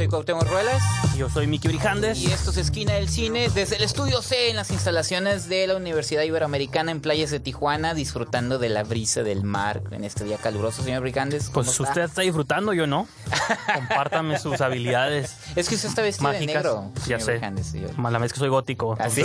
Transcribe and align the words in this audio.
Soy 0.00 0.08
Cuauhtémoc 0.08 0.48
Ruelas 0.48 0.82
Yo 1.18 1.28
soy 1.28 1.46
Miki 1.46 1.68
Brijandes. 1.68 2.16
y 2.18 2.32
esto 2.32 2.52
es 2.52 2.56
Esquina 2.56 2.94
del 2.94 3.10
Cine 3.10 3.50
desde 3.50 3.76
el 3.76 3.82
Estudio 3.82 4.22
C 4.22 4.48
en 4.48 4.56
las 4.56 4.70
instalaciones 4.70 5.46
de 5.50 5.66
la 5.66 5.76
Universidad 5.76 6.22
Iberoamericana 6.22 6.90
en 6.90 7.00
playas 7.02 7.30
de 7.30 7.38
Tijuana, 7.38 7.92
disfrutando 7.92 8.58
de 8.58 8.70
la 8.70 8.82
brisa 8.82 9.22
del 9.22 9.44
mar 9.44 9.82
en 9.90 10.04
este 10.04 10.24
día 10.24 10.38
caluroso, 10.38 10.82
señor 10.82 11.02
Brijandes. 11.02 11.44
¿cómo 11.50 11.52
Pues 11.52 11.68
está? 11.68 11.82
usted 11.82 12.00
está 12.02 12.22
disfrutando, 12.22 12.72
yo 12.72 12.86
no. 12.86 13.06
Compártame 13.74 14.38
sus 14.38 14.60
habilidades 14.62 15.34
Es 15.54 15.68
que 15.68 15.74
usted 15.74 15.90
está 15.90 16.00
vestido 16.00 16.30
mágicas. 16.32 16.46
de 16.46 16.54
negro, 16.70 16.90
ya 16.96 17.02
señor 17.02 17.20
sé. 17.20 17.32
Brijandes, 17.32 17.66
sí, 17.66 17.80
yo- 17.80 17.88
Mala 17.98 18.18
vez 18.18 18.32
que 18.32 18.38
soy 18.38 18.48
gótico. 18.48 18.96
Así. 18.98 19.22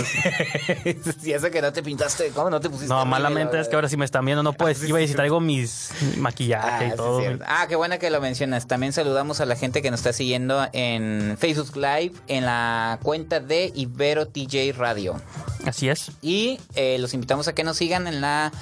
y 1.24 1.32
eso 1.32 1.50
que 1.50 1.62
no 1.62 1.72
te 1.72 1.82
pintaste, 1.82 2.28
¿cómo 2.30 2.50
no 2.50 2.60
te 2.60 2.68
pusiste? 2.68 2.92
No, 2.92 3.02
malamente 3.06 3.54
la 3.56 3.62
es 3.62 3.68
que 3.68 3.76
ahora 3.76 3.88
sí 3.88 3.96
me 3.96 4.04
están 4.04 4.26
viendo. 4.26 4.42
No 4.42 4.52
puedes. 4.52 4.76
sí, 4.78 4.88
Iba 4.88 4.98
a 4.98 5.00
decir, 5.00 5.16
traigo 5.16 5.40
mis 5.40 5.90
mi 6.02 6.16
maquillaje 6.20 6.84
Ah, 6.86 6.90
y 6.92 6.96
todo. 6.96 7.22
Ah, 7.46 7.64
qué 7.66 7.76
buena 7.76 7.96
que 7.98 8.10
lo 8.10 8.20
mencionas. 8.20 8.66
También 8.66 8.92
saludamos 8.92 9.40
a 9.40 9.46
la 9.46 9.56
gente 9.56 9.80
que 9.80 9.90
nos 9.90 10.00
está 10.00 10.12
siguiendo 10.12 10.65
en 10.72 11.36
Facebook 11.38 11.76
Live, 11.76 12.12
en 12.28 12.44
la 12.44 12.98
cuenta 13.02 13.40
de 13.40 13.72
Ibero 13.74 14.28
TJ 14.28 14.72
Radio. 14.76 15.20
Así 15.66 15.88
es. 15.88 16.12
Y 16.22 16.60
eh, 16.74 16.98
los 16.98 17.14
invitamos 17.14 17.48
a 17.48 17.54
que 17.54 17.64
nos 17.64 17.76
sigan 17.76 18.06
en 18.06 18.20
la, 18.20 18.52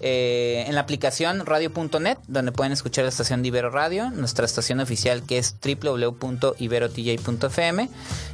eh, 0.00 0.64
en 0.66 0.74
la 0.74 0.80
aplicación 0.80 1.44
radio.net, 1.44 2.16
donde 2.26 2.52
pueden 2.52 2.72
escuchar 2.72 3.04
la 3.04 3.10
estación 3.10 3.42
de 3.42 3.48
Ibero 3.48 3.68
Radio, 3.70 4.08
nuestra 4.10 4.46
estación 4.46 4.80
oficial 4.80 5.24
que 5.24 5.36
es 5.38 5.56
www.iberotj.fm. 5.62 7.90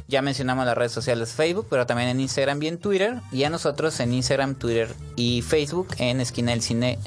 Ya 0.07 0.21
mencionamos 0.21 0.65
las 0.65 0.77
redes 0.77 0.93
sociales 0.93 1.33
Facebook, 1.33 1.67
pero 1.69 1.85
también 1.85 2.07
en 2.09 2.21
Instagram 2.21 2.63
y 2.63 2.67
en 2.67 2.77
Twitter. 2.77 3.19
Y 3.31 3.43
a 3.43 3.49
nosotros 3.49 3.99
en 3.99 4.13
Instagram, 4.13 4.55
Twitter 4.55 4.95
y 5.17 5.41
Facebook 5.41 5.89
en 5.97 6.21
Esquina 6.21 6.51
del 6.51 6.61
Cine 6.61 6.99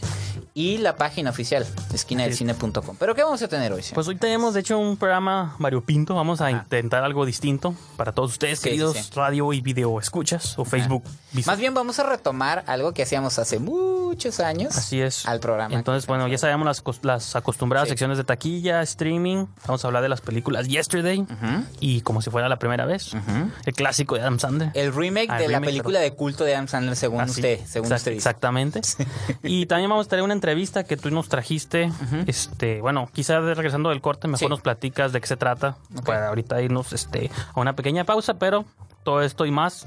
y 0.56 0.78
la 0.78 0.94
página 0.94 1.30
oficial, 1.30 1.66
esquinadelcine.com. 1.92 2.96
¿Pero 2.96 3.14
qué 3.16 3.24
vamos 3.24 3.42
a 3.42 3.48
tener 3.48 3.72
hoy? 3.72 3.82
señor? 3.82 3.94
Pues 3.96 4.06
hoy 4.06 4.14
tenemos, 4.14 4.54
de 4.54 4.60
hecho, 4.60 4.78
un 4.78 4.96
programa 4.96 5.56
variopinto. 5.58 6.14
Vamos 6.14 6.40
a 6.40 6.50
intentar 6.52 7.02
algo 7.02 7.26
distinto 7.26 7.74
para 7.96 8.12
todos 8.12 8.30
ustedes, 8.30 8.60
queridos 8.60 8.96
sí, 8.96 9.02
sí. 9.02 9.10
radio 9.16 9.52
y 9.52 9.60
video 9.60 9.98
escuchas 9.98 10.56
o 10.56 10.64
Facebook. 10.64 11.02
vis- 11.32 11.48
Más 11.48 11.58
bien 11.58 11.74
vamos 11.74 11.98
a 11.98 12.04
retomar 12.04 12.62
algo 12.68 12.92
que 12.94 13.02
hacíamos 13.02 13.36
hace 13.40 13.58
muchos 13.58 14.38
años. 14.38 14.76
Así 14.76 15.00
es. 15.00 15.26
Al 15.26 15.40
programa. 15.40 15.74
Entonces, 15.74 16.06
bueno, 16.06 16.28
ya 16.28 16.38
sabemos 16.38 16.66
las, 16.66 16.82
las 17.02 17.34
acostumbradas 17.34 17.88
Sí. 17.88 17.90
secciones 17.90 18.16
de 18.16 18.22
taquilla, 18.22 18.80
streaming. 18.82 19.46
Vamos 19.66 19.84
a 19.84 19.88
hablar 19.88 20.04
de 20.04 20.08
las 20.08 20.20
películas 20.20 20.68
Yesterday 20.68 21.20
Ujú. 21.22 21.64
y 21.80 22.02
como 22.02 22.22
si 22.22 22.30
fuera 22.30 22.48
la 22.48 22.60
primera 22.60 22.86
vez. 22.86 23.12
Ujú. 23.12 23.50
El 23.66 23.74
clásico 23.74 24.14
de 24.14 24.20
Adam 24.20 24.38
Sandler. 24.38 24.70
El 24.74 24.94
remake 24.94 25.26
Ah, 25.30 25.38
de 25.38 25.46
el 25.46 25.50
la 25.52 25.58
remake, 25.58 25.70
película 25.72 25.98
perdón. 25.98 26.12
de 26.12 26.16
culto 26.16 26.44
de 26.44 26.54
Adam 26.54 26.68
Sandler, 26.68 26.94
según 26.94 27.20
Así, 27.22 27.32
usted, 27.40 27.58
según 27.66 27.88
exact- 27.90 27.96
usted 27.96 28.10
dice. 28.12 28.18
Exactamente. 28.18 28.80
y 29.42 29.66
también 29.66 29.90
vamos 29.90 30.06
a 30.06 30.08
tener 30.10 30.22
una 30.22 30.34
entrevista 30.44 30.84
que 30.84 30.98
tú 30.98 31.10
nos 31.10 31.28
trajiste. 31.30 31.90
Este, 32.26 32.82
bueno, 32.82 33.08
quizás 33.12 33.42
regresando 33.42 33.88
del 33.88 34.02
corte, 34.02 34.28
mejor 34.28 34.38
Sí. 34.40 34.46
nos 34.48 34.60
platicas 34.60 35.10
de 35.12 35.20
qué 35.22 35.26
se 35.26 35.36
trata. 35.38 35.76
Para 36.04 36.28
ahorita 36.28 36.60
irnos 36.60 36.92
este, 36.92 37.30
a 37.54 37.60
una 37.60 37.74
pequeña 37.74 38.04
pausa, 38.04 38.34
pero 38.34 38.66
todo 39.04 39.22
esto 39.22 39.46
y 39.46 39.50
más 39.50 39.86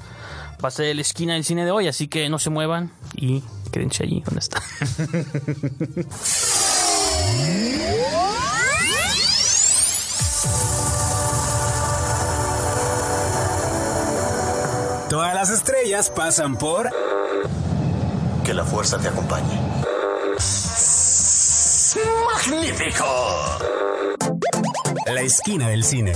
va 0.64 0.70
a 0.70 0.72
ser 0.72 0.96
la 0.96 1.02
esquina 1.02 1.34
del 1.36 1.44
cine 1.44 1.64
de 1.64 1.70
hoy, 1.70 1.88
así 1.88 2.08
que 2.08 2.28
no 2.30 2.40
se 2.40 2.50
muevan 2.50 2.92
y 3.16 3.44
quédense 3.72 4.04
allí 4.04 4.22
donde 4.26 4.40
está. 4.40 4.62
Todas 15.10 15.34
las 15.34 15.50
estrellas 15.50 16.10
pasan 16.10 16.58
por 16.58 16.90
Que 18.44 18.54
la 18.54 18.66
fuerza 18.66 18.98
te 18.98 19.08
acompañe. 19.08 19.87
¡Magnífico! 22.26 23.06
La 25.08 25.22
Esquina 25.22 25.70
del 25.70 25.84
Cine. 25.84 26.14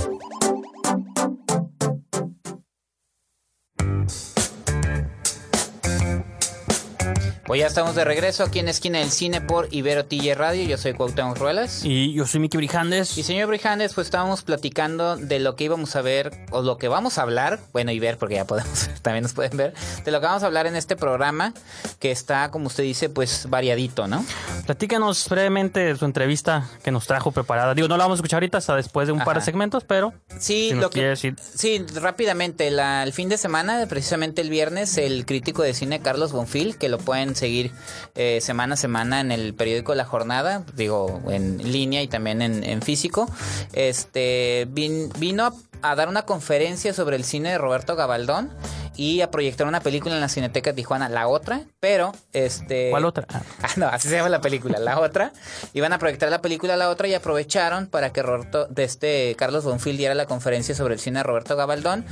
Pues 7.52 7.60
ya 7.60 7.66
estamos 7.66 7.94
de 7.94 8.02
regreso 8.06 8.44
aquí 8.44 8.60
en 8.60 8.68
Esquina 8.68 9.00
del 9.00 9.10
Cine 9.10 9.42
por 9.42 9.68
Ibero 9.70 10.06
TJ 10.06 10.34
Radio. 10.36 10.66
Yo 10.66 10.78
soy 10.78 10.94
Cuauhtémoc 10.94 11.36
Ruelas. 11.36 11.84
y 11.84 12.14
yo 12.14 12.26
soy 12.26 12.40
Miki 12.40 12.56
Brijandes. 12.56 13.18
Y 13.18 13.22
señor 13.24 13.48
Brijandes, 13.48 13.92
pues 13.92 14.06
estábamos 14.06 14.40
platicando 14.40 15.18
de 15.18 15.38
lo 15.38 15.54
que 15.54 15.64
íbamos 15.64 15.94
a 15.94 16.00
ver, 16.00 16.32
o 16.50 16.62
lo 16.62 16.78
que 16.78 16.88
vamos 16.88 17.18
a 17.18 17.22
hablar, 17.22 17.60
bueno, 17.74 17.90
y 17.92 17.98
ver, 17.98 18.16
porque 18.16 18.36
ya 18.36 18.46
podemos, 18.46 18.88
también 19.02 19.24
nos 19.24 19.34
pueden 19.34 19.54
ver, 19.58 19.74
de 20.02 20.10
lo 20.10 20.20
que 20.20 20.26
vamos 20.28 20.42
a 20.42 20.46
hablar 20.46 20.66
en 20.66 20.76
este 20.76 20.96
programa, 20.96 21.52
que 21.98 22.10
está, 22.10 22.50
como 22.50 22.68
usted 22.68 22.84
dice, 22.84 23.10
pues 23.10 23.44
variadito, 23.50 24.06
¿no? 24.06 24.24
Platícanos 24.64 25.28
brevemente 25.28 25.94
su 25.96 26.06
entrevista 26.06 26.70
que 26.82 26.90
nos 26.90 27.06
trajo 27.06 27.32
preparada. 27.32 27.74
Digo, 27.74 27.86
no 27.86 27.98
la 27.98 28.04
vamos 28.04 28.16
a 28.16 28.20
escuchar 28.20 28.38
ahorita 28.38 28.56
hasta 28.56 28.76
después 28.76 29.06
de 29.08 29.12
un 29.12 29.22
par 29.24 29.36
de 29.36 29.42
segmentos, 29.44 29.84
pero 29.84 30.14
Sí, 30.38 30.70
si 30.70 30.74
lo 30.76 30.88
que, 30.88 31.04
decir. 31.08 31.36
sí, 31.38 31.84
rápidamente, 31.96 32.70
la- 32.70 33.02
el 33.02 33.12
fin 33.12 33.28
de 33.28 33.36
semana, 33.36 33.84
precisamente 33.90 34.40
el 34.40 34.48
viernes, 34.48 34.96
el 34.96 35.26
crítico 35.26 35.62
de 35.62 35.74
cine 35.74 36.00
Carlos 36.00 36.32
Bonfil, 36.32 36.78
que 36.78 36.88
lo 36.88 36.96
pueden 36.96 37.41
seguir 37.42 37.72
eh, 38.14 38.40
semana 38.40 38.74
a 38.74 38.76
semana 38.76 39.20
en 39.20 39.32
el 39.32 39.52
periódico 39.54 39.94
La 39.94 40.04
Jornada, 40.04 40.64
digo, 40.76 41.20
en 41.28 41.58
línea 41.72 42.00
y 42.02 42.06
también 42.08 42.40
en, 42.40 42.82
físico, 42.82 43.28
este 43.72 44.66
vin- 44.70 45.12
vino 45.18 45.52
a, 45.82 45.94
dar 45.96 46.08
una 46.08 46.22
conferencia 46.22 46.94
sobre 46.94 47.16
el 47.16 47.24
cine 47.24 47.50
de 47.50 47.58
Roberto 47.58 47.96
Gabaldón 47.96 48.50
y 48.96 49.20
a 49.22 49.30
proyectar 49.30 49.66
una 49.66 49.80
película 49.80 50.14
en 50.14 50.20
la 50.20 50.28
Cineteca 50.28 50.72
Tijuana, 50.72 51.08
la 51.08 51.26
otra, 51.26 51.62
pero 51.82 52.14
este 52.32 52.90
¿Cuál 52.90 53.04
otra? 53.04 53.26
Ah. 53.28 53.42
Ah, 53.62 53.68
no, 53.76 53.86
así 53.86 54.08
se 54.08 54.16
llama 54.16 54.28
la 54.28 54.40
película, 54.40 54.78
la 54.78 54.98
otra. 55.00 55.32
Iban 55.72 55.92
a 55.92 55.98
proyectar 55.98 56.28
la 56.30 56.42
película 56.42 56.76
la 56.76 56.90
otra 56.90 57.08
y 57.08 57.14
aprovecharon 57.14 57.86
para 57.86 58.12
que 58.12 58.22
Roberto, 58.22 58.66
de 58.66 58.84
este 58.84 59.34
Carlos 59.36 59.64
Bonfil 59.64 59.96
diera 59.96 60.14
la 60.14 60.26
conferencia 60.26 60.74
sobre 60.74 60.94
el 60.94 61.00
cine 61.00 61.20
de 61.20 61.22
Roberto 61.22 61.56
Gabaldón 61.56 62.04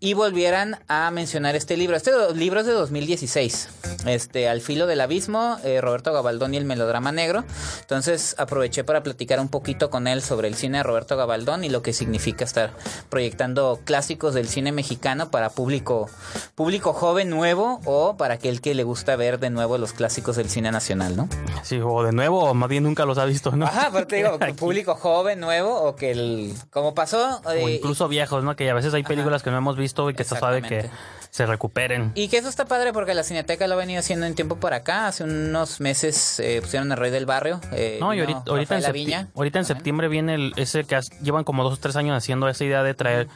y 0.00 0.14
volvieran 0.14 0.80
a 0.88 1.10
mencionar 1.10 1.56
este 1.56 1.76
libro. 1.76 1.96
Este 1.96 2.10
libro 2.34 2.60
es 2.60 2.66
de 2.66 2.72
2016. 2.72 3.68
Este, 4.06 4.48
Al 4.48 4.60
filo 4.60 4.86
del 4.86 5.00
abismo, 5.00 5.58
eh, 5.62 5.80
Roberto 5.80 6.12
Gabaldón 6.12 6.54
y 6.54 6.56
el 6.56 6.64
melodrama 6.64 7.12
negro. 7.12 7.44
Entonces 7.80 8.34
aproveché 8.38 8.82
para 8.82 9.02
platicar 9.02 9.40
un 9.40 9.48
poquito 9.48 9.88
con 9.88 10.06
él 10.06 10.20
sobre 10.22 10.48
el 10.48 10.54
cine 10.54 10.78
de 10.78 10.84
Roberto 10.84 11.16
Gabaldón 11.16 11.64
y 11.64 11.68
lo 11.68 11.82
que 11.82 11.92
significa 11.92 12.44
estar 12.44 12.72
proyectando 13.08 13.80
clásicos 13.84 14.34
del 14.34 14.48
cine 14.48 14.72
mexicano 14.72 15.30
para 15.30 15.50
público, 15.50 16.10
público 16.54 16.92
joven 16.92 17.30
nuevo 17.30 17.80
o 17.84 18.16
para 18.16 18.34
aquel 18.34 18.60
que 18.60 18.74
le 18.74 18.84
gusta 18.84 19.13
ver 19.16 19.38
de 19.38 19.50
nuevo 19.50 19.78
los 19.78 19.92
clásicos 19.92 20.36
del 20.36 20.48
cine 20.50 20.70
nacional, 20.70 21.16
¿no? 21.16 21.28
Sí, 21.62 21.80
o 21.82 22.02
de 22.02 22.12
nuevo, 22.12 22.44
o 22.44 22.54
más 22.54 22.68
bien 22.68 22.82
nunca 22.84 23.04
los 23.04 23.18
ha 23.18 23.24
visto, 23.24 23.52
¿no? 23.56 23.66
Ajá, 23.66 23.90
pero 23.92 24.06
te 24.06 24.16
digo, 24.16 24.38
público 24.58 24.94
joven, 24.94 25.40
nuevo, 25.40 25.74
o 25.82 25.96
que 25.96 26.10
el. 26.12 26.54
Como 26.70 26.94
pasó. 26.94 27.40
O 27.44 27.50
eh, 27.50 27.74
incluso 27.76 28.08
viejos, 28.08 28.44
¿no? 28.44 28.56
Que 28.56 28.70
a 28.70 28.74
veces 28.74 28.92
hay 28.94 29.02
películas 29.02 29.42
que 29.42 29.50
no 29.50 29.58
hemos 29.58 29.76
visto 29.76 30.08
y 30.10 30.14
que 30.14 30.22
está 30.22 30.38
suave 30.38 30.62
que 30.62 30.88
se 31.30 31.46
recuperen. 31.46 32.12
Y 32.14 32.28
que 32.28 32.38
eso 32.38 32.48
está 32.48 32.64
padre 32.64 32.92
porque 32.92 33.12
la 33.12 33.24
Cineteca 33.24 33.66
lo 33.66 33.74
ha 33.74 33.76
venido 33.76 33.98
haciendo 33.98 34.24
en 34.26 34.36
tiempo 34.36 34.56
por 34.56 34.72
acá. 34.72 35.08
Hace 35.08 35.24
unos 35.24 35.80
meses 35.80 36.38
eh, 36.38 36.60
pusieron 36.62 36.92
el 36.92 36.96
Rey 36.98 37.10
del 37.10 37.26
Barrio. 37.26 37.60
eh, 37.72 37.98
No, 38.00 38.14
y 38.14 38.20
ahorita, 38.20 38.44
ahorita 38.46 38.76
en, 38.76 38.82
septi- 38.84 39.28
ahorita 39.34 39.58
en 39.58 39.64
septiembre 39.64 40.06
viene 40.08 40.34
el, 40.36 40.52
ese 40.54 40.84
que 40.84 40.94
has- 40.94 41.10
llevan 41.22 41.42
como 41.42 41.64
dos 41.64 41.74
o 41.74 41.76
tres 41.78 41.96
años 41.96 42.16
haciendo 42.16 42.48
esa 42.48 42.64
idea 42.64 42.84
de 42.84 42.94
traer, 42.94 43.26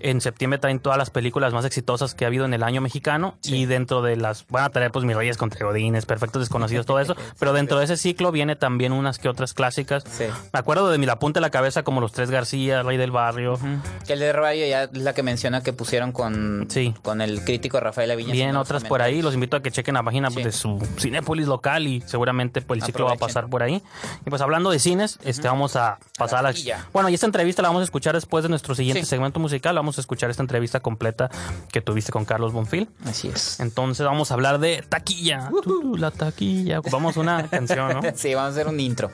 en 0.00 0.22
septiembre 0.22 0.58
traen 0.58 0.80
todas 0.80 0.96
las 0.96 1.10
películas 1.10 1.52
más 1.52 1.66
exitosas 1.66 2.14
que 2.14 2.24
ha 2.24 2.28
habido 2.28 2.46
en 2.46 2.54
el 2.54 2.62
año 2.62 2.80
mexicano 2.80 3.36
y 3.42 3.66
dentro 3.66 4.00
de 4.00 4.16
las, 4.16 4.46
van 4.48 4.64
a 4.64 4.70
traer 4.70 4.90
pues 4.90 5.04
Mis 5.14 5.18
Reyes 5.20 5.36
contra 5.36 5.64
Godines, 5.64 6.06
Perfectos 6.06 6.40
Desconocidos, 6.40 6.86
todo 6.86 6.98
eso, 6.98 7.14
pero 7.38 7.52
dentro 7.52 7.78
de 7.78 7.84
ese 7.84 7.96
ciclo 7.96 8.32
viene 8.32 8.56
también 8.56 8.92
unas 8.92 9.18
que 9.18 9.28
otras 9.28 9.54
clásicas. 9.54 10.04
Sí. 10.10 10.24
Me 10.52 10.58
acuerdo 10.58 10.90
de 10.90 10.98
mi 10.98 11.06
la 11.06 11.18
punta 11.18 11.38
de 11.38 11.42
la 11.42 11.50
cabeza 11.50 11.82
como 11.84 12.00
Los 12.00 12.12
Tres 12.12 12.30
García, 12.30 12.82
Rey 12.82 12.96
del 12.96 13.10
Barrio. 13.12 13.58
Que 14.06 14.14
el 14.14 14.18
de 14.18 14.32
Rayo 14.32 14.66
ya 14.66 14.84
es 14.84 14.96
la 14.96 15.14
que 15.14 15.22
menciona 15.22 15.62
que 15.62 15.72
pusieron 15.72 16.12
con, 16.12 16.66
Sí. 16.68 16.94
con 17.02 17.20
el 17.20 17.44
crítico 17.44 17.78
Rafael 17.80 18.10
Aviña. 18.10 18.32
Bien, 18.32 18.46
haciendo 18.48 18.60
otras 18.60 18.84
por 18.84 19.02
ahí. 19.02 19.22
Los 19.22 19.34
invito 19.34 19.56
a 19.56 19.62
que 19.62 19.70
chequen 19.70 19.94
la 19.94 20.02
página 20.02 20.30
Sí. 20.30 20.42
de 20.42 20.50
su 20.52 20.78
Cinépolis 20.98 21.46
local 21.46 21.86
y 21.86 22.00
seguramente 22.06 22.60
pues, 22.62 22.80
el 22.80 22.86
ciclo 22.86 23.06
va 23.06 23.12
a 23.12 23.16
pasar 23.16 23.48
por 23.48 23.62
ahí. 23.62 23.82
Y 24.26 24.30
pues 24.30 24.42
hablando 24.42 24.70
de 24.70 24.78
cines, 24.78 25.18
este 25.24 25.46
vamos 25.48 25.76
a 25.76 25.98
pasar 26.18 26.40
a 26.40 26.42
la... 26.42 26.54
Bueno, 26.92 27.08
y 27.08 27.14
esta 27.14 27.26
entrevista 27.26 27.62
la 27.62 27.68
vamos 27.68 27.82
a 27.82 27.84
escuchar 27.84 28.14
después 28.14 28.42
de 28.42 28.48
nuestro 28.48 28.74
siguiente 28.74 29.04
segmento 29.04 29.38
musical. 29.40 29.74
Vamos 29.76 29.98
a 29.98 30.00
escuchar 30.00 30.30
esta 30.30 30.42
entrevista 30.42 30.80
completa 30.80 31.30
que 31.70 31.80
tuviste 31.80 32.12
con 32.12 32.24
Carlos 32.24 32.52
Bonfil. 32.52 32.88
Así 33.06 33.28
es. 33.28 33.60
Entonces 33.60 34.04
vamos 34.06 34.30
a 34.30 34.34
hablar 34.34 34.58
de 34.58 34.84
taquilla. 35.04 35.50
Tú, 35.62 35.96
la 35.96 36.10
taquilla. 36.10 36.80
Vamos 36.90 37.16
a 37.16 37.20
una 37.20 37.48
canción, 37.48 37.92
¿no? 37.92 38.00
Sí, 38.14 38.34
vamos 38.34 38.50
a 38.50 38.52
hacer 38.52 38.68
un 38.68 38.80
intro. 38.80 39.10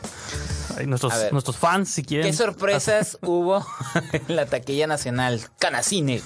Ay, 0.77 0.87
nuestros, 0.87 1.13
nuestros 1.33 1.57
fans, 1.57 1.89
si 1.91 2.03
quieren. 2.05 2.27
¿Qué 2.27 2.33
sorpresas 2.33 3.19
hubo 3.23 3.65
en 4.13 4.37
la 4.37 4.47
taquilla 4.47 4.87
nacional? 4.87 5.41
Canacine. 5.59 6.23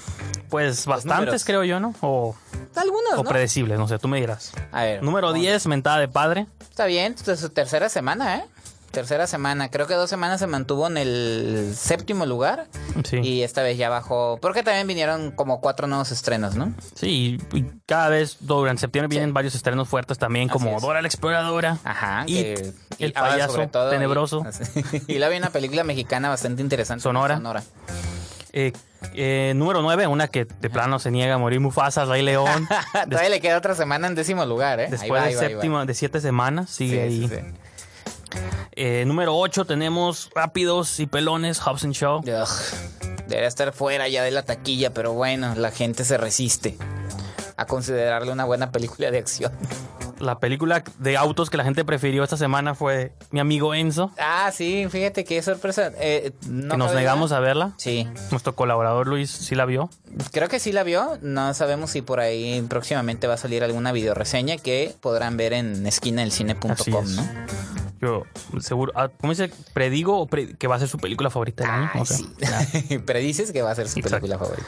Pues 0.49 0.85
bastantes, 0.85 1.43
creo 1.43 1.63
yo, 1.63 1.79
¿no? 1.79 1.95
O, 2.01 2.35
Algunos, 2.75 3.13
o 3.13 3.23
¿no? 3.23 3.29
predecibles, 3.29 3.79
no 3.79 3.87
sé, 3.87 3.97
tú 3.97 4.07
me 4.07 4.19
dirás. 4.19 4.53
A 4.71 4.83
ver. 4.83 5.03
Número 5.03 5.33
10, 5.33 5.65
mentada 5.67 5.99
de 5.99 6.07
padre. 6.07 6.45
Está 6.61 6.85
bien, 6.85 7.13
esta 7.17 7.33
es 7.33 7.39
su 7.39 7.49
tercera 7.49 7.89
semana, 7.89 8.37
¿eh? 8.37 8.45
Tercera 8.95 9.27
semana. 9.27 9.69
Creo 9.69 9.87
que 9.87 9.93
dos 9.93 10.09
semanas 10.09 10.39
se 10.39 10.47
mantuvo 10.47 10.87
en 10.87 10.97
el 10.97 11.73
séptimo 11.75 12.25
lugar. 12.25 12.67
Sí. 13.03 13.17
Y 13.17 13.41
esta 13.43 13.61
vez 13.61 13.77
ya 13.77 13.89
bajó. 13.89 14.39
Porque 14.41 14.63
también 14.63 14.87
vinieron 14.87 15.31
como 15.31 15.59
cuatro 15.61 15.85
nuevos 15.85 16.11
estrenos, 16.11 16.55
¿no? 16.55 16.73
Sí, 16.95 17.37
y 17.51 17.57
y 17.57 17.65
cada 17.85 18.09
vez 18.09 18.37
durante 18.39 18.79
septiembre 18.81 19.09
vienen 19.09 19.29
Sí. 19.29 19.33
varios 19.33 19.53
estrenos 19.53 19.87
fuertes 19.89 20.17
también, 20.17 20.47
como. 20.49 20.79
Dora 20.79 21.01
la 21.01 21.07
Exploradora. 21.09 21.77
Ajá. 21.83 22.25
Que- 22.25 22.73
el 22.97 23.11
payaso 23.11 23.53
sobre 23.53 23.67
todo, 23.67 23.89
tenebroso. 23.91 24.45
Y, 25.07 25.13
y 25.13 25.17
luego 25.19 25.33
hay 25.33 25.37
una 25.39 25.49
película 25.49 25.83
mexicana 25.83 26.29
bastante 26.29 26.61
interesante. 26.61 27.03
Sonora. 27.03 27.35
Sonora. 27.35 27.63
Eh, 28.53 28.71
eh, 29.13 29.51
número 29.57 29.81
9, 29.81 30.07
una 30.07 30.29
que 30.29 30.45
de 30.45 30.69
plano 30.69 30.97
se 30.99 31.11
niega 31.11 31.35
a 31.35 31.37
morir 31.37 31.59
Mufasa, 31.59 32.05
Rey 32.05 32.21
León. 32.21 32.65
Todavía 33.09 33.29
le 33.29 33.41
queda 33.41 33.57
otra 33.57 33.75
semana 33.75 34.07
en 34.07 34.15
décimo 34.15 34.45
lugar, 34.45 34.79
¿eh? 34.79 34.85
Ahí 34.85 34.91
después 34.91 35.11
va, 35.21 35.23
de 35.25 35.29
ahí 35.31 35.35
va, 35.35 35.41
ahí 35.41 35.47
va. 35.47 35.49
séptima, 35.59 35.85
de 35.85 35.93
siete 35.93 36.21
semanas, 36.21 36.69
sigue 36.69 36.95
Sí, 36.95 36.99
ahí. 37.01 37.27
sí, 37.27 37.35
sí. 37.35 37.41
Eh, 38.73 39.03
número 39.05 39.35
8 39.37 39.65
tenemos 39.65 40.29
Rápidos 40.35 40.99
y 40.99 41.07
Pelones, 41.07 41.59
Hobbs 41.59 41.83
and 41.85 41.93
Show. 41.93 42.21
Debería 43.27 43.47
estar 43.47 43.71
fuera 43.73 44.07
ya 44.07 44.23
de 44.23 44.31
la 44.31 44.43
taquilla, 44.43 44.93
pero 44.93 45.13
bueno, 45.13 45.55
la 45.55 45.71
gente 45.71 46.03
se 46.05 46.17
resiste 46.17 46.77
a 47.57 47.65
considerarle 47.65 48.31
una 48.31 48.43
buena 48.45 48.71
película 48.71 49.09
de 49.11 49.17
acción. 49.19 49.51
La 50.19 50.39
película 50.39 50.83
de 50.99 51.17
autos 51.17 51.49
que 51.49 51.57
la 51.57 51.63
gente 51.65 51.83
prefirió 51.83 52.23
esta 52.23 52.37
semana 52.37 52.73
fue 52.73 53.11
Mi 53.31 53.39
amigo 53.41 53.73
Enzo, 53.73 54.11
Ah, 54.17 54.49
sí, 54.53 54.87
fíjate 54.89 55.25
qué 55.25 55.41
sorpresa. 55.41 55.91
Eh, 55.97 56.31
no 56.47 56.71
que 56.71 56.77
nos 56.77 56.93
negamos 56.93 57.31
a 57.33 57.39
verla. 57.41 57.73
Sí, 57.77 58.07
Nuestro 58.31 58.55
colaborador 58.55 59.07
Luis 59.07 59.29
sí 59.31 59.55
la 59.55 59.65
vio. 59.65 59.89
creo 60.31 60.47
que 60.47 60.59
sí 60.59 60.71
la 60.71 60.83
vio. 60.83 61.17
No 61.21 61.53
sabemos 61.53 61.91
si 61.91 62.01
por 62.01 62.19
ahí 62.21 62.61
próximamente 62.69 63.27
va 63.27 63.33
a 63.33 63.37
salir 63.37 63.63
alguna 63.63 63.91
videoreseña 63.91 64.55
que 64.57 64.95
podrán 65.01 65.35
ver 65.35 65.51
en 65.53 65.71
Así 65.73 65.87
esquinadelcine.com, 65.87 67.03
es. 67.03 67.09
¿no? 67.15 67.23
Yo 68.01 68.23
seguro, 68.59 68.91
ah, 68.95 69.09
¿cómo 69.19 69.31
dice? 69.31 69.51
Predigo 69.73 70.19
o 70.19 70.27
pre- 70.27 70.55
que 70.55 70.67
va 70.67 70.75
a 70.75 70.79
ser 70.79 70.87
su 70.87 70.97
película 70.97 71.29
favorita 71.29 71.63
del 71.63 71.71
año. 71.71 71.89
Ay, 71.93 72.05
sé. 72.05 72.15
sí. 72.87 72.97
Predices 73.05 73.51
que 73.51 73.61
va 73.61 73.71
a 73.71 73.75
ser 73.75 73.87
su 73.87 73.99
Exacto. 73.99 74.27
película 74.27 74.37
favorita. 74.37 74.67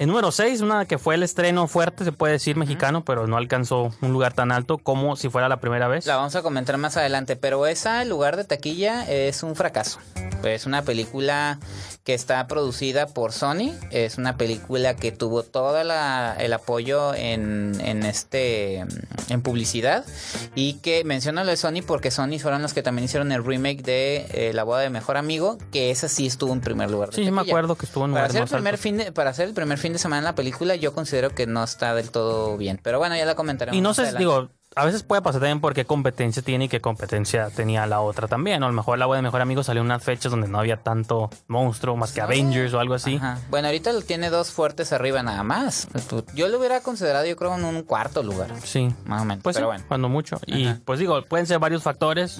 En 0.00 0.08
número 0.08 0.32
6, 0.32 0.62
una 0.62 0.86
que 0.86 0.96
fue 0.96 1.14
el 1.14 1.22
estreno 1.22 1.66
fuerte, 1.68 2.04
se 2.04 2.12
puede 2.12 2.32
decir 2.32 2.56
mexicano, 2.56 3.04
pero 3.04 3.26
no 3.26 3.36
alcanzó 3.36 3.90
un 4.00 4.12
lugar 4.14 4.32
tan 4.32 4.50
alto 4.50 4.78
como 4.78 5.14
si 5.14 5.28
fuera 5.28 5.46
la 5.50 5.60
primera 5.60 5.88
vez. 5.88 6.06
La 6.06 6.16
vamos 6.16 6.34
a 6.36 6.42
comentar 6.42 6.78
más 6.78 6.96
adelante, 6.96 7.36
pero 7.36 7.66
esa, 7.66 8.00
el 8.00 8.08
lugar 8.08 8.38
de 8.38 8.44
taquilla, 8.44 9.06
es 9.10 9.42
un 9.42 9.54
fracaso. 9.56 9.98
Es 10.42 10.64
una 10.64 10.80
película 10.80 11.58
que 12.02 12.14
está 12.14 12.46
producida 12.46 13.08
por 13.08 13.32
Sony. 13.32 13.74
Es 13.90 14.16
una 14.16 14.38
película 14.38 14.96
que 14.96 15.12
tuvo 15.12 15.42
todo 15.42 15.84
la- 15.84 16.34
el 16.38 16.54
apoyo 16.54 17.14
en, 17.14 17.78
en 17.84 18.04
este 18.04 18.86
en 19.28 19.42
publicidad. 19.42 20.06
Y 20.54 20.74
que 20.78 21.04
menciono 21.04 21.44
lo 21.44 21.50
de 21.50 21.58
Sony 21.58 21.82
porque 21.86 22.10
Sony 22.10 22.38
fueron 22.40 22.62
los 22.62 22.72
que 22.72 22.82
también 22.82 23.04
hicieron 23.04 23.32
el 23.32 23.44
remake 23.44 23.82
de 23.82 24.26
eh, 24.32 24.52
La 24.54 24.64
boda 24.64 24.80
de 24.80 24.88
mejor 24.88 25.18
amigo. 25.18 25.58
Que 25.70 25.90
esa 25.90 26.08
sí 26.08 26.26
estuvo 26.26 26.54
en 26.54 26.62
primer 26.62 26.90
lugar. 26.90 27.10
de 27.10 27.16
Sí, 27.16 27.24
sí 27.26 27.30
me 27.30 27.36
taquilla. 27.36 27.52
acuerdo 27.52 27.74
que 27.76 27.84
estuvo 27.84 28.06
en 28.06 28.12
Para 28.12 28.28
lugares 28.28 28.36
hacer, 28.36 28.42
el 28.56 28.62
primer 28.62 28.74
altos. 28.74 28.82
fin 28.82 28.96
de, 28.96 29.12
para 29.12 29.28
hacer 29.28 29.46
el 29.48 29.52
primer 29.54 29.76
fin 29.76 29.89
de 29.92 29.98
semana 29.98 30.18
en 30.18 30.24
la 30.24 30.34
película, 30.34 30.74
yo 30.76 30.92
considero 30.94 31.30
que 31.30 31.46
no 31.46 31.62
está 31.64 31.94
del 31.94 32.10
todo 32.10 32.56
bien. 32.56 32.78
Pero 32.82 32.98
bueno, 32.98 33.16
ya 33.16 33.24
la 33.24 33.34
comentaremos. 33.34 33.76
Y 33.76 33.80
no 33.80 33.94
sé, 33.94 34.16
digo, 34.16 34.48
a 34.76 34.84
veces 34.84 35.02
puede 35.02 35.20
pasar 35.20 35.40
también 35.40 35.60
porque 35.60 35.84
competencia 35.84 36.42
tiene 36.42 36.66
y 36.66 36.68
qué 36.68 36.80
competencia 36.80 37.50
tenía 37.50 37.86
la 37.86 38.00
otra 38.00 38.28
también. 38.28 38.62
O 38.62 38.66
a 38.66 38.68
lo 38.68 38.74
mejor 38.74 38.98
la 38.98 39.08
web 39.08 39.18
de 39.18 39.22
Mejor 39.22 39.40
Amigo 39.40 39.64
salió 39.64 39.80
en 39.80 39.86
unas 39.86 40.02
fechas 40.04 40.30
donde 40.30 40.46
no 40.46 40.60
había 40.60 40.76
tanto 40.76 41.28
monstruo 41.48 41.96
más 41.96 42.12
que 42.12 42.20
Avengers 42.20 42.72
o 42.74 42.78
algo 42.80 42.94
así. 42.94 43.16
Ajá. 43.16 43.38
Bueno, 43.50 43.66
ahorita 43.66 43.90
tiene 44.02 44.30
dos 44.30 44.52
fuertes 44.52 44.92
arriba 44.92 45.22
nada 45.24 45.42
más. 45.42 45.88
Yo 46.34 46.46
lo 46.48 46.58
hubiera 46.58 46.80
considerado, 46.80 47.26
yo 47.26 47.34
creo, 47.36 47.56
en 47.56 47.64
un 47.64 47.82
cuarto 47.82 48.22
lugar. 48.22 48.50
Sí. 48.62 48.94
Más 49.06 49.22
o 49.22 49.24
menos. 49.24 49.42
Pues 49.42 49.56
pero 49.56 49.66
sí, 49.66 49.70
bueno. 49.70 49.84
cuando 49.88 50.08
mucho. 50.08 50.40
Y 50.46 50.72
pues 50.84 51.00
digo, 51.00 51.20
pueden 51.24 51.46
ser 51.46 51.58
varios 51.58 51.82
factores. 51.82 52.38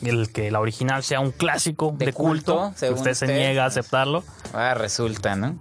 El 0.00 0.32
que 0.32 0.50
la 0.50 0.58
original 0.58 1.02
sea 1.02 1.20
un 1.20 1.30
clásico 1.32 1.94
de, 1.96 2.06
De 2.06 2.12
culto, 2.12 2.72
según 2.76 2.98
usted 2.98 3.12
se 3.14 3.26
usted. 3.26 3.36
niega 3.36 3.64
a 3.64 3.66
aceptarlo. 3.66 4.24
Ah, 4.54 4.74
resulta, 4.74 5.36
¿no? 5.36 5.56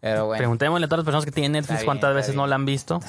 Pero 0.00 0.26
bueno. 0.26 0.38
Preguntémosle 0.38 0.84
a 0.86 0.88
todas 0.88 0.98
las 1.00 1.04
personas 1.06 1.24
que 1.24 1.32
tienen 1.32 1.52
Netflix 1.52 1.78
bien, 1.80 1.86
cuántas 1.86 2.14
veces 2.14 2.30
bien. 2.30 2.36
no 2.36 2.46
la 2.46 2.54
han 2.54 2.64
visto. 2.64 3.00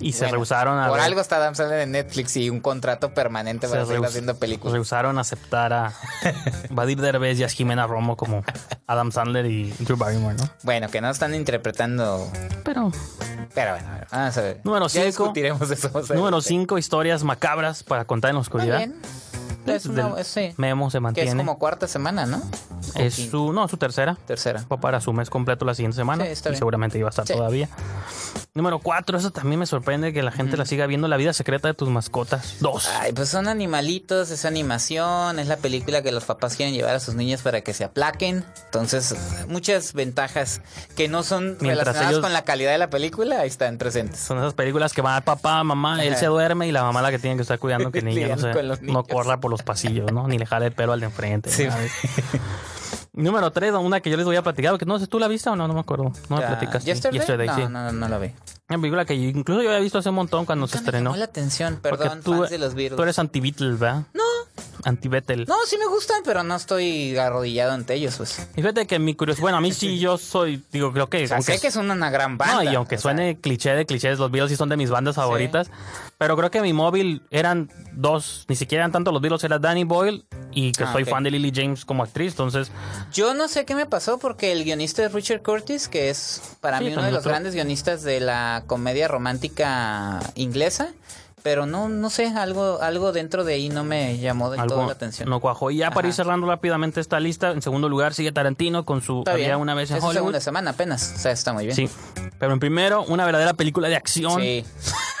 Y 0.00 0.12
se 0.12 0.20
Bueno, 0.24 0.32
rehusaron 0.34 0.78
a 0.78 0.88
Por 0.88 0.98
ver. 0.98 1.06
algo 1.06 1.20
está 1.22 1.36
Adam 1.36 1.54
Sandler 1.54 1.80
en 1.80 1.92
Netflix 1.92 2.36
y 2.36 2.50
un 2.50 2.60
contrato 2.60 3.14
permanente 3.14 3.66
para 3.66 3.82
se 3.86 3.92
seguir 3.92 4.04
haciendo 4.06 4.36
películas. 4.36 4.74
rehusaron 4.74 5.16
a 5.16 5.22
aceptar 5.22 5.72
a 5.72 5.92
Vadir 6.70 7.00
Derbez 7.00 7.38
y 7.40 7.44
a 7.44 7.48
Jimena 7.48 7.86
Romo 7.86 8.16
como 8.18 8.44
Adam 8.86 9.10
Sandler 9.10 9.46
y 9.46 9.70
Drew 9.80 9.96
Barrymore, 9.96 10.36
¿no? 10.36 10.44
Bueno, 10.64 10.88
que 10.90 11.00
no 11.00 11.08
están 11.08 11.34
interpretando. 11.34 12.30
Pero 12.62 12.92
Pero 13.54 13.70
bueno, 13.72 13.88
a 13.88 13.94
ver, 13.94 14.06
vamos 14.12 14.36
a 14.36 14.40
ver. 14.42 14.60
Número 14.64 14.86
Ya 14.88 14.92
cinco. 15.00 15.06
discutiremos 15.06 15.70
eso. 15.70 15.90
más 15.94 16.10
número 16.10 16.24
adelante. 16.26 16.48
5, 16.48 16.76
historias 16.78 17.24
macabras 17.24 17.82
para 17.82 18.04
contar 18.04 18.28
en 18.30 18.34
la 18.36 18.40
oscuridad. 18.42 18.78
bien. 18.78 19.00
Es 19.66 19.86
una, 19.86 20.14
Del 20.14 20.24
sí. 20.24 20.52
Memo 20.56 20.90
se 20.90 20.98
Que 20.98 21.00
mantiene. 21.00 21.30
es 21.30 21.36
como 21.36 21.58
cuarta 21.58 21.86
semana, 21.88 22.26
¿no? 22.26 22.42
Es 22.96 23.14
su, 23.14 23.52
no, 23.52 23.66
su 23.68 23.76
tercera. 23.76 24.16
tercera. 24.26 24.60
Fue 24.60 24.78
para 24.78 25.00
su 25.00 25.12
mes 25.12 25.30
completo 25.30 25.64
la 25.64 25.74
siguiente 25.74 25.96
semana. 25.96 26.24
Sí, 26.24 26.30
está 26.32 26.50
y 26.50 26.56
seguramente 26.56 26.98
iba 26.98 27.08
a 27.08 27.10
estar 27.10 27.26
Sí. 27.26 27.32
todavía. 27.32 27.68
Número 28.56 28.78
4, 28.78 29.18
eso 29.18 29.32
también 29.32 29.58
me 29.58 29.66
sorprende 29.66 30.12
que 30.12 30.22
la 30.22 30.30
gente 30.30 30.56
la 30.56 30.64
siga 30.64 30.86
viendo. 30.86 31.08
La 31.08 31.16
vida 31.16 31.32
secreta 31.32 31.66
de 31.66 31.74
tus 31.74 31.88
mascotas. 31.88 32.58
Dos. 32.60 32.88
Ay, 33.00 33.12
pues 33.12 33.28
son 33.28 33.48
animalitos, 33.48 34.30
es 34.30 34.44
animación, 34.44 35.40
es 35.40 35.48
la 35.48 35.56
película 35.56 36.02
que 36.02 36.12
los 36.12 36.22
papás 36.22 36.54
quieren 36.54 36.72
llevar 36.72 36.94
a 36.94 37.00
sus 37.00 37.16
niños 37.16 37.42
para 37.42 37.62
que 37.62 37.74
se 37.74 37.82
aplaquen. 37.82 38.44
Entonces, 38.66 39.16
muchas 39.48 39.92
ventajas 39.92 40.60
que 40.96 41.08
no 41.08 41.24
son 41.24 41.56
Mientras 41.60 41.78
relacionadas 41.78 42.10
ellos- 42.12 42.20
con 42.22 42.32
la 42.32 42.42
calidad 42.44 42.70
de 42.70 42.78
la 42.78 42.90
película, 42.90 43.40
ahí 43.40 43.48
están 43.48 43.76
presentes. 43.76 44.20
Son 44.20 44.38
esas 44.38 44.54
películas 44.54 44.92
que 44.92 45.00
van 45.02 45.14
al 45.16 45.24
papá, 45.24 45.64
mamá, 45.64 46.04
él 46.04 46.14
se 46.14 46.26
duerme 46.26 46.68
y 46.68 46.70
la 46.70 46.84
mamá 46.84 47.02
la 47.02 47.10
que 47.10 47.18
tiene 47.18 47.34
que 47.34 47.42
estar 47.42 47.58
cuidando 47.58 47.90
que 47.90 47.98
el 47.98 48.04
niño 48.04 48.28
no, 48.36 48.38
se- 48.76 48.82
no 48.82 49.02
corra 49.02 49.40
por 49.40 49.50
los 49.50 49.64
pasillos, 49.64 50.12
¿no? 50.12 50.28
Ni 50.28 50.38
le 50.38 50.46
jale 50.46 50.66
el 50.66 50.72
pelo 50.72 50.92
al 50.92 51.00
de 51.00 51.06
enfrente. 51.06 51.50
Sí. 51.50 51.66
Número 53.14 53.50
3, 53.52 53.72
una 53.74 54.00
que 54.00 54.10
yo 54.10 54.16
les 54.16 54.26
voy 54.26 54.34
a 54.36 54.42
platicar, 54.42 54.76
que 54.76 54.84
no 54.84 54.98
sé, 54.98 55.06
¿tú 55.06 55.18
la 55.20 55.28
viste 55.28 55.48
o 55.48 55.54
no? 55.56 55.68
No 55.68 55.74
me 55.74 55.80
acuerdo. 55.80 56.12
No 56.28 56.36
me 56.36 56.42
Ya, 56.42 56.48
platicas. 56.48 56.84
¿Yesterday? 56.84 57.18
Yesterday, 57.20 57.46
no, 57.46 57.54
sí. 57.56 57.62
no, 57.70 57.92
no 57.92 58.08
la 58.08 58.18
vi. 58.18 58.32
Una 58.68 58.78
película 58.78 59.04
que 59.04 59.14
incluso 59.14 59.62
yo 59.62 59.68
había 59.68 59.80
visto 59.80 59.98
hace 59.98 60.08
un 60.08 60.16
montón 60.16 60.44
cuando 60.46 60.66
se 60.66 60.76
me 60.76 60.80
estrenó. 60.80 61.10
llamó 61.10 61.16
la 61.18 61.24
atención, 61.26 61.78
perdón, 61.80 62.22
tú, 62.22 62.38
fans 62.38 62.50
de 62.50 62.58
los 62.58 62.74
Beatles. 62.74 62.96
tú 62.96 63.02
eres 63.02 63.18
anti-Beatles, 63.20 63.78
¿verdad? 63.78 64.02
No, 64.14 64.22
Anti-Beatle. 64.84 65.46
no, 65.46 65.56
sí 65.66 65.78
me 65.78 65.86
gustan, 65.86 66.22
pero 66.24 66.42
no 66.42 66.54
estoy 66.56 67.16
arrodillado 67.16 67.72
ante 67.72 67.94
ellos, 67.94 68.16
pues. 68.18 68.38
Y 68.54 68.60
fíjate 68.60 68.86
que 68.86 68.98
mi 68.98 69.14
curiosidad, 69.14 69.42
bueno, 69.42 69.58
a 69.58 69.60
mí 69.60 69.72
sí 69.72 69.98
yo 69.98 70.18
soy, 70.18 70.62
digo, 70.72 70.92
creo 70.92 71.08
que... 71.08 71.24
O 71.24 71.26
sea, 71.28 71.40
sé 71.40 71.58
que 71.58 71.70
son 71.70 71.90
una 71.90 72.10
gran 72.10 72.36
banda. 72.36 72.62
no, 72.62 72.70
y 72.70 72.74
aunque 72.74 72.96
sea, 72.96 73.02
suene 73.02 73.38
cliché 73.40 73.70
de 73.70 73.86
clichés, 73.86 74.18
los 74.18 74.30
Beatles 74.30 74.50
sí 74.50 74.56
son 74.56 74.68
de 74.68 74.76
mis 74.76 74.90
bandas 74.90 75.16
favoritas. 75.16 75.70
Pero 76.18 76.36
creo 76.36 76.50
que 76.50 76.60
mi 76.60 76.72
móvil 76.72 77.22
eran 77.30 77.70
dos, 77.92 78.44
ni 78.48 78.56
siquiera 78.56 78.82
eran 78.84 78.92
tanto 78.92 79.10
los 79.10 79.20
Beatles, 79.22 79.42
era 79.44 79.58
Danny 79.58 79.84
Boyle 79.84 80.24
y 80.52 80.72
que 80.72 80.84
Ah, 80.84 80.92
soy 80.92 81.04
fan 81.04 81.24
de 81.24 81.30
Lily 81.30 81.52
James 81.54 81.84
como 81.84 82.02
actriz. 82.02 82.32
Entonces, 82.32 82.70
Yo 83.12 83.34
no 83.34 83.48
sé 83.48 83.64
qué 83.64 83.74
me 83.74 83.86
pasó 83.86 84.18
porque 84.18 84.52
el 84.52 84.64
guionista 84.64 85.04
es 85.04 85.12
Richard 85.12 85.42
Curtis, 85.42 85.88
que 85.88 86.10
es 86.10 86.42
para 86.60 86.78
Sí, 86.78 86.84
mí 86.84 86.92
uno 86.92 87.02
de 87.02 87.10
los 87.12 87.24
grandes 87.24 87.54
guionistas 87.54 88.02
de 88.02 88.20
la 88.20 88.64
comedia 88.66 89.08
romántica 89.08 90.20
inglesa, 90.34 90.92
pero 91.44 91.66
no 91.66 91.90
no 91.90 92.08
sé, 92.08 92.28
algo 92.28 92.80
algo 92.80 93.12
dentro 93.12 93.44
de 93.44 93.52
ahí 93.52 93.68
no 93.68 93.84
me 93.84 94.16
llamó 94.16 94.48
del 94.48 94.66
todo 94.66 94.86
la 94.86 94.92
atención. 94.92 95.28
no 95.28 95.40
cuajó. 95.40 95.70
Y 95.70 95.76
ya 95.76 95.90
para 95.90 96.08
ir 96.08 96.14
cerrando 96.14 96.46
rápidamente 96.46 97.02
esta 97.02 97.20
lista, 97.20 97.50
en 97.50 97.60
segundo 97.60 97.90
lugar 97.90 98.14
sigue 98.14 98.32
Tarantino 98.32 98.86
con 98.86 99.02
su 99.02 99.24
Había 99.26 99.58
una 99.58 99.74
vez 99.74 99.90
en 99.90 99.98
Hollywood. 99.98 100.14
segunda 100.14 100.40
semana 100.40 100.70
apenas, 100.70 101.12
o 101.14 101.18
sea, 101.18 101.32
está 101.32 101.52
muy 101.52 101.66
bien. 101.66 101.76
Sí. 101.76 101.90
Pero 102.38 102.54
en 102.54 102.60
primero, 102.60 103.04
una 103.04 103.26
verdadera 103.26 103.52
película 103.52 103.88
de 103.88 103.96
acción 103.96 104.40
Sí. 104.40 104.64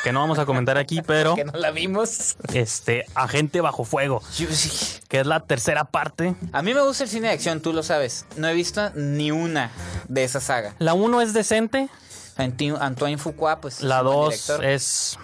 que 0.02 0.12
no 0.12 0.20
vamos 0.20 0.38
a 0.38 0.46
comentar 0.46 0.78
aquí, 0.78 1.02
pero 1.06 1.34
que 1.34 1.44
no 1.44 1.52
la 1.52 1.70
vimos. 1.72 2.36
este 2.54 3.04
Agente 3.14 3.60
bajo 3.60 3.84
fuego, 3.84 4.22
sí. 4.30 4.48
que 5.08 5.20
es 5.20 5.26
la 5.26 5.40
tercera 5.40 5.84
parte. 5.84 6.34
A 6.52 6.62
mí 6.62 6.72
me 6.72 6.80
gusta 6.80 7.04
el 7.04 7.10
cine 7.10 7.28
de 7.28 7.34
acción, 7.34 7.60
tú 7.60 7.74
lo 7.74 7.82
sabes. 7.82 8.24
No 8.38 8.48
he 8.48 8.54
visto 8.54 8.90
ni 8.94 9.30
una 9.30 9.70
de 10.08 10.24
esa 10.24 10.40
saga. 10.40 10.74
La 10.78 10.94
uno 10.94 11.20
es 11.20 11.34
decente, 11.34 11.90
Antoine 12.36 13.18
Fuqua, 13.18 13.60
pues. 13.60 13.80
la 13.82 13.96
es 13.96 14.00
un 14.02 14.06
buen 14.06 14.16
dos 14.16 14.30
director. 14.30 14.64
es 14.64 15.18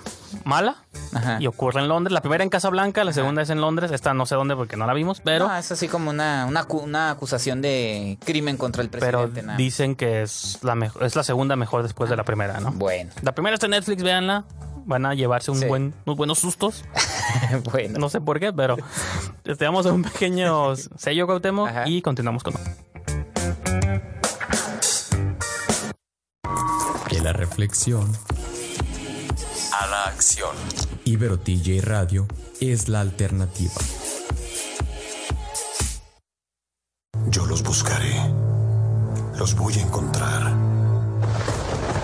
mala. 0.44 0.76
Ajá. 1.12 1.38
y 1.40 1.46
ocurre 1.48 1.80
en 1.80 1.88
Londres. 1.88 2.12
La 2.12 2.20
primera 2.20 2.44
en 2.44 2.50
Casablanca, 2.50 3.02
la 3.02 3.12
segunda 3.12 3.42
es 3.42 3.50
en 3.50 3.60
Londres. 3.60 3.90
Esta 3.90 4.14
no 4.14 4.26
sé 4.26 4.36
dónde 4.36 4.54
porque 4.54 4.76
no 4.76 4.86
la 4.86 4.94
vimos, 4.94 5.20
pero, 5.20 5.48
No, 5.48 5.56
es 5.56 5.72
así 5.72 5.88
como 5.88 6.10
una, 6.10 6.46
una, 6.46 6.64
una 6.70 7.10
acusación 7.10 7.60
de 7.62 8.16
crimen 8.24 8.56
contra 8.56 8.82
el 8.82 8.90
pero 8.90 9.22
presidente. 9.22 9.42
nada. 9.42 9.56
dicen 9.58 9.96
que 9.96 10.22
es 10.22 10.58
la, 10.62 10.74
mejor, 10.76 11.02
es 11.02 11.16
la 11.16 11.24
segunda 11.24 11.56
mejor 11.56 11.82
después 11.82 12.08
de 12.10 12.16
la 12.16 12.24
primera, 12.24 12.60
¿no? 12.60 12.70
Bueno, 12.72 13.10
La 13.22 13.32
primera 13.32 13.54
está 13.54 13.66
en 13.66 13.70
Netflix, 13.72 14.02
véanla. 14.02 14.44
Van 14.86 15.04
a 15.04 15.14
llevarse 15.14 15.50
un 15.50 15.58
Sí. 15.58 15.66
buen, 15.66 15.94
unos 16.06 16.16
buenos 16.16 16.38
sustos. 16.38 16.84
bueno. 17.72 17.98
No 17.98 18.08
sé 18.08 18.20
por 18.20 18.38
qué, 18.40 18.52
pero 18.52 18.76
este, 19.44 19.64
vamos 19.64 19.86
a 19.86 19.92
un 19.92 20.02
pequeño 20.04 20.74
sello 20.76 21.26
Ajá. 21.66 21.88
y 21.88 22.02
continuamos 22.02 22.42
con... 22.44 22.54
De 27.20 27.24
la 27.24 27.32
reflexión, 27.34 28.10
A 29.78 29.86
la 29.88 30.04
acción. 30.04 30.56
Ibero 31.04 31.38
TJ 31.38 31.82
Radio 31.82 32.26
es 32.62 32.88
la 32.88 33.02
alternativa. 33.02 33.74
Yo 37.26 37.44
los 37.44 37.62
buscaré. 37.62 38.14
Los 39.36 39.54
voy 39.54 39.74
a 39.74 39.82
encontrar. 39.82 40.54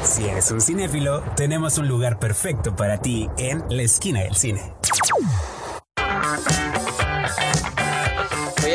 Si 0.02 0.26
eres 0.26 0.50
un 0.50 0.60
cinéfilo, 0.60 1.22
tenemos 1.34 1.78
un 1.78 1.88
lugar 1.88 2.18
perfecto 2.18 2.76
para 2.76 3.00
ti 3.00 3.26
en 3.38 3.64
la 3.70 3.84
esquina 3.84 4.20
del 4.20 4.36
cine. 4.36 4.74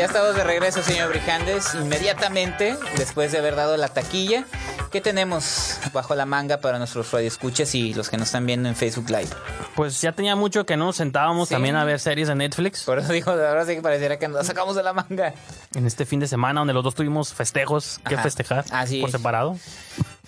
Ya 0.02 0.06
estamos 0.06 0.34
de 0.34 0.42
regreso, 0.42 0.82
señor 0.82 1.10
Brijandes. 1.10 1.76
Inmediatamente, 1.76 2.76
después 2.96 3.30
de 3.30 3.38
haber 3.38 3.54
dado 3.54 3.76
la 3.76 3.86
taquilla, 3.86 4.44
¿qué 4.90 5.00
tenemos 5.00 5.78
bajo 5.92 6.16
la 6.16 6.26
manga 6.26 6.56
para 6.58 6.78
nuestros 6.78 7.12
radioescuchas 7.12 7.72
y 7.76 7.94
los 7.94 8.10
que 8.10 8.16
nos 8.16 8.26
están 8.26 8.44
viendo 8.44 8.68
en 8.68 8.74
Facebook 8.74 9.08
Live? 9.10 9.28
Pues 9.76 10.00
ya 10.00 10.10
tenía 10.10 10.34
mucho 10.34 10.66
que 10.66 10.76
no 10.76 10.86
nos 10.86 10.96
sentábamos 10.96 11.50
Sí. 11.50 11.54
también 11.54 11.76
a 11.76 11.84
ver 11.84 12.00
series 12.00 12.26
de 12.26 12.34
Netflix 12.34 12.82
Por 12.82 12.98
eso 12.98 13.12
dijo, 13.12 13.30
ahora 13.30 13.64
sí 13.64 13.76
que 13.76 13.80
pareciera 13.80 14.18
que 14.18 14.26
nos 14.26 14.44
sacamos 14.44 14.74
de 14.74 14.82
la 14.82 14.92
manga. 14.92 15.34
en 15.76 15.86
este 15.86 16.04
fin 16.04 16.18
de 16.18 16.26
semana, 16.26 16.58
donde 16.62 16.74
los 16.74 16.82
dos 16.82 16.96
tuvimos 16.96 17.32
festejos 17.32 18.00
que 18.08 18.14
Ajá. 18.16 18.24
festejar 18.24 18.64
Así 18.72 18.98
por 19.02 19.08
es. 19.08 19.12
separado. 19.12 19.56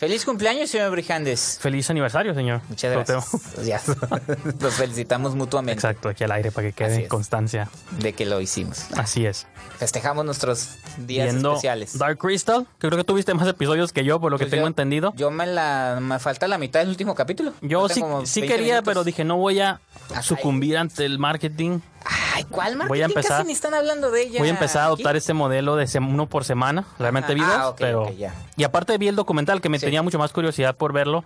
Feliz 0.04 0.24
cumpleaños, 0.26 0.68
señor 0.68 0.90
Brijandes. 0.90 1.58
Feliz 1.62 1.88
aniversario, 1.88 2.34
señor. 2.34 2.60
Muchas 2.68 2.92
gracias. 2.92 3.86
Los 4.60 4.74
felicitamos 4.74 5.34
mutuamente 5.34 5.72
Exacto, 5.78 6.10
aquí 6.10 6.24
al 6.24 6.32
aire 6.32 6.52
para 6.52 6.66
que 6.68 6.72
quede 6.74 7.08
constancia. 7.08 7.70
de 8.00 8.12
que 8.12 8.26
lo 8.26 8.38
hicimos. 8.42 8.84
Así 8.98 9.24
es. 9.24 9.46
Festejamos 9.78 10.26
nuestros 10.26 10.76
días 10.98 11.30
Viendo 11.30 11.52
especiales. 11.52 11.96
Dark 11.98 12.18
Crystal, 12.18 12.66
que 12.78 12.88
creo 12.88 12.98
que 12.98 13.04
tuviste 13.04 13.32
más 13.32 13.48
episodios 13.48 13.92
que 13.94 14.04
yo, 14.04 14.20
por 14.20 14.30
lo 14.30 14.36
que 14.38 14.44
Pues 14.44 14.50
tengo 14.50 14.64
yo- 14.64 14.68
entendido. 14.68 15.14
Yo 15.16 15.30
me 15.30 15.46
la 15.46 15.98
me 16.02 16.18
falta 16.18 16.46
la 16.48 16.58
mitad 16.58 16.80
del 16.80 16.90
último 16.90 17.14
capítulo. 17.14 17.54
Yo 17.62 17.88
sí, 17.88 18.00
como 18.02 18.26
sí 18.26 18.40
20 18.42 18.56
quería, 18.56 18.72
minutos. 18.74 18.90
pero 18.90 19.04
dije, 19.04 19.24
no 19.24 19.38
voy 19.38 19.60
a 19.60 19.80
sucumbir 20.20 20.76
ante 20.76 21.06
el 21.06 21.18
marketing. 21.18 21.80
Ay, 22.04 22.44
¿cuál 22.44 22.76
marketing? 22.76 22.88
Voy 22.88 23.02
a 23.02 23.04
empezar- 23.06 23.38
Casi 23.38 23.46
ni 23.46 23.52
están 23.52 23.74
hablando 23.74 24.10
de 24.10 24.22
ella. 24.22 24.38
Voy 24.38 24.48
a 24.48 24.52
empezar 24.52 24.82
a 24.82 24.86
adoptar 24.86 25.16
este 25.16 25.32
modelo 25.32 25.76
de 25.76 25.88
uno 25.98 26.26
por 26.28 26.44
semana, 26.44 26.84
realmente 26.98 27.32
Ajá. 27.32 27.34
videos, 27.34 27.72
Ah, 27.72 27.74
pero... 27.78 28.10
Y 28.56 28.64
aparte 28.64 28.96
vi 28.98 29.08
el 29.08 29.16
documental 29.16 29.60
que 29.60 29.68
me 29.68 29.78
Sí. 29.78 29.86
tenía 29.86 30.02
mucho 30.02 30.18
más 30.18 30.32
curiosidad 30.32 30.76
por 30.76 30.92
verlo. 30.92 31.24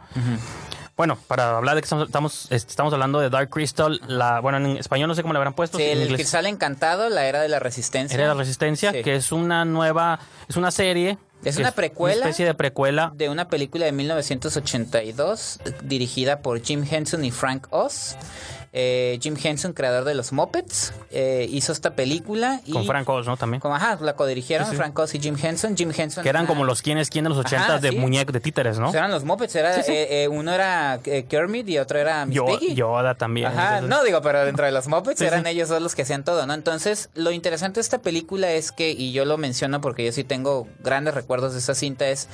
Bueno, 0.96 1.16
para 1.28 1.56
hablar 1.56 1.76
de 1.76 1.80
que 1.80 1.84
estamos, 1.84 2.06
estamos, 2.06 2.42
este, 2.50 2.70
estamos 2.70 2.92
hablando 2.92 3.20
de 3.20 3.30
Dark 3.30 3.50
Crystal, 3.50 4.00
la, 4.08 4.40
bueno, 4.40 4.58
en 4.58 4.76
español 4.78 5.06
no 5.08 5.14
sé 5.14 5.22
cómo 5.22 5.32
le 5.32 5.36
habrán 5.38 5.54
puesto. 5.54 5.78
Sí, 5.78 5.84
en 5.84 6.00
el 6.00 6.12
cristal 6.12 6.44
encantado, 6.46 7.08
la 7.08 7.24
era 7.26 7.40
de 7.40 7.48
la 7.48 7.60
resistencia. 7.60 8.16
era 8.16 8.26
La 8.26 8.34
Resistencia, 8.34 8.90
Sí. 8.90 9.02
que 9.04 9.14
es 9.14 9.30
una 9.30 9.64
nueva, 9.64 10.18
es 10.48 10.56
una 10.56 10.72
serie. 10.72 11.16
Es 11.44 11.56
una 11.56 11.70
precuela. 11.70 12.16
Una 12.16 12.24
especie 12.30 12.46
de 12.46 12.54
precuela. 12.54 13.12
de 13.14 13.28
una 13.28 13.46
película 13.48 13.84
de 13.84 13.92
1982 13.92 15.60
eh, 15.64 15.72
dirigida 15.84 16.40
por 16.40 16.60
Jim 16.60 16.84
Henson 16.88 17.24
y 17.24 17.30
Frank 17.30 17.68
Oz. 17.70 18.16
Eh, 18.72 19.18
Jim 19.22 19.36
Henson, 19.42 19.72
creador 19.72 20.04
de 20.04 20.14
los 20.14 20.32
Muppets, 20.32 20.92
eh, 21.10 21.46
hizo 21.50 21.72
esta 21.72 21.94
película 21.94 22.60
y 22.66 22.72
Con 22.72 22.84
Frank 22.84 23.08
Oz, 23.08 23.26
¿no? 23.26 23.36
También. 23.36 23.60
como, 23.60 23.74
ajá, 23.74 23.98
la 24.00 24.14
codirigieron 24.14 24.66
Sí, 24.66 24.72
sí. 24.72 24.76
Frank 24.76 24.98
Oz 24.98 25.14
y 25.14 25.20
Jim 25.20 25.36
Henson. 25.40 25.76
Jim 25.76 25.90
Henson 25.96 26.22
Que 26.22 26.28
eran 26.28 26.44
ah, 26.44 26.48
como 26.48 26.64
los 26.64 26.82
quienes, 26.82 27.08
quienes 27.08 27.30
de 27.30 27.36
los 27.36 27.44
ochentas 27.46 27.80
de 27.80 27.90
sí. 27.90 27.96
muñecos, 27.96 28.32
de 28.32 28.40
títeres, 28.40 28.78
¿no? 28.78 28.86
pues 28.86 28.96
eran 28.96 29.10
los 29.10 29.24
Muppets, 29.24 29.54
era, 29.56 29.80
eh, 29.86 30.28
uno 30.30 30.52
era 30.52 31.00
Kermit 31.02 31.68
y 31.68 31.78
otro 31.78 31.98
era 31.98 32.26
Miss 32.26 32.36
Yo, 32.36 32.46
Piggy. 32.46 32.74
Yoda 32.74 33.14
también. 33.14 33.46
Ajá, 33.48 33.78
Entonces, 33.78 33.88
no 33.88 34.04
digo, 34.04 34.20
pero 34.22 34.44
dentro 34.44 34.66
de 34.66 34.72
los 34.72 34.86
Muppets 34.86 35.20
eran 35.22 35.46
ellos 35.46 35.68
dos 35.68 35.80
los 35.80 35.94
que 35.94 36.02
hacían 36.02 36.24
todo, 36.24 36.46
¿no? 36.46 36.54
Entonces, 36.54 37.10
lo 37.14 37.30
interesante 37.30 37.76
de 37.76 37.82
esta 37.82 37.98
película 37.98 38.50
es 38.52 38.72
que, 38.72 38.90
y 38.90 39.12
yo 39.12 39.24
lo 39.24 39.38
menciono 39.38 39.80
porque 39.80 40.04
yo 40.04 40.12
sí 40.12 40.24
tengo 40.24 40.66
grandes 40.80 41.14
recuerdos 41.14 41.52
de 41.52 41.60
esa 41.60 41.74
cinta, 41.74 42.08
es 42.08 42.28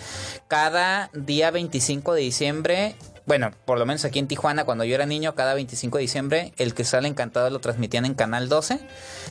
cada 0.49 1.11
día 1.13 1.51
25 1.51 2.15
de 2.15 2.21
diciembre, 2.21 2.97
bueno, 3.27 3.51
por 3.65 3.79
lo 3.79 3.87
menos 3.87 4.05
aquí 4.05 4.19
en 4.19 4.29
Tijuana, 4.29 4.65
cuando 4.65 4.85
yo 4.85 4.95
era 4.95 5.07
niño, 5.07 5.35
cada 5.35 5.55
25 5.55 5.97
de 5.97 6.03
diciembre, 6.03 6.53
el 6.59 6.75
que 6.75 6.85
sale 6.85 7.09
encantado 7.09 7.49
lo 7.49 7.59
transmitían 7.59 8.05
en 8.05 8.15
Canal 8.15 8.51
12. 8.51 8.81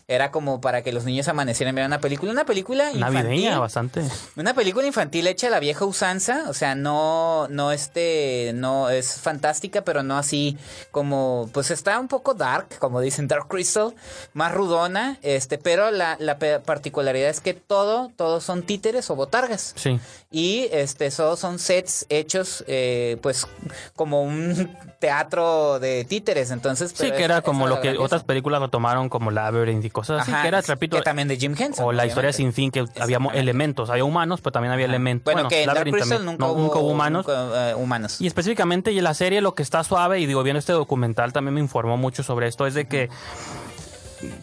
Era 0.08 0.32
como 0.32 0.62
para 0.62 0.82
que 0.82 0.92
los 0.92 1.06
niños 1.06 1.28
amanecieran 1.28 1.76
viendo 1.76 1.88
una 1.88 2.02
película, 2.02 2.32
una 2.32 2.46
película 2.46 2.92
infantil. 2.92 3.24
Navideña, 3.24 3.60
bastante. 3.60 4.02
Una 4.36 4.56
película 4.56 4.88
infantil 4.88 5.28
hecha 5.28 5.48
a 5.48 5.50
la 5.52 5.60
vieja 5.60 5.86
usanza, 5.86 6.46
o 6.50 6.54
sea, 6.54 6.74
no, 6.74 7.48
no 7.50 7.72
este, 7.72 8.52
no 8.56 8.90
es 8.90 9.20
fantástica, 9.20 9.84
pero 9.84 10.02
no 10.02 10.18
así 10.18 10.58
como, 10.90 11.50
pues 11.54 11.70
está 11.70 12.00
un 12.00 12.08
poco 12.08 12.34
dark, 12.34 12.80
como 12.80 13.00
dicen 13.00 13.28
Dark 13.28 13.48
Crystal, 13.48 13.94
más 14.34 14.54
rudona, 14.54 15.20
este, 15.22 15.60
pero 15.60 15.92
la, 15.92 16.18
la 16.20 16.40
particularidad 16.40 17.30
es 17.30 17.42
que 17.42 17.54
todo, 17.54 18.12
todos 18.16 18.44
son 18.44 18.64
títeres 18.64 19.10
o 19.12 19.16
botargas. 19.16 19.74
Sí. 19.76 20.00
Y 20.36 20.68
este, 20.72 21.12
todos 21.12 21.40
son 21.40 21.60
sets 21.60 22.08
hechos, 22.10 22.64
eh, 22.68 23.18
pues, 23.22 23.48
como 23.96 24.24
un 24.24 24.76
teatro 25.00 25.80
de 25.80 26.06
títeres, 26.06 26.50
entonces. 26.50 26.90
Sí, 26.96 27.12
que 27.12 27.18
es- 27.18 27.22
era 27.22 27.44
como 27.44 27.68
lo 27.68 27.80
que 27.82 27.96
otras 28.00 28.24
películas 28.24 28.60
retomaron, 28.60 29.10
como 29.10 29.30
Labyrinth 29.30 29.86
y 29.86 29.92
cosas 29.92 30.24
así, 30.24 30.32
Ajá, 30.32 30.42
que 30.42 30.48
era, 30.48 30.62
repito, 30.62 30.98
que 30.98 31.04
también 31.04 31.28
de 31.28 31.38
Jim 31.38 31.54
Henson. 31.56 31.86
o 31.86 31.92
la 31.92 32.08
historia 32.08 32.34
sin 32.34 32.52
fin, 32.52 32.72
que 32.72 32.84
había 33.00 33.20
elementos, 33.36 33.92
había 33.92 34.06
humanos, 34.06 34.42
pero 34.42 34.54
también 34.54 34.72
había 34.74 34.88
elementos. 34.88 35.32
Bueno, 35.32 35.50
que 35.50 35.68
Dark 35.68 35.84
Crystal 35.92 36.26
nunca, 36.26 36.44
no, 36.48 36.52
hubo, 36.54 36.62
nunca 36.64 36.80
hubo 36.80 36.88
humanos. 36.90 37.28
nunca, 37.28 37.70
eh, 37.70 37.76
humanos. 37.76 38.20
Y 38.20 38.26
específicamente 38.26 38.92
y 38.92 39.00
la 39.02 39.14
serie 39.14 39.40
lo 39.40 39.54
que 39.54 39.62
está 39.62 39.84
suave, 39.84 40.20
y 40.20 40.26
digo, 40.26 40.42
viendo 40.42 40.58
este 40.58 40.74
documental 40.74 41.32
también 41.32 41.54
me 41.54 41.60
informó 41.62 41.96
mucho 41.96 42.24
sobre 42.24 42.48
esto, 42.48 42.66
es 42.66 42.74
de 42.74 42.88
que 42.88 43.10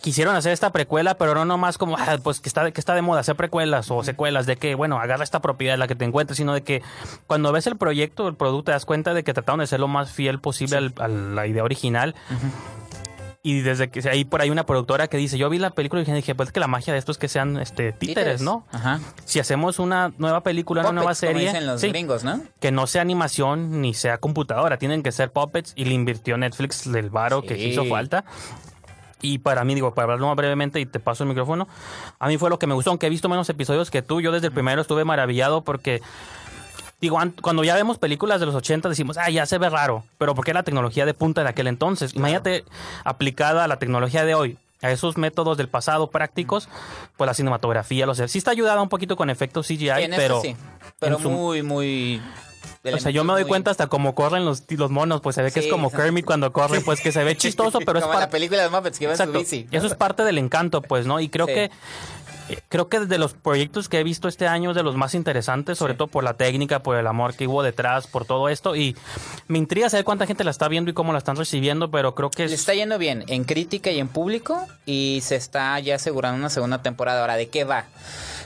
quisieron 0.03 0.35
hacer 0.37 0.53
esta 0.53 0.71
precuela, 0.71 1.15
pero 1.15 1.35
no 1.35 1.45
nomás 1.45 1.79
como, 1.79 1.97
ah, 1.99 2.19
pues 2.23 2.41
que 2.41 2.49
está, 2.49 2.71
que 2.71 2.81
está 2.81 2.95
de 2.95 3.03
moda 3.03 3.21
hacer 3.21 3.37
precuelas 3.37 3.91
o 3.91 4.03
secuelas, 4.03 4.47
de 4.47 4.57
que, 4.57 4.75
bueno, 4.75 4.99
agarra 5.01 5.25
esta 5.25 5.41
propiedad, 5.41 5.77
la 5.79 5.87
que 5.89 5.95
te 5.95 6.05
encuentres, 6.05 6.37
sino 6.37 6.55
de 6.55 6.63
que 6.63 6.83
cuando 7.27 7.53
ves 7.53 7.67
el 7.67 7.77
proyecto, 7.77 8.29
el 8.29 8.35
producto, 8.35 8.67
te 8.67 8.73
das 8.73 8.85
cuenta 8.87 9.15
de 9.15 9.25
que 9.25 9.33
trataron 9.35 9.61
de 9.61 9.67
ser 9.67 9.81
lo 9.81 9.89
más 9.89 10.11
fiel 10.11 10.41
posible 10.41 10.77
al- 10.77 10.95
a 10.99 11.09
la 11.09 11.47
idea 11.47 11.65
original. 11.65 12.15
Y 13.43 13.61
desde 13.63 13.89
que 13.89 14.07
hay 14.07 14.27
por 14.27 14.43
ahí 14.43 14.51
una 14.51 14.67
productora 14.67 15.09
que 15.09 15.17
dice, 15.17 15.39
yo 15.39 15.49
vi 15.49 15.59
la 15.59 15.71
película 15.71 16.03
y 16.03 16.05
dije, 16.05 16.35
pues 16.35 16.51
es 16.51 16.53
que 16.53 16.61
la 16.61 16.67
magia 16.67 16.93
de 16.93 16.99
esto 16.99 17.11
es 17.11 17.17
que 17.17 17.27
sean 17.27 17.57
este 17.59 17.91
títeres, 17.93 18.43
¿no? 18.43 18.67
Ajá. 18.71 19.01
Si 19.25 19.41
hacemos 19.41 19.79
una 19.79 20.13
nueva 20.19 20.43
película, 20.43 20.83
una 20.83 20.93
nueva 20.93 21.13
Puppets, 21.13 21.21
como 21.21 21.33
serie, 21.39 21.47
dicen 21.49 21.67
los 21.67 21.81
sí, 21.81 21.89
gringos, 21.89 22.23
¿no? 22.23 22.43
que 22.61 22.71
no 22.71 22.87
sea 22.87 23.01
animación 23.01 23.81
ni 23.81 23.95
sea 23.95 24.19
computadora, 24.19 24.77
tienen 24.77 25.03
que 25.03 25.11
ser 25.11 25.33
puppets 25.33 25.73
y 25.75 25.87
le 25.87 25.95
invirtió 25.95 26.37
Netflix 26.37 26.93
del 26.93 27.09
varo 27.09 27.41
que 27.41 27.57
hizo 27.57 27.87
falta. 27.87 28.27
Y 29.23 29.39
para 29.39 29.65
mí, 29.65 29.75
digo, 29.75 29.93
para 29.95 30.05
hablarlo 30.05 30.27
más 30.29 30.37
brevemente 30.37 30.81
y 30.81 30.87
te 30.87 31.01
paso 31.01 31.23
el 31.25 31.29
micrófono, 31.29 31.69
a 32.19 32.29
mí 32.29 32.39
fue 32.39 32.51
lo 32.51 32.59
que 32.59 32.67
me 32.67 32.75
gustó, 32.75 32.91
aunque 32.91 33.07
he 33.07 33.11
visto 33.11 33.29
menos 33.29 33.49
episodios 33.51 33.91
que 33.91 34.03
tú, 34.03 34.21
yo 34.21 34.33
desde 34.33 34.47
el 34.49 34.53
primero 34.53 34.81
estuve 34.83 35.05
maravillado 35.05 35.63
porque, 35.63 36.01
digo, 37.01 37.19
an- 37.19 37.35
cuando 37.43 37.65
ya 37.65 37.75
vemos 37.75 37.99
películas 37.99 38.41
de 38.41 38.47
los 38.47 38.55
80 38.55 38.89
decimos, 38.89 39.17
ah, 39.19 39.31
ya 39.31 39.47
se 39.47 39.59
ve 39.59 39.69
raro, 39.71 40.05
pero 40.19 40.35
porque 40.35 40.51
era 40.53 40.61
la 40.61 40.65
tecnología 40.65 41.05
de 41.07 41.15
punta 41.15 41.43
de 41.43 41.49
aquel 41.51 41.67
entonces. 41.67 42.15
Imagínate 42.15 42.65
aplicada 43.05 43.65
a 43.65 43.69
la 43.69 43.79
tecnología 43.79 44.25
de 44.25 44.35
hoy. 44.35 44.59
A 44.83 44.91
esos 44.91 45.19
métodos 45.19 45.59
del 45.59 45.69
pasado 45.69 46.07
prácticos, 46.11 46.67
pues 47.19 47.27
la 47.27 47.35
cinematografía, 47.35 48.07
los 48.07 48.17
sí 48.17 48.39
está 48.39 48.51
ayudada 48.53 48.81
un 48.81 48.89
poquito 48.89 49.15
con 49.15 49.29
efectos 49.29 49.67
CGI, 49.67 49.91
pero 50.17 50.41
sí. 50.41 50.57
Pero 50.99 51.19
su- 51.19 51.29
muy, 51.31 51.63
muy. 51.63 52.23
O 52.95 52.99
sea, 52.99 53.11
yo 53.11 53.25
me 53.25 53.33
doy 53.33 53.45
cuenta 53.45 53.71
hasta 53.71 53.87
cómo 53.89 54.15
corren 54.15 54.45
los, 54.45 54.65
los 54.71 54.91
monos, 54.91 55.21
pues 55.21 55.37
se 55.37 55.43
ve 55.43 55.51
que 55.53 55.61
Sí, 55.61 55.67
es 55.69 55.73
como 55.73 55.91
sí. 55.91 55.97
Kermit 55.97 56.25
cuando 56.25 56.53
corre, 56.53 56.81
pues 56.81 57.01
que 57.01 57.13
se 57.13 57.23
ve 57.25 57.37
chistoso, 57.39 57.79
pero 57.85 57.99
es 57.99 58.05
en 58.05 58.11
la 58.11 58.17
parte... 58.17 58.33
película 58.33 58.63
de 58.63 58.69
Muppets 58.71 58.99
que 58.99 59.05
iba 59.05 59.13
en 59.13 59.17
su 59.17 59.23
Exacto. 59.25 59.39
bici. 59.41 59.67
Eso 59.71 59.87
es 59.87 59.95
parte 59.95 60.25
del 60.25 60.39
encanto, 60.39 60.83
pues, 60.83 61.07
¿no? 61.07 61.21
Y 61.21 61.29
creo 61.29 61.47
Sí. 61.47 61.55
que 61.55 61.71
eh, 62.49 62.59
creo 62.69 62.89
que 62.89 62.99
de 63.01 63.17
los 63.19 63.35
proyectos 63.35 63.89
que 63.89 64.01
he 64.01 64.03
visto 64.03 64.27
este 64.27 64.49
año 64.49 64.71
es 64.71 64.77
de 64.77 64.83
los 64.83 64.97
más 64.97 65.15
interesantes, 65.15 65.79
sobre 65.79 65.95
todo 65.95 66.09
por 66.09 66.25
la 66.25 66.35
técnica, 66.35 66.83
por 66.83 66.97
el 66.97 67.07
amor 67.07 67.35
que 67.35 67.47
hubo 67.47 67.63
detrás, 67.63 68.09
por 68.09 68.25
todo 68.25 68.49
esto. 68.49 68.75
Y 68.75 68.97
me 69.47 69.59
intriga 69.59 69.89
saber 69.89 70.05
cuánta 70.05 70.27
gente 70.27 70.43
la 70.43 70.51
está 70.51 70.67
viendo 70.67 70.91
y 70.91 70.95
cómo 70.95 71.13
la 71.13 71.19
están 71.19 71.37
recibiendo, 71.37 71.93
pero 71.93 72.17
creo 72.17 72.29
que 72.31 72.47
Le 72.49 72.55
es... 72.55 72.61
está 72.61 72.75
yendo 72.75 72.99
bien 72.99 73.23
en 73.29 73.45
crítica 73.45 73.91
y 73.93 74.01
en 74.01 74.09
público 74.09 74.67
y 74.85 75.21
se 75.23 75.37
está 75.37 75.79
ya 75.79 75.95
asegurando 75.95 76.39
una 76.39 76.51
segunda 76.51 76.83
temporada. 76.83 77.21
Ahora, 77.21 77.37
¿de 77.37 77.49
qué 77.49 77.63
va? 77.63 77.85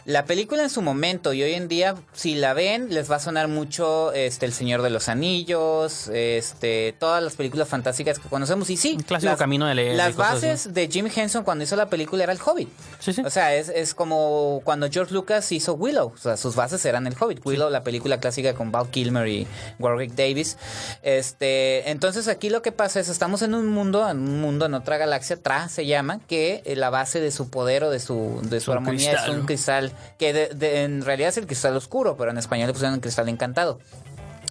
La 0.07 0.27
película 0.27 0.63
en 0.63 0.71
su 0.71 0.83
momento 0.83 1.33
y 1.33 1.43
hoy 1.43 1.55
en 1.55 1.67
día, 1.67 1.95
si 2.13 2.35
la 2.35 2.53
ven, 2.53 2.93
les 2.93 3.11
va 3.11 3.17
a 3.17 3.21
sonar 3.21 3.49
mucho 3.49 4.13
este 4.13 4.45
El 4.45 4.53
Señor 4.53 4.83
de 4.83 4.91
los 4.91 5.09
Anillos, 5.09 6.09
este 6.09 6.95
todas 6.99 7.23
las 7.23 7.37
películas 7.37 7.69
fantásticas 7.69 8.19
que 8.19 8.29
conocemos. 8.29 8.69
Y 8.69 8.77
sí, 8.77 8.95
Un 8.99 9.03
clásico 9.03 9.37
camino 9.37 9.67
de 9.67 9.75
leer 9.75 9.97
Las 9.97 10.09
así. 10.09 10.17
bases 10.17 10.75
de 10.75 10.89
Jim 10.89 11.09
Henson 11.15 11.43
cuando 11.45 11.65
hizo 11.65 11.77
la 11.77 11.87
película 11.89 12.23
era 12.25 12.33
el 12.33 12.39
Hobbit. 12.45 12.69
Sí, 12.99 13.13
sí. 13.15 13.23
O 13.25 13.31
sea, 13.31 13.55
es, 13.55 13.69
es 13.71 13.95
como 13.95 14.61
cuando 14.65 14.89
George 14.91 15.15
Lucas 15.15 15.51
hizo 15.53 15.75
Willow. 15.75 16.13
O 16.15 16.19
sea, 16.19 16.37
sus 16.37 16.55
bases 16.55 16.85
eran 16.85 17.07
el 17.07 17.15
Hobbit. 17.19 17.41
Willow, 17.45 17.71
la 17.71 17.83
película 17.83 18.21
clásica 18.21 18.55
con 18.55 18.71
Val 18.71 18.89
Kilmer 18.91 19.27
y 19.29 19.47
Warwick 19.79 20.13
Davis. 20.13 20.59
Este, 21.03 21.91
entonces 21.91 22.29
aquí 22.29 22.51
lo 22.51 22.61
que 22.63 22.73
pasa 22.73 23.01
es, 23.01 23.09
estamos 23.09 23.43
en 23.43 23.55
un 23.55 23.69
mundo, 23.69 24.09
en 24.09 24.19
un 24.19 24.41
mundo 24.41 24.67
en 24.67 24.75
otra 24.75 24.97
galaxia, 24.99 25.37
Tra 25.37 25.69
se 25.69 25.87
llama, 25.87 26.21
que 26.29 26.63
eh, 26.65 26.77
la 26.77 26.91
base 26.91 27.21
de 27.21 27.31
su 27.31 27.49
poder 27.51 27.85
o 27.85 27.91
de 27.91 28.01
su, 28.01 28.41
de 28.43 28.61
su 28.61 28.73
armonía 28.73 29.13
cristal, 29.13 29.31
es 29.31 29.37
un 29.39 29.47
cristal, 29.47 29.93
que 30.19 30.33
de- 30.33 30.49
de- 30.49 30.83
en 30.83 31.03
realidad 31.05 31.29
es 31.31 31.37
el 31.39 31.47
cristal 31.47 31.77
oscuro, 31.77 32.17
pero 32.17 32.31
en 32.31 32.39
español 32.39 32.67
le 32.69 32.73
pusieron 32.73 32.95
el 32.95 33.01
cristal 33.01 33.29
encantado. 33.29 33.79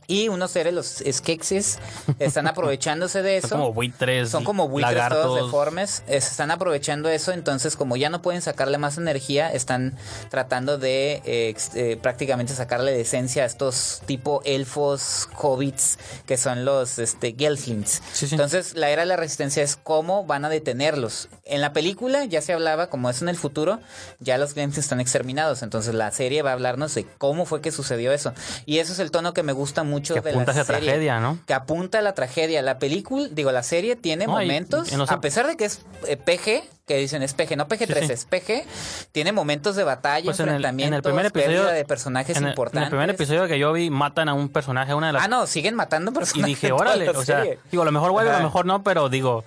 Y 0.05 0.27
unos 0.27 0.51
seres, 0.51 0.73
los 0.73 1.01
Skeksis, 1.09 1.79
están 2.19 2.45
aprovechándose 2.47 3.21
de 3.21 3.37
eso. 3.37 3.47
Son 3.47 3.59
como 3.61 3.73
buitres, 3.73 4.29
Son 4.29 4.43
como 4.43 4.67
buitres 4.67 4.93
todos 4.95 5.09
lagartos. 5.13 5.45
deformes. 5.45 6.03
eh, 6.07 6.19
se 6.19 6.27
están 6.29 6.51
aprovechando 6.51 7.07
eso. 7.07 7.31
Entonces, 7.31 7.77
como 7.77 7.95
ya 7.95 8.09
no 8.09 8.21
pueden 8.21 8.41
sacarle 8.41 8.77
más 8.77 8.97
energía, 8.97 9.53
están 9.53 9.95
tratando 10.29 10.77
de 10.77 11.21
eh, 11.23 11.55
eh, 11.75 11.97
prácticamente 12.01 12.53
sacarle 12.53 12.91
de 12.91 12.99
esencia 12.99 13.43
a 13.43 13.45
estos 13.45 14.01
tipo 14.05 14.41
elfos, 14.43 15.29
hobbits, 15.41 15.97
que 16.25 16.35
son 16.35 16.65
los 16.65 16.99
este, 16.99 17.33
Gelflings. 17.39 18.01
Sí, 18.11 18.27
sí. 18.27 18.35
Entonces, 18.35 18.75
la 18.75 18.89
era 18.89 19.03
de 19.03 19.07
la 19.07 19.15
resistencia 19.15 19.63
es 19.63 19.77
cómo 19.77 20.25
van 20.25 20.43
a 20.43 20.49
detenerlos. 20.49 21.29
En 21.45 21.59
la 21.59 21.73
película 21.73 22.23
ya 22.23 22.41
se 22.41 22.53
hablaba, 22.53 22.87
como 22.87 23.09
es 23.09 23.21
en 23.21 23.27
el 23.27 23.35
futuro, 23.35 23.81
ya 24.19 24.37
los 24.37 24.53
Gelflings 24.53 24.77
están 24.77 25.01
exterminados. 25.01 25.61
Entonces, 25.61 25.93
la 25.93 26.09
serie 26.11 26.41
va 26.41 26.51
a 26.51 26.53
hablarnos 26.53 26.95
de 26.95 27.05
cómo 27.17 27.45
fue 27.45 27.59
que 27.59 27.71
sucedió 27.71 28.13
eso. 28.13 28.33
Y 28.65 28.77
eso 28.79 28.93
es 28.93 28.99
el 28.99 29.11
tono 29.11 29.33
que 29.33 29.43
me 29.43 29.51
gusta 29.51 29.83
mucho 29.83 30.13
Que 30.13 30.21
de 30.21 30.29
apunta 30.29 30.53
la 30.53 30.61
hacia 30.61 30.73
serie. 30.73 30.89
tragedia, 30.89 31.19
¿no? 31.19 31.37
Que 31.45 31.53
apunta 31.53 31.99
a 31.99 32.01
la 32.01 32.13
tragedia. 32.13 32.61
La 32.61 32.79
película, 32.79 33.27
digo, 33.29 33.51
la 33.51 33.61
serie 33.63 33.97
tiene 33.97 34.25
No, 34.25 34.41
y- 34.41 34.45
momentos, 34.45 34.89
y 34.89 34.95
a 35.05 35.19
pesar 35.19 35.45
de 35.47 35.57
que 35.57 35.65
es 35.65 35.81
eh, 36.07 36.15
PG, 36.15 36.63
que 36.87 36.97
dicen 36.97 37.21
es 37.23 37.33
PG, 37.33 37.57
no 37.57 37.67
PG-13, 37.67 37.99
Sí, 38.01 38.07
sí. 38.07 38.13
es 38.13 38.25
PG, 38.25 38.65
tiene 39.11 39.33
momentos 39.33 39.75
de 39.75 39.83
batalla, 39.83 40.23
Pues 40.25 40.39
en 40.39 40.43
el, 40.47 40.49
en 40.49 40.55
enfrentamientos, 40.55 40.97
el 40.97 41.03
primer 41.03 41.25
episodio. 41.25 41.57
pérdida 41.57 41.73
de 41.73 41.83
personajes 41.85 42.37
en 42.37 42.43
el, 42.43 42.49
importantes. 42.51 42.77
En 42.79 42.83
el 42.85 42.89
primer 42.89 43.09
episodio 43.09 43.47
que 43.47 43.59
yo 43.59 43.73
vi, 43.73 43.89
matan 43.89 44.29
a 44.29 44.33
un 44.33 44.47
personaje, 44.47 44.93
a 44.93 44.95
una 44.95 45.07
de 45.07 45.13
las. 45.13 45.23
Ah, 45.23 45.27
no, 45.27 45.45
siguen 45.45 45.75
matando 45.75 46.11
y 46.11 46.13
personajes. 46.13 46.45
dije, 46.47 46.67
en 46.69 46.77
toda 46.77 46.89
órale, 46.91 47.09
o 47.09 47.23
sea, 47.25 47.43
digo, 47.69 47.83
a 47.83 47.85
lo 47.85 47.91
mejor 47.91 48.11
vuelve, 48.11 48.31
a 48.31 48.37
lo 48.37 48.43
mejor 48.45 48.65
no, 48.65 48.81
pero 48.81 49.09
digo. 49.09 49.43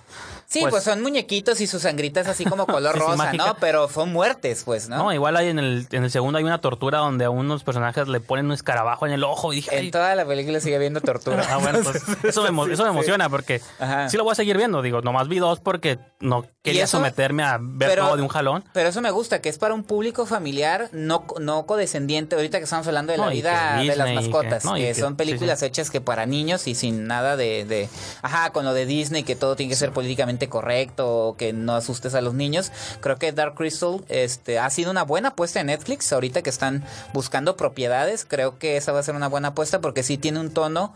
Sí, 0.49 0.63
pues, 0.69 0.83
son 0.85 1.01
muñequitos 1.01 1.59
y 1.59 1.67
sus 1.67 1.81
sangritas 1.81 2.27
así 2.27 2.45
como 2.45 2.65
color 2.67 2.93
Sí, 2.95 2.99
rosa. 3.01 3.33
¿no? 3.33 3.57
Pero 3.59 3.89
son 3.89 4.13
muertes, 4.13 4.63
pues, 4.63 4.87
¿no? 4.87 4.97
No, 4.97 5.13
igual 5.13 5.35
hay 5.35 5.49
en 5.49 5.59
el, 5.59 5.87
en 5.91 6.05
el 6.05 6.09
segundo 6.11 6.37
hay 6.37 6.45
una 6.45 6.61
tortura 6.61 6.99
donde 6.99 7.25
a 7.25 7.29
unos 7.29 7.63
personajes 7.65 8.07
le 8.07 8.21
ponen 8.21 8.45
un 8.45 8.53
escarabajo 8.53 9.05
en 9.05 9.11
el 9.11 9.23
ojo 9.25 9.51
y 9.51 9.57
dije, 9.57 9.77
en 9.77 9.91
toda 9.91 10.15
la 10.15 10.25
película 10.25 10.61
sigue 10.61 10.77
habiendo 10.77 11.01
tortura. 11.01 11.45
Ah, 11.49 11.57
bueno, 11.57 11.79
pues, 11.83 12.01
eso, 12.23 12.49
me, 12.49 12.73
eso 12.73 12.83
me 12.83 12.89
emociona 12.89 13.29
porque 13.29 13.61
Ajá. 13.77 14.07
sí 14.09 14.15
lo 14.15 14.23
voy 14.23 14.31
a 14.31 14.35
seguir 14.35 14.55
viendo. 14.57 14.81
Digo, 14.81 15.01
nomás 15.01 15.27
vi 15.27 15.39
dos 15.39 15.59
porque 15.59 15.99
no 16.21 16.45
quería 16.63 16.85
eso- 16.85 16.97
someterme 16.97 17.43
a 17.43 17.57
ver 17.59 17.89
pero- 17.89 18.05
todo 18.05 18.15
de 18.15 18.21
un 18.21 18.29
jalón. 18.29 18.63
Pero 18.73 18.87
eso 18.87 19.01
me 19.01 19.11
gusta, 19.11 19.41
que 19.41 19.49
es 19.49 19.57
para 19.57 19.73
un 19.73 19.83
público 19.83 20.25
familiar, 20.25 20.87
no, 20.93 21.25
no 21.41 21.65
codescendiente. 21.65 22.35
Ahorita 22.37 22.57
que 22.59 22.63
estamos 22.63 22.87
hablando 22.87 23.11
de 23.11 23.17
la 23.17 23.25
No, 23.25 23.31
vida 23.31 23.77
de 23.79 23.95
las 23.97 24.13
mascotas, 24.13 24.63
que- 24.63 24.69
no, 24.69 24.77
y 24.77 24.81
que 24.81 24.87
que- 24.87 24.93
son 25.01 25.17
películas 25.17 25.59
sí. 25.59 25.65
hechas 25.65 25.91
que 25.91 25.99
para 25.99 26.25
niños 26.25 26.67
y 26.67 26.75
sin 26.75 27.05
nada 27.05 27.35
de, 27.35 27.65
de- 27.65 27.89
Ajá, 28.21 28.51
con 28.51 28.63
lo 28.63 28.73
de 28.73 28.85
Disney, 28.85 29.23
que 29.23 29.35
todo 29.35 29.57
tiene 29.57 29.71
que 29.71 29.75
ser 29.75 29.91
políticamente 29.91 30.36
correcto, 30.47 31.35
que 31.39 31.53
no 31.53 31.73
asustes 31.75 32.13
a 32.13 32.21
los 32.21 32.35
niños. 32.35 32.71
Creo 33.01 33.17
que 33.17 33.31
Dark 33.31 33.55
Crystal 33.55 34.05
este, 34.09 34.59
ha 34.59 34.69
sido 34.69 34.91
una 34.91 35.03
buena 35.03 35.29
apuesta 35.29 35.59
en 35.59 35.67
Netflix. 35.67 36.13
Ahorita 36.13 36.43
que 36.43 36.51
están 36.51 36.83
buscando 37.13 37.57
propiedades, 37.57 38.25
creo 38.25 38.59
que 38.59 38.77
esa 38.77 38.91
va 38.91 38.99
a 38.99 39.03
ser 39.03 39.15
una 39.15 39.27
buena 39.27 39.49
apuesta 39.49 39.81
porque 39.81 40.03
sí 40.03 40.17
tiene 40.19 40.39
un 40.39 40.51
tono 40.51 40.93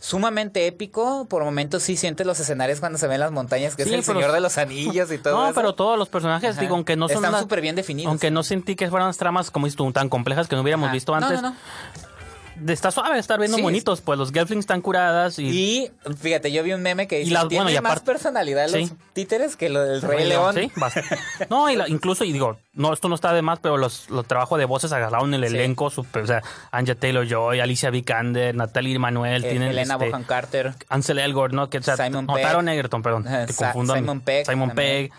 sumamente 0.00 0.66
épico. 0.66 1.24
Por 1.26 1.44
momentos 1.44 1.82
sí 1.82 1.96
sientes 1.96 2.26
los 2.26 2.38
escenarios 2.40 2.80
cuando 2.80 2.98
se 2.98 3.06
ven 3.06 3.20
las 3.20 3.30
montañas, 3.32 3.74
que 3.76 3.84
Sí, 3.84 3.90
es 3.90 3.94
el 3.96 4.04
Señor 4.04 4.32
de 4.32 4.40
los 4.40 4.58
Anillos 4.58 5.10
y 5.12 5.18
todo 5.22 5.34
No, 5.36 5.44
eso. 5.46 5.54
pero 5.54 5.74
todos 5.74 5.98
los 5.98 6.08
personajes, 6.08 6.50
Ajá. 6.52 6.60
digo, 6.60 6.74
aunque 6.74 6.96
no 6.96 7.08
son 7.08 7.24
Están 7.24 7.40
súper 7.40 7.60
bien 7.60 7.76
definidos. 7.76 8.10
Aunque 8.10 8.30
no 8.30 8.42
sentí 8.42 8.76
que 8.76 8.88
fueran 8.90 9.08
las 9.08 9.16
tramas, 9.16 9.50
como 9.50 9.66
dices 9.66 9.76
tú, 9.76 9.90
tan 9.92 10.08
complejas 10.08 10.48
que 10.48 10.56
no 10.56 10.62
hubiéramos 10.62 10.86
Ajá. 10.88 10.94
visto 10.94 11.14
antes. 11.14 11.40
no, 11.40 11.50
no. 11.50 11.50
de- 11.52 12.13
Está 12.66 12.90
suave 12.90 13.18
estar 13.18 13.38
viendo 13.38 13.56
Sí. 13.58 13.62
bonitos, 13.62 14.00
pues 14.00 14.18
los 14.18 14.32
Gelflings 14.32 14.60
están 14.62 14.80
curadas 14.80 15.38
y, 15.38 15.48
Y 15.48 15.90
fíjate, 16.18 16.50
yo 16.52 16.62
vi 16.62 16.72
un 16.72 16.82
meme 16.82 17.06
que 17.06 17.18
dice, 17.18 17.32
las- 17.32 17.48
tiene 17.48 17.64
bueno, 17.64 17.78
y 17.78 17.82
más 17.82 17.92
aparte- 17.92 18.06
personalidad 18.12 18.68
los 18.70 18.88
Sí. 18.88 18.94
títeres 19.12 19.56
que 19.56 19.68
lo 19.68 19.82
del 19.82 20.00
Rey 20.02 20.26
León. 20.26 20.54
Sí, 20.54 20.70
bastante. 20.76 21.18
No, 21.50 21.68
y 21.70 21.76
la- 21.76 21.88
incluso, 21.88 22.24
y 22.24 22.32
digo, 22.32 22.58
no, 22.72 22.92
esto 22.92 23.08
no 23.08 23.14
está 23.16 23.32
de 23.32 23.42
más, 23.42 23.58
pero 23.60 23.76
los, 23.76 24.08
los 24.10 24.26
trabajos 24.26 24.58
de 24.58 24.64
voces 24.64 24.92
agarraron 24.92 25.34
el 25.34 25.46
Sí. 25.48 25.54
elenco, 25.54 25.90
super, 25.90 26.22
o 26.22 26.26
sea, 26.26 26.42
Anja 26.70 26.94
Taylor-Joy, 26.94 27.60
Alicia 27.60 27.90
Vikander, 27.90 28.54
Natalie 28.54 28.98
Manuel, 28.98 29.44
Eh, 29.44 29.50
tienen 29.50 29.68
Elena 29.70 29.94
este, 29.94 30.08
Bohan 30.08 30.24
Carter. 30.24 30.74
Ansel 30.88 31.18
Elgort, 31.18 31.52
¿no? 31.52 31.68
Que, 31.70 31.78
o 31.78 31.82
sea, 31.82 31.96
Simon 31.96 32.26
no, 32.26 32.34
Pegg. 32.34 32.46
Egerton, 32.68 33.02
perdón, 33.02 33.26
Ajá, 33.28 33.46
que 33.46 33.54
confundan. 33.54 33.98
Simon 33.98 34.20
Pegg 34.20 34.46
Simon 34.46 34.68
también. 34.70 35.10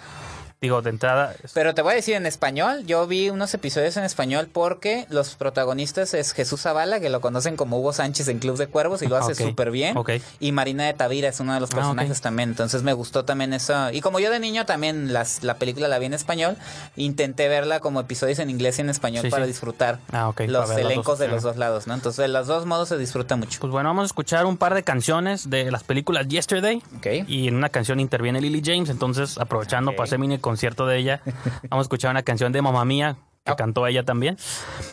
Digo, 0.65 0.81
de 0.81 0.89
entrada, 0.89 1.35
Pero 1.53 1.75
te 1.75 1.81
voy 1.83 1.91
a 1.93 1.95
decir 1.95 2.15
en 2.15 2.25
español, 2.25 2.85
yo 2.87 3.05
vi 3.05 3.29
unos 3.29 3.53
episodios 3.53 3.97
en 3.97 4.03
español 4.03 4.49
porque 4.51 5.05
los 5.09 5.35
protagonistas 5.35 6.13
es 6.15 6.33
Jesús 6.33 6.61
Zavala, 6.61 6.99
que 6.99 7.09
lo 7.09 7.21
conocen 7.21 7.55
como 7.55 7.77
Hugo 7.79 7.93
Sánchez 7.93 8.27
en 8.29 8.39
Club 8.39 8.57
de 8.57 8.65
Cuervos 8.67 9.01
y 9.03 9.07
lo 9.07 9.15
hace 9.15 9.33
Ok, 9.33 9.49
súper 9.49 9.69
bien. 9.71 9.95
Y 10.39 10.51
Marina 10.53 10.85
de 10.85 10.93
Tavira 10.93 11.29
es 11.29 11.39
uno 11.39 11.53
de 11.53 11.59
los 11.59 11.69
Ah, 11.71 11.75
personajes 11.75 12.19
también, 12.21 12.49
entonces 12.49 12.81
me 12.83 12.93
gustó 12.93 13.25
también 13.25 13.53
eso. 13.53 13.91
Y 13.91 14.01
como 14.01 14.19
yo 14.19 14.31
de 14.31 14.39
niño 14.39 14.65
también 14.65 15.13
las, 15.13 15.43
la 15.43 15.55
película 15.55 15.87
la 15.87 15.99
vi 15.99 16.07
en 16.07 16.13
español, 16.13 16.57
intenté 16.95 17.47
verla 17.47 17.79
como 17.79 17.99
episodios 17.99 18.39
en 18.39 18.49
inglés 18.49 18.79
y 18.79 18.81
en 18.81 18.89
español 18.89 19.23
Sí, 19.23 19.29
para 19.29 19.43
sí. 19.45 19.49
disfrutar 19.51 19.99
Ah, 20.11 20.31
los 20.47 20.69
ver 20.69 20.79
elencos 20.79 21.19
de 21.19 21.27
los 21.27 21.43
dos 21.43 21.57
lados, 21.57 21.87
¿no? 21.87 21.93
Entonces 21.93 22.17
de 22.17 22.27
los 22.27 22.47
dos 22.47 22.65
modos 22.65 22.89
se 22.89 22.97
disfruta 22.97 23.35
mucho. 23.35 23.59
Pues 23.59 23.71
bueno, 23.71 23.89
vamos 23.89 24.03
a 24.03 24.05
escuchar 24.07 24.45
un 24.45 24.57
par 24.57 24.73
de 24.73 24.83
canciones 24.83 25.49
de 25.49 25.69
las 25.71 25.83
películas 25.83 26.27
Yesterday. 26.27 26.81
Y 27.27 27.47
en 27.47 27.55
una 27.55 27.69
canción 27.69 27.99
interviene 27.99 28.41
Lily 28.41 28.61
James, 28.65 28.89
entonces 28.89 29.37
aprovechando 29.37 29.91
para 29.91 30.03
hacer 30.05 30.19
mini 30.19 30.39
concierto 30.55 30.85
de 30.87 30.97
ella, 30.97 31.21
vamos 31.69 31.83
a 31.83 31.87
escuchar 31.87 32.11
una 32.11 32.23
canción 32.23 32.51
de 32.53 32.61
Mamá 32.61 32.85
Mía 32.85 33.17
que 33.43 33.51
Ah. 33.51 33.55
cantó 33.57 33.85
ella 33.85 34.03
también. 34.03 34.37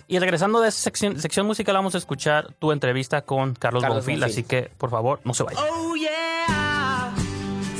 Y 0.08 0.18
regresando 0.18 0.60
de 0.60 0.68
esa 0.68 0.80
sección, 0.80 1.18
sección 1.20 1.46
musical 1.46 1.74
vamos 1.76 1.94
a 1.94 1.98
escuchar 1.98 2.52
tu 2.58 2.72
entrevista 2.72 3.22
con 3.22 3.54
Carlos, 3.54 3.82
Carlos 3.82 3.98
Bonfil, 4.04 4.20
Bonfil. 4.20 4.24
así 4.24 4.42
que 4.42 4.70
por 4.76 4.90
favor 4.90 5.20
no 5.24 5.32
se 5.34 5.44
vayan. 5.44 5.62
Oh 5.70 5.94
yeah, 5.94 6.10
I'll 6.48 7.14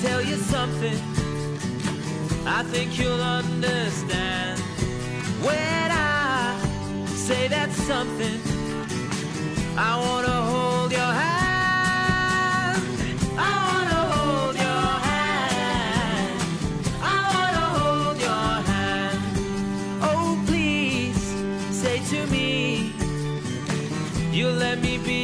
tell 0.01 0.23
you 0.25 0.37
something. 0.51 0.97
I 2.47 2.63
think 2.73 2.97
you'll 2.99 3.21
understand 3.21 4.61
when 5.43 5.91
I 5.91 6.55
say 7.17 7.49
that 7.49 7.71
something. 7.87 8.41
I 9.77 9.97
wanna 9.99 10.43
hold 10.47 10.91
your 10.93 11.01
hand. 11.01 12.83
I 13.39 13.82
let 24.73 24.81
me 24.83 24.97
be 24.97 25.22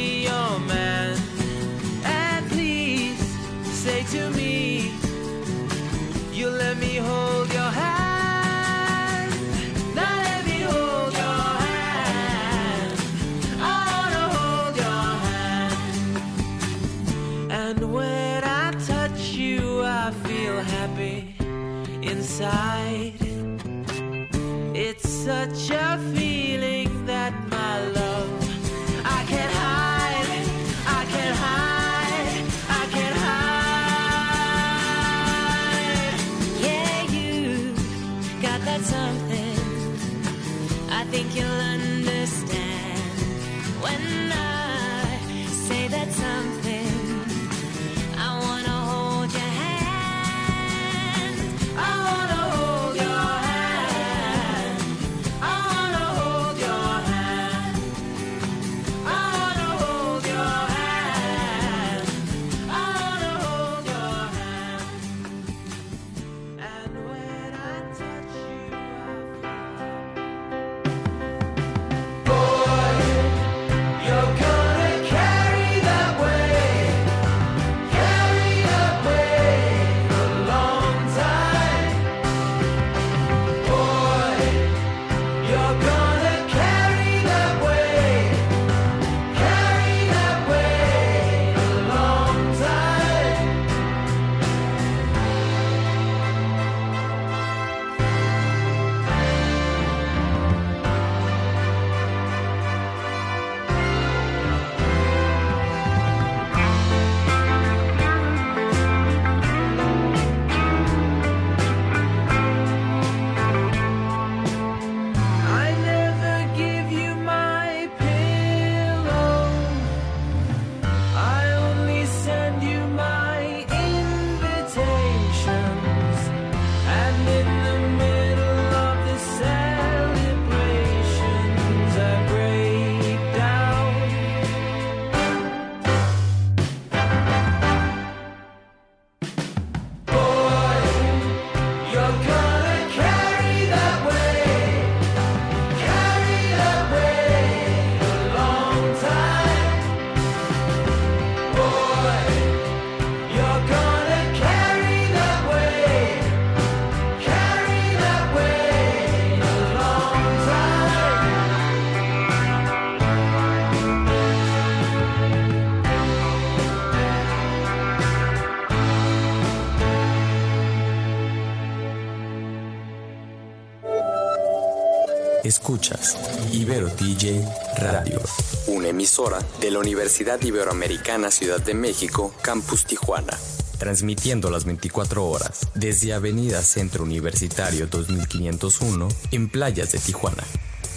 Escuchas 175.45 176.17
Ibero 176.53 176.89
TJ 176.89 177.45
Radio. 177.77 178.21
una 178.67 178.89
emisora 178.89 179.39
de 179.61 179.71
la 179.71 179.79
Universidad 179.79 180.41
Iberoamericana 180.43 181.31
Ciudad 181.31 181.61
de 181.61 181.75
México, 181.75 182.35
Campus 182.43 182.85
Tijuana. 182.85 183.39
Transmitiendo 183.79 184.51
las 184.51 184.65
24 184.65 185.25
horas 185.25 185.61
desde 185.75 186.13
Avenida 186.13 186.63
Centro 186.63 187.05
Universitario 187.05 187.87
2501 187.87 189.09
en 189.31 189.49
playas 189.49 189.93
de 189.93 189.99
Tijuana. 189.99 190.43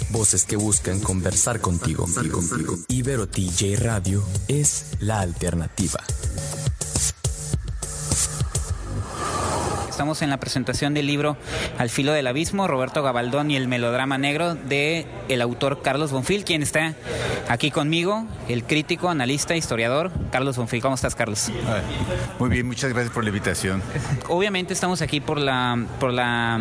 Voces 0.10 0.46
que 0.46 0.56
buscan 0.56 1.00
conversar 1.00 1.62
contigo. 1.62 2.06
Ibero 2.90 3.28
TJ 3.28 3.76
Radio 3.78 4.24
es 4.48 4.86
la 5.00 5.22
alternativa. 5.22 6.02
Estamos 10.02 10.24
en 10.24 10.32
la 10.32 10.40
presentación 10.40 10.96
del 10.96 11.06
libro 11.06 11.38
Al 11.78 11.92
filo 11.92 12.12
del 12.12 12.26
abismo, 12.26 12.68
Roberto 12.68 13.04
Gabaldón 13.04 13.52
y 13.52 13.56
el 13.56 13.68
melodrama 13.68 14.18
negro 14.18 14.56
de 14.56 15.06
el 15.30 15.44
autor 15.44 15.84
Carlos 15.84 16.12
Bonfil, 16.12 16.44
quien 16.44 16.64
está 16.64 16.96
aquí 17.52 17.70
conmigo, 17.70 18.26
el 18.48 18.64
crítico, 18.64 19.10
analista, 19.10 19.56
historiador, 19.56 20.10
Carlos 20.32 20.56
Bonfil. 20.56 20.82
¿Cómo 20.82 20.96
estás, 20.96 21.16
Carlos? 21.16 21.52
Muy 22.40 22.50
bien, 22.50 22.66
muchas 22.66 22.92
gracias 22.94 23.14
por 23.14 23.24
la 23.24 23.30
invitación. 23.30 23.84
Obviamente 24.30 24.74
estamos 24.74 25.02
aquí 25.02 25.20
por 25.20 25.38
la 25.38 25.86
por 26.00 26.14
la, 26.14 26.60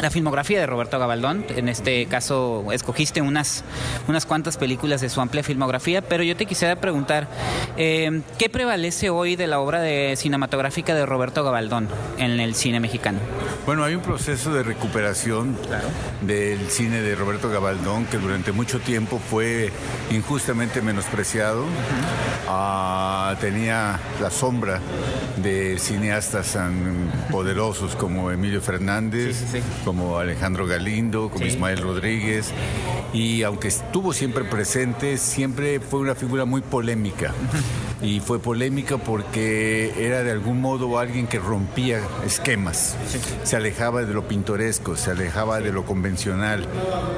la 0.00 0.10
filmografía 0.10 0.60
de 0.60 0.66
Roberto 0.66 0.98
Gabaldón. 0.98 1.44
En 1.56 1.68
este 1.68 2.06
caso 2.06 2.64
escogiste 2.72 3.20
unas 3.20 3.64
unas 4.06 4.24
cuantas 4.24 4.56
películas 4.56 5.00
de 5.00 5.08
su 5.08 5.20
amplia 5.20 5.42
filmografía, 5.42 6.02
pero 6.02 6.22
yo 6.22 6.36
te 6.36 6.46
quisiera 6.46 6.76
preguntar 6.76 7.26
eh, 7.76 8.22
¿qué 8.38 8.48
prevalece 8.48 9.10
hoy 9.10 9.34
de 9.34 9.48
la 9.48 9.58
obra 9.58 9.80
de 9.80 10.14
cinematográfica 10.16 10.94
de 10.94 11.04
Roberto 11.04 11.42
Gabaldón 11.42 11.88
en 12.18 12.38
el 12.38 12.54
cine 12.54 12.78
mexicano? 12.78 13.18
Bueno, 13.66 13.82
hay 13.84 13.94
un 13.94 14.02
proceso 14.02 14.52
de 14.52 14.62
recuperación 14.62 15.56
del 16.20 16.68
cine 16.68 17.00
de 17.00 17.14
Roberto 17.16 17.48
Gabaldón 17.50 18.06
que 18.06 18.18
durante 18.18 18.52
mucho 18.52 18.78
tiempo 18.78 19.18
fue 19.18 19.72
injustamente 20.12 20.82
menospreciado. 20.82 21.64
Ah, 22.48 23.34
tenía 23.40 23.98
la 24.20 24.30
sombra 24.30 24.80
de 25.36 25.78
cineastas 25.78 26.52
tan 26.52 27.10
poderosos 27.30 27.96
como 27.96 28.30
Emilio 28.30 28.60
Fernández, 28.60 29.36
Sí, 29.36 29.46
sí, 29.52 29.58
sí. 29.58 29.64
como 29.84 30.18
Alejandro 30.18 30.66
Galindo, 30.66 31.30
como. 31.30 31.46
Ismael 31.46 31.78
Rodríguez. 31.82 32.50
Y 33.12 33.42
aunque 33.42 33.68
estuvo 33.68 34.12
siempre 34.12 34.44
presente, 34.44 35.18
siempre 35.18 35.80
fue 35.80 36.00
una 36.00 36.14
figura 36.14 36.44
muy 36.44 36.62
polémica. 36.62 37.32
Y 38.00 38.20
fue 38.20 38.38
polémica 38.40 38.96
porque 38.98 39.94
era 40.06 40.22
de 40.24 40.32
algún 40.32 40.60
modo 40.60 40.98
alguien 40.98 41.26
que 41.26 41.38
rompía 41.38 42.00
esquemas. 42.26 42.96
Se 43.44 43.54
alejaba 43.56 44.02
de 44.04 44.12
lo 44.12 44.26
pintoresco, 44.26 44.96
se 44.96 45.10
alejaba 45.12 45.60
de 45.60 45.72
lo 45.72 45.84
convencional. 45.84 46.66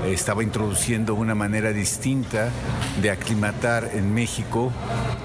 Estaba 0.07 0.43
introduciendo 0.43 1.15
una 1.15 1.35
manera 1.35 1.73
distinta 1.73 2.51
de 3.01 3.11
aclimatar 3.11 3.90
en 3.94 4.14
México 4.14 4.73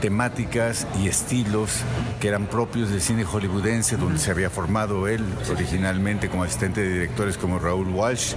temáticas 0.01 0.87
y 1.01 1.07
estilos 1.07 1.81
que 2.19 2.27
eran 2.27 2.47
propios 2.47 2.89
del 2.89 3.01
cine 3.01 3.23
hollywoodense, 3.23 3.97
donde 3.97 4.19
se 4.19 4.31
había 4.31 4.49
formado 4.49 5.07
él 5.07 5.23
originalmente 5.51 6.29
como 6.29 6.43
asistente 6.43 6.81
de 6.81 6.93
directores 6.93 7.37
como 7.37 7.59
Raúl 7.59 7.89
Walsh. 7.89 8.33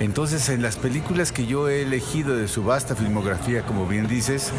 Entonces, 0.00 0.48
en 0.48 0.62
las 0.62 0.76
películas 0.76 1.32
que 1.32 1.46
yo 1.46 1.68
he 1.68 1.82
elegido 1.82 2.36
de 2.36 2.48
su 2.48 2.64
vasta 2.64 2.96
filmografía, 2.96 3.62
como 3.62 3.86
bien 3.86 4.08
dices, 4.08 4.50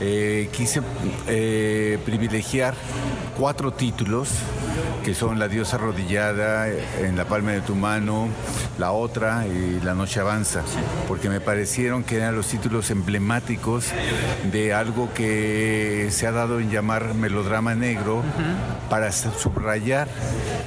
eh, 0.00 0.48
quise 0.52 0.82
eh, 1.28 1.98
privilegiar 2.04 2.74
cuatro 3.36 3.72
títulos 3.72 4.30
que 5.08 5.14
son 5.14 5.38
La 5.38 5.48
diosa 5.48 5.76
arrodillada, 5.76 6.68
En 6.68 7.16
la 7.16 7.24
palma 7.24 7.52
de 7.52 7.62
tu 7.62 7.74
mano, 7.74 8.28
La 8.78 8.92
otra 8.92 9.46
y 9.46 9.80
La 9.82 9.94
noche 9.94 10.20
avanza, 10.20 10.60
porque 11.08 11.30
me 11.30 11.40
parecieron 11.40 12.04
que 12.04 12.16
eran 12.16 12.36
los 12.36 12.48
títulos 12.48 12.90
emblemáticos 12.90 13.86
de 14.52 14.74
algo 14.74 15.08
que 15.14 16.08
se 16.10 16.26
ha 16.26 16.32
dado 16.32 16.60
en 16.60 16.70
llamar 16.70 17.14
melodrama 17.14 17.74
negro 17.74 18.22
para 18.90 19.10
subrayar 19.10 20.08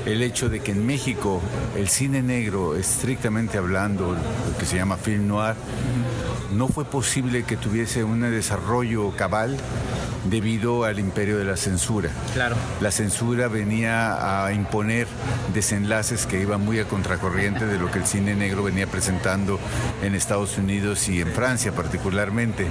el 0.07 0.23
hecho 0.23 0.49
de 0.49 0.59
que 0.61 0.71
en 0.71 0.87
México 0.87 1.39
el 1.77 1.87
cine 1.87 2.23
negro, 2.23 2.75
estrictamente 2.75 3.59
hablando, 3.59 4.13
lo 4.13 4.57
que 4.57 4.65
se 4.65 4.75
llama 4.77 4.97
film 4.97 5.27
noir, 5.27 5.53
no 6.51 6.67
fue 6.67 6.83
posible 6.83 7.43
que 7.43 7.57
tuviese 7.57 8.03
un 8.03 8.21
desarrollo 8.21 9.11
cabal 9.11 9.55
debido 10.29 10.83
al 10.83 10.99
imperio 10.99 11.37
de 11.37 11.45
la 11.45 11.57
censura. 11.57 12.09
Claro. 12.33 12.55
La 12.79 12.91
censura 12.91 13.47
venía 13.47 14.45
a 14.45 14.53
imponer 14.53 15.07
desenlaces 15.53 16.25
que 16.25 16.39
iban 16.39 16.63
muy 16.63 16.79
a 16.79 16.85
contracorriente 16.85 17.65
de 17.65 17.77
lo 17.79 17.89
que 17.91 17.99
el 17.99 18.05
cine 18.05 18.35
negro 18.35 18.63
venía 18.63 18.87
presentando 18.87 19.59
en 20.03 20.13
Estados 20.15 20.57
Unidos 20.57 21.07
y 21.09 21.21
en 21.21 21.31
Francia 21.31 21.71
particularmente. 21.71 22.67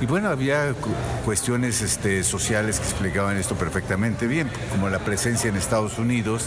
Y 0.00 0.06
bueno, 0.06 0.28
había 0.30 0.72
cu- 0.72 0.90
cuestiones 1.24 1.82
este, 1.82 2.24
sociales 2.24 2.78
que 2.80 2.86
explicaban 2.86 3.36
esto 3.36 3.54
perfectamente 3.56 4.26
bien, 4.26 4.50
como 4.70 4.88
la 4.88 4.98
presencia 5.00 5.48
en 5.50 5.56
Estados 5.56 5.98
Unidos 5.98 6.44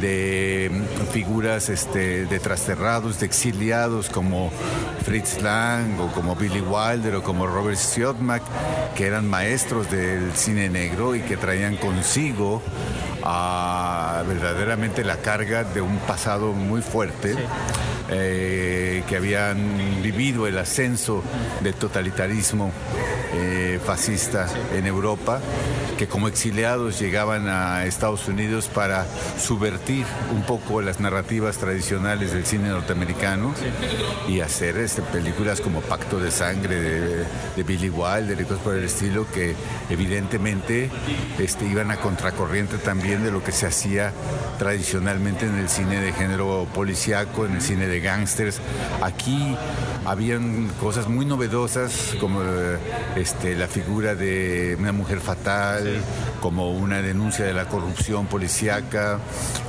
de 0.00 0.70
mm, 0.72 1.12
figuras 1.12 1.68
este, 1.68 2.26
de 2.26 2.38
trasterrados, 2.40 3.20
de 3.20 3.26
exiliados 3.26 4.08
como 4.08 4.50
Fritz 5.04 5.42
Lang 5.42 6.00
o 6.00 6.08
como 6.12 6.34
Billy 6.36 6.60
Wilder 6.60 7.16
o 7.16 7.22
como 7.22 7.46
Robert 7.46 7.78
Siodmak, 7.78 8.42
que 8.94 9.06
eran 9.06 9.28
maestros 9.28 9.65
del 9.66 10.32
cine 10.34 10.68
negro 10.68 11.16
y 11.16 11.22
que 11.22 11.36
traían 11.36 11.76
consigo 11.76 12.62
a 13.28 14.22
verdaderamente 14.26 15.02
la 15.02 15.16
carga 15.16 15.64
de 15.64 15.80
un 15.80 15.98
pasado 15.98 16.52
muy 16.52 16.80
fuerte. 16.80 17.34
eh, 18.08 19.02
que 19.08 19.16
habían 19.16 20.02
vivido 20.02 20.46
el 20.46 20.58
ascenso 20.58 21.22
del 21.60 21.74
totalitarismo 21.74 22.72
eh, 23.34 23.80
fascista 23.84 24.46
en 24.74 24.86
Europa, 24.86 25.40
que 25.98 26.06
como 26.06 26.28
exiliados 26.28 27.00
llegaban 27.00 27.48
a 27.48 27.84
Estados 27.86 28.28
Unidos 28.28 28.68
para 28.72 29.06
subvertir 29.38 30.06
un 30.32 30.42
poco 30.42 30.82
las 30.82 31.00
narrativas 31.00 31.56
tradicionales 31.58 32.32
del 32.32 32.46
cine 32.46 32.68
norteamericano 32.68 33.54
y 34.28 34.40
hacer 34.40 34.76
este, 34.76 35.02
películas 35.02 35.60
como 35.60 35.80
Pacto 35.80 36.20
de 36.20 36.30
Sangre 36.30 36.80
de, 36.80 37.24
de 37.56 37.62
Billy 37.62 37.90
Wilder 37.90 38.40
y 38.40 38.44
cosas 38.44 38.62
por 38.62 38.74
el 38.74 38.84
estilo 38.84 39.26
que 39.32 39.54
evidentemente 39.90 40.90
este, 41.38 41.66
iban 41.66 41.90
a 41.90 41.96
contracorriente 41.96 42.78
también 42.78 43.15
de 43.22 43.30
lo 43.30 43.42
que 43.42 43.52
se 43.52 43.66
hacía 43.66 44.12
tradicionalmente 44.58 45.46
en 45.46 45.56
el 45.56 45.68
cine 45.68 46.00
de 46.00 46.12
género 46.12 46.66
policíaco, 46.74 47.46
en 47.46 47.56
el 47.56 47.62
cine 47.62 47.86
de 47.86 48.00
gángsters. 48.00 48.60
Aquí 49.02 49.56
habían 50.04 50.68
cosas 50.80 51.08
muy 51.08 51.26
novedosas 51.26 52.14
como 52.20 52.42
eh, 52.42 52.78
este, 53.16 53.54
la 53.56 53.66
figura 53.66 54.14
de 54.14 54.76
una 54.78 54.92
mujer 54.92 55.20
fatal, 55.20 56.00
como 56.40 56.70
una 56.70 57.02
denuncia 57.02 57.44
de 57.44 57.52
la 57.52 57.68
corrupción 57.68 58.26
policíaca, 58.26 59.18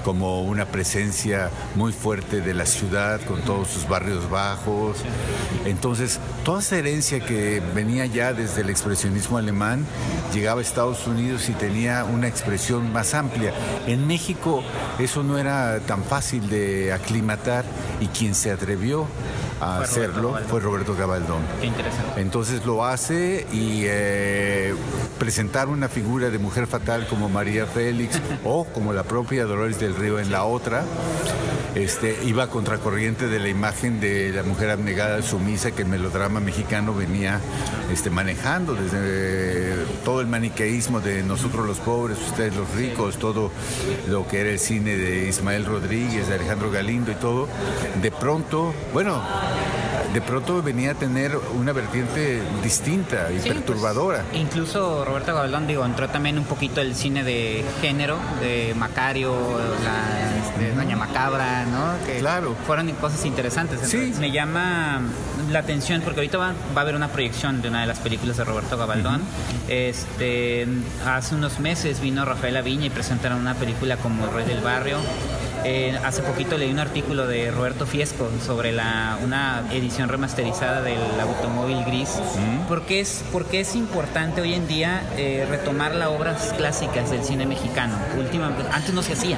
como 0.04 0.44
una 0.44 0.66
presencia 0.66 1.50
muy 1.76 1.92
fuerte 1.92 2.42
de 2.42 2.54
la 2.54 2.66
ciudad 2.66 3.20
con 3.22 3.42
todos 3.42 3.68
sus 3.68 3.88
barrios 3.88 4.30
bajos. 4.30 4.98
Entonces, 5.66 6.20
toda 6.44 6.60
esa 6.60 6.78
herencia 6.78 7.20
que 7.20 7.62
venía 7.74 8.06
ya 8.06 8.34
desde 8.34 8.62
el 8.62 8.70
expresionismo 8.70 9.38
alemán 9.38 9.86
llegaba 10.34 10.62
a 10.62 10.64
Estados 10.64 11.08
Unidos 11.08 11.50
y 11.50 11.54
tenía 11.54 12.04
una 12.06 12.28
expresión 12.28 12.92
más 12.94 13.14
amplia. 13.14 13.37
En 13.88 14.08
México 14.08 14.64
eso 15.00 15.24
no 15.24 15.38
era 15.38 15.80
tan 15.82 16.04
fácil 16.04 16.50
de 16.50 16.94
aclimatar 16.94 17.66
y 18.00 18.08
quien 18.08 18.36
se 18.36 18.52
atrevió 18.52 19.08
a 19.60 19.78
Fue 19.78 19.86
hacerlo 19.86 20.38
fue 20.50 20.60
Roberto 20.60 20.96
Gabaldón. 20.96 21.42
Qué 21.60 21.68
interesante. 21.68 22.22
Entonces 22.22 22.66
lo 22.66 22.86
hace 22.86 23.48
y 23.52 23.84
eh, 23.86 24.74
presentar 25.20 25.68
una 25.68 25.90
figura 25.90 26.30
de 26.30 26.38
mujer 26.38 26.68
fatal 26.68 27.08
como 27.08 27.30
María 27.30 27.66
Félix 27.66 28.22
o 28.44 28.66
como 28.66 28.94
la 28.94 29.04
propia 29.04 29.46
Dolores 29.46 29.80
del 29.80 29.96
Río 29.96 30.20
en 30.20 30.32
la 30.32 30.46
otra, 30.46 30.84
este, 31.76 32.18
iba 32.26 32.44
a 32.44 32.48
contracorriente 32.48 33.28
de 33.28 33.40
la 33.40 33.50
imagen 33.50 34.00
de 34.00 34.32
la 34.32 34.44
mujer 34.44 34.72
abnegada 34.72 35.22
sumisa 35.22 35.72
que 35.72 35.84
el 35.84 35.88
melodrama 35.88 36.40
mexicano 36.40 36.94
venía 36.94 37.40
este, 37.92 38.10
manejando 38.10 38.74
desde 38.74 38.98
eh, 39.00 39.86
todo 40.04 40.22
el 40.22 40.28
maniqueísmo 40.28 41.02
de 41.02 41.24
nosotros 41.24 41.68
los 41.68 41.78
pobres, 41.80 42.18
ustedes 42.20 42.56
los 42.56 42.70
ricos, 42.76 43.18
todo 43.18 43.52
lo 44.10 44.28
que 44.28 44.42
era 44.42 44.50
el 44.50 44.60
cine 44.60 44.98
de 44.98 45.28
Ismael 45.28 45.66
Rodríguez, 45.66 46.28
de 46.28 46.36
Alejandro 46.36 46.72
Galindo 46.72 47.12
y 47.12 47.16
todo. 47.16 47.48
De 48.02 48.12
pronto, 48.12 48.74
bueno, 48.94 49.22
de 50.14 50.22
pronto 50.22 50.64
venía 50.64 50.92
a 50.92 50.94
tener 50.96 51.38
una 51.54 51.74
vertiente 51.74 52.42
distinta 52.64 53.30
y 53.32 53.40
Sí, 53.42 53.50
perturbadora. 53.50 54.24
pues, 54.30 54.42
incluso 54.42 55.04
Roberto 55.06 55.34
Gabaldón, 55.36 55.68
digo, 55.68 55.86
entró 55.86 56.08
también 56.10 56.40
un 56.40 56.46
poquito 56.46 56.82
el 56.82 56.96
cine 56.96 57.24
de 57.24 57.64
género, 57.82 58.18
de 58.42 58.74
Macario, 58.76 59.36
la 59.84 60.38
este, 60.48 60.74
Doña 60.76 60.96
Macabra, 60.96 61.66
¿no? 61.66 61.94
Que 62.06 62.20
Claro. 62.20 62.56
Fueron 62.66 62.90
cosas 62.94 63.26
interesantes. 63.26 63.80
Sí. 63.84 64.14
Me 64.20 64.32
llama 64.32 65.02
la 65.52 65.60
atención 65.60 66.02
porque 66.02 66.22
ahorita 66.22 66.38
va, 66.38 66.54
va 66.76 66.78
a 66.78 66.82
haber 66.82 66.96
una 66.96 67.10
proyección 67.10 67.62
de 67.62 67.68
una 67.70 67.82
de 67.82 67.88
las 67.88 68.00
películas 68.00 68.38
de 68.38 68.44
Roberto 68.46 68.76
Gabaldón. 68.78 69.22
Este, 69.68 70.66
hace 71.06 71.36
unos 71.36 71.60
meses 71.60 72.00
vino 72.00 72.26
Rafael 72.26 72.58
Aviña 72.58 72.86
y 72.88 72.90
presentaron 72.90 73.40
una 73.40 73.54
película 73.54 73.98
como 73.98 74.26
El 74.26 74.34
Rey 74.34 74.46
del 74.46 74.62
Barrio. 74.62 74.98
Eh, 75.64 75.98
hace 76.04 76.22
poquito 76.22 76.58
leí 76.58 76.72
un 76.72 76.80
artículo 76.80 77.28
de 77.28 77.52
Roberto 77.52 77.86
Fiesco 77.86 78.30
sobre 78.46 78.72
la, 78.72 79.18
una 79.24 79.64
edición 79.72 80.10
remasterizada 80.10 80.82
del 80.82 81.00
automóvil 81.20 81.84
gris. 81.86 82.20
¿Por, 82.68 82.84
qué 82.84 83.00
es, 83.00 83.24
por 83.32 83.46
qué 83.46 83.62
es 83.62 83.76
importante 83.76 84.42
hoy 84.42 84.54
en 84.54 84.68
día 84.68 85.02
eh, 85.18 85.46
retomar 85.50 85.96
las 85.96 86.10
obras 86.10 86.54
clásicas 86.58 87.10
del 87.10 87.24
cine 87.24 87.46
mexicano? 87.46 87.96
Últimamente, 88.18 88.64
antes 88.72 88.94
no 88.94 89.02
se 89.02 89.14
hacía. 89.14 89.38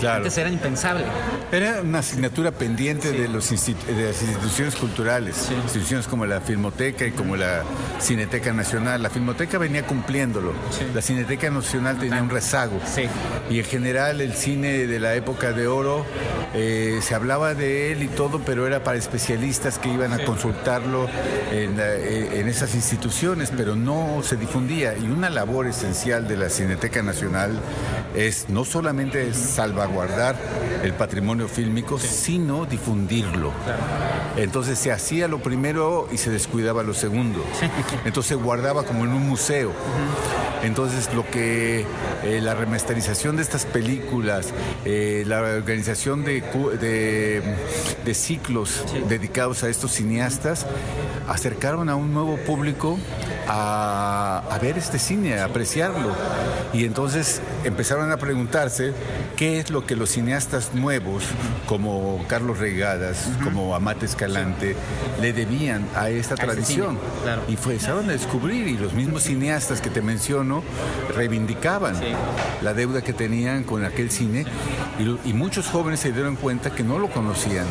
Claro. 0.00 0.16
Antes 0.18 0.36
era 0.38 0.48
impensable. 0.50 1.04
Era 1.52 1.80
una 1.82 2.00
asignatura 2.00 2.50
pendiente 2.50 3.12
de, 3.12 3.28
los 3.28 3.48
de 3.50 4.06
las 4.06 4.22
instituciones 4.22 4.74
culturales, 4.76 5.48
instituciones 5.64 6.06
como 6.06 6.26
la 6.26 6.40
Filmoteca 6.40 7.06
y 7.06 7.12
como 7.12 7.36
la 7.36 7.62
Cineteca 8.00 8.52
Nacional. 8.52 9.02
La 9.02 9.10
Filmoteca 9.10 9.56
venía 9.58 9.86
cumpliéndolo, 9.86 10.52
la 10.94 11.00
Cineteca 11.00 11.48
Nacional 11.50 11.98
tenía 11.98 12.22
un 12.22 12.30
rezago. 12.30 12.78
Y 13.50 13.58
en 13.60 13.64
general 13.64 14.20
el 14.20 14.34
cine 14.34 14.86
de 14.86 14.98
la 15.00 15.14
época 15.14 15.52
de 15.52 15.66
oro 15.68 16.04
eh, 16.54 16.98
se 17.02 17.14
hablaba 17.14 17.54
de 17.54 17.92
él 17.92 18.02
y 18.02 18.08
todo, 18.08 18.40
pero 18.44 18.66
era 18.66 18.82
para 18.84 18.98
especialistas 18.98 19.78
que 19.78 19.88
iban 19.88 20.12
a 20.12 20.24
consultarlo 20.24 21.08
en, 21.52 21.76
la- 21.76 21.94
eh, 21.94 22.40
en 22.40 22.48
esas 22.48 22.74
instituciones, 22.74 23.52
pero 23.56 23.76
no 23.76 24.22
se 24.22 24.36
difundía. 24.36 24.94
Y 24.98 25.04
una 25.06 25.30
labor 25.30 25.66
esencial 25.66 26.26
de 26.28 26.36
la 26.36 26.50
Cineteca 26.50 27.02
Nacional 27.02 27.58
es 28.14 28.46
no 28.48 28.64
solamente 28.64 29.32
salvaguardar 29.84 30.36
el 30.82 30.94
patrimonio 30.94 31.48
fílmico, 31.48 31.98
sino 31.98 32.64
difundirlo. 32.64 33.52
Entonces 34.36 34.78
se 34.78 34.92
hacía 34.92 35.28
lo 35.28 35.40
primero 35.40 36.08
y 36.10 36.16
se 36.16 36.30
descuidaba 36.30 36.82
lo 36.82 36.94
segundo. 36.94 37.44
Entonces 38.04 38.30
se 38.30 38.34
guardaba 38.34 38.84
como 38.84 39.04
en 39.04 39.12
un 39.12 39.28
museo. 39.28 39.72
Entonces 40.62 41.12
lo 41.14 41.28
que 41.30 41.84
eh, 42.24 42.40
la 42.40 42.54
remasterización 42.54 43.36
de 43.36 43.42
estas 43.42 43.66
películas, 43.66 44.52
eh, 44.86 45.24
la 45.26 45.40
organización 45.40 46.24
de, 46.24 46.40
de, 46.80 47.42
de 48.04 48.14
ciclos 48.14 48.84
dedicados 49.08 49.62
a 49.62 49.68
estos 49.68 49.92
cineastas, 49.92 50.66
acercaron 51.28 51.90
a 51.90 51.96
un 51.96 52.14
nuevo 52.14 52.38
público 52.38 52.98
a, 53.48 54.42
a 54.50 54.58
ver 54.58 54.78
este 54.78 54.98
cine, 54.98 55.38
a 55.38 55.44
apreciarlo. 55.46 56.10
Y 56.72 56.84
entonces 56.84 57.40
empezaron 57.64 58.10
a 58.10 58.16
preguntarse 58.16 58.92
qué 59.36 59.58
es 59.60 59.70
lo 59.70 59.86
que 59.86 59.96
los 59.96 60.10
cineastas 60.10 60.74
nuevos, 60.74 61.24
como 61.66 62.24
Carlos 62.28 62.58
Regadas, 62.58 63.28
como 63.42 63.74
Amate 63.74 64.06
Escalante, 64.06 64.76
le 65.20 65.32
debían 65.32 65.86
a 65.94 66.08
esta 66.10 66.34
A 66.34 66.36
tradición. 66.38 66.98
cine, 66.98 67.22
claro. 67.22 67.42
Y 67.48 67.56
fue, 67.56 67.74
empezaron 67.74 68.08
a 68.08 68.12
descubrir, 68.12 68.66
y 68.68 68.76
los 68.76 68.92
mismos 68.92 69.24
cineastas 69.24 69.80
que 69.80 69.90
te 69.90 70.02
menciono 70.02 70.62
reivindicaban 71.14 71.94
la 72.62 72.74
deuda 72.74 73.02
que 73.02 73.12
tenían 73.12 73.64
con 73.64 73.84
aquel 73.84 74.10
cine, 74.10 74.44
y 75.24 75.32
muchos 75.32 75.68
jóvenes 75.68 76.00
se 76.00 76.12
dieron 76.12 76.36
cuenta 76.36 76.70
que 76.70 76.82
no 76.82 76.98
lo 76.98 77.08
conocían. 77.10 77.66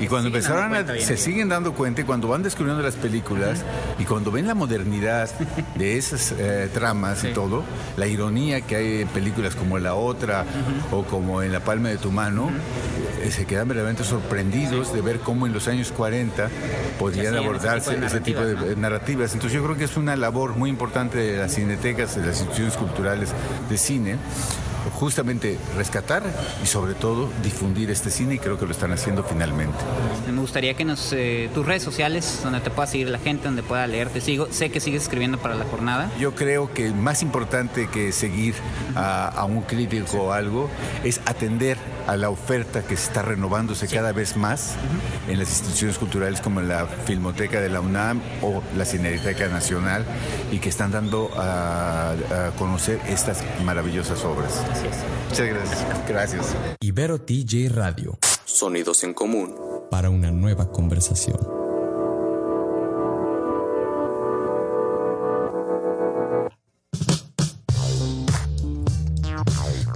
Y 0.00 0.06
cuando 0.06 0.28
empezaron 0.28 0.74
a, 0.74 0.84
se 0.98 1.16
siguen 1.16 1.48
dando 1.48 1.72
cuenta 1.74 2.00
y 2.00 2.04
cuando 2.04 2.28
van 2.28 2.42
descubriendo 2.42 2.82
las 2.82 2.96
películas 2.96 3.62
y 3.98 4.04
cuando 4.04 4.30
ven 4.30 4.46
la 4.46 4.54
modernidad 4.54 5.30
de 5.76 5.96
esas 5.96 6.34
eh, 6.38 6.68
tramas 6.72 7.24
y 7.24 7.32
todo, 7.32 7.64
la 7.96 8.06
ironía 8.06 8.60
que 8.60 8.76
hay 8.76 9.00
en 9.02 9.08
películas 9.08 9.54
como 9.54 9.78
La 9.78 9.94
Otra 9.94 10.44
o 10.90 11.04
como 11.04 11.42
en 11.42 11.52
La 11.52 11.60
Palma 11.60 11.88
de 11.88 11.98
tu 11.98 12.10
Mano, 12.10 12.50
eh, 13.22 13.30
se 13.30 13.46
quedan 13.46 13.68
verdaderamente 13.68 14.04
sorprendidos 14.04 14.92
de 14.92 15.00
ver 15.00 15.20
cómo 15.20 15.46
en 15.46 15.52
los 15.52 15.68
años 15.68 15.92
40 15.92 16.48
podían 16.98 17.34
ese 17.34 17.44
abordarse 17.44 17.90
tipo 17.90 18.00
de 18.00 18.06
ese 18.06 18.20
tipo 18.20 18.40
de 18.40 18.46
narrativas, 18.54 18.78
narrativas. 18.78 19.32
Entonces 19.34 19.56
yo 19.56 19.64
creo 19.64 19.76
que 19.76 19.84
es 19.84 19.96
una 19.96 20.16
labor 20.16 20.56
muy 20.56 20.70
importante 20.70 21.18
de 21.18 21.38
las 21.38 21.54
cinetecas, 21.54 22.16
de 22.16 22.26
las 22.26 22.40
instituciones 22.40 22.76
culturales 22.76 23.30
de 23.68 23.78
cine, 23.78 24.16
justamente 24.92 25.58
rescatar 25.76 26.22
y 26.62 26.66
sobre 26.66 26.94
todo 26.94 27.28
difundir 27.42 27.90
este 27.90 28.10
cine 28.10 28.34
y 28.34 28.38
creo 28.38 28.58
que 28.58 28.66
lo 28.66 28.72
están 28.72 28.92
haciendo 28.92 29.24
finalmente. 29.24 29.78
Me 30.30 30.40
gustaría 30.40 30.74
que 30.74 30.84
nos... 30.84 31.12
eh, 31.12 31.50
tus 31.54 31.66
redes 31.66 31.82
sociales, 31.82 32.40
donde 32.42 32.60
te 32.60 32.70
pueda 32.70 32.86
seguir 32.86 33.08
la 33.08 33.18
gente, 33.18 33.44
donde 33.44 33.62
pueda 33.62 33.86
leerte. 33.86 34.20
Sigo, 34.20 34.48
sé 34.50 34.70
que 34.70 34.80
sigues 34.80 35.02
escribiendo 35.02 35.38
para 35.38 35.54
la 35.54 35.64
jornada. 35.64 36.10
Yo 36.18 36.34
creo 36.34 36.72
que 36.72 36.90
más 36.92 37.22
importante 37.22 37.88
que 37.88 38.12
seguir 38.12 38.54
a, 38.94 39.28
a 39.28 39.44
un 39.44 39.62
crítico 39.62 40.24
o 40.24 40.32
algo 40.32 40.68
es 41.02 41.20
atender 41.26 41.78
a 42.06 42.16
la 42.16 42.30
oferta 42.30 42.82
que 42.82 42.94
está 42.94 43.22
renovándose 43.22 43.88
cada 43.88 44.12
vez 44.12 44.36
más 44.36 44.74
en 45.28 45.38
las 45.38 45.48
instituciones 45.48 45.98
culturales 45.98 46.40
como 46.40 46.60
la 46.60 46.86
Filmoteca 46.86 47.60
de 47.60 47.68
la 47.68 47.80
UNAM 47.80 48.20
o 48.42 48.62
la 48.76 48.84
Cineteca 48.84 49.48
Nacional 49.48 50.04
y 50.52 50.58
que 50.58 50.68
están 50.68 50.90
dando 50.90 51.30
a, 51.36 52.10
a 52.10 52.50
conocer 52.58 53.00
estas 53.08 53.42
maravillosas 53.64 54.24
obras. 54.24 54.62
Muchas 55.30 55.46
gracias. 55.46 55.84
Gracias. 56.08 56.56
Ibero 56.80 57.20
TJ 57.20 57.70
Radio. 57.70 58.18
Sonidos 58.44 59.04
en 59.04 59.14
común. 59.14 59.54
Para 59.90 60.10
una 60.10 60.30
nueva 60.30 60.70
conversación. 60.70 61.63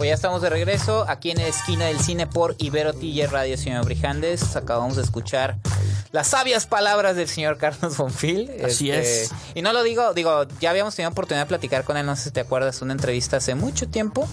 Ya 0.09 0.15
estamos 0.15 0.41
de 0.41 0.49
regreso 0.49 1.05
aquí 1.07 1.31
en 1.33 1.37
la 1.37 1.49
esquina 1.49 1.85
del 1.85 2.01
cine 2.01 2.27
por 2.27 2.57
Ibero 2.59 2.95
TJ 2.95 3.27
Radio, 3.27 3.59
señor 3.59 3.85
Brijandes. 3.85 4.57
Acabamos 4.57 4.97
de 4.97 5.03
escuchar 5.03 5.59
las 6.13 6.29
sabias 6.29 6.67
palabras 6.67 7.17
del 7.17 7.29
señor 7.29 7.59
Carlos 7.59 7.97
Bonfil. 7.97 8.51
Así 8.65 8.91
es. 8.91 9.31
Y 9.55 9.63
no 9.63 9.73
lo 9.73 9.83
digo, 9.83 10.15
digo, 10.15 10.47
ya 10.61 10.71
habíamos 10.71 10.95
tenido 10.95 11.11
oportunidad 11.11 11.45
de 11.45 11.49
platicar 11.49 11.85
con 11.85 11.97
él, 11.97 12.07
no 12.07 12.17
sé 12.17 12.25
si 12.25 12.31
te 12.31 12.41
acuerdas, 12.41 12.81
una 12.83 12.93
entrevista 12.93 13.37
hace 13.39 13.55
mucho 13.55 13.89
tiempo 13.89 14.29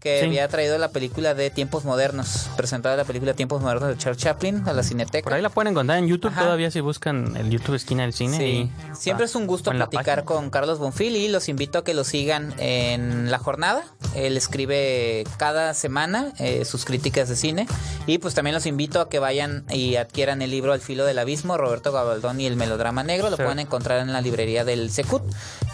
que 0.00 0.20
Sí. 0.20 0.26
había 0.26 0.46
traído 0.48 0.78
la 0.78 0.90
película 0.90 1.34
de 1.34 1.50
Tiempos 1.50 1.84
Modernos, 1.84 2.48
presentada 2.56 2.96
la 2.96 3.04
película 3.04 3.34
Tiempos 3.34 3.60
Modernos 3.62 3.88
de 3.88 3.96
Charles 3.96 4.22
Chaplin 4.22 4.62
a 4.68 4.72
la 4.72 4.82
Cineteca. 4.82 5.24
Por 5.24 5.32
ahí 5.34 5.42
la 5.42 5.48
pueden 5.48 5.72
encontrar 5.72 5.98
en 5.98 6.06
YouTube 6.06 6.30
Ajá. 6.32 6.42
todavía 6.42 6.70
si 6.70 6.80
buscan 6.80 7.36
el 7.36 7.50
YouTube 7.50 7.74
Esquina 7.74 8.02
del 8.02 8.12
Cine. 8.12 8.36
Sí. 8.36 8.44
y- 8.44 8.70
Siempre 8.94 9.24
ah, 9.24 9.26
es 9.26 9.34
un 9.34 9.46
gusto 9.46 9.70
platicar 9.72 10.24
con 10.24 10.50
Carlos 10.50 10.78
Bonfil 10.78 11.16
y 11.16 11.28
los 11.28 11.48
invito 11.48 11.78
a 11.78 11.84
que 11.84 11.94
lo 11.94 12.04
sigan 12.04 12.54
en 12.58 13.30
la 13.30 13.38
jornada. 13.38 13.84
Él 14.14 14.36
escribe 14.36 15.24
cada 15.38 15.74
semana 15.74 16.32
eh, 16.38 16.64
sus 16.64 16.84
críticas 16.84 17.28
de 17.28 17.36
cine 17.36 17.66
y 18.06 18.18
pues 18.18 18.34
también 18.34 18.54
los 18.54 18.66
invito 18.66 19.00
a 19.00 19.08
que 19.08 19.18
vayan 19.18 19.64
y 19.70 19.96
adquieran 19.96 20.42
el 20.42 20.50
libro 20.50 20.72
Al 20.72 20.80
filo 20.80 21.05
del 21.06 21.18
abismo, 21.18 21.56
Roberto 21.56 21.92
Gabaldón 21.92 22.40
y 22.40 22.46
el 22.46 22.56
melodrama 22.56 23.02
negro. 23.02 23.30
Lo 23.30 23.36
Sí. 23.36 23.42
pueden 23.42 23.60
encontrar 23.60 24.00
en 24.00 24.12
la 24.12 24.20
librería 24.20 24.64
del 24.64 24.90
Secut. 24.90 25.22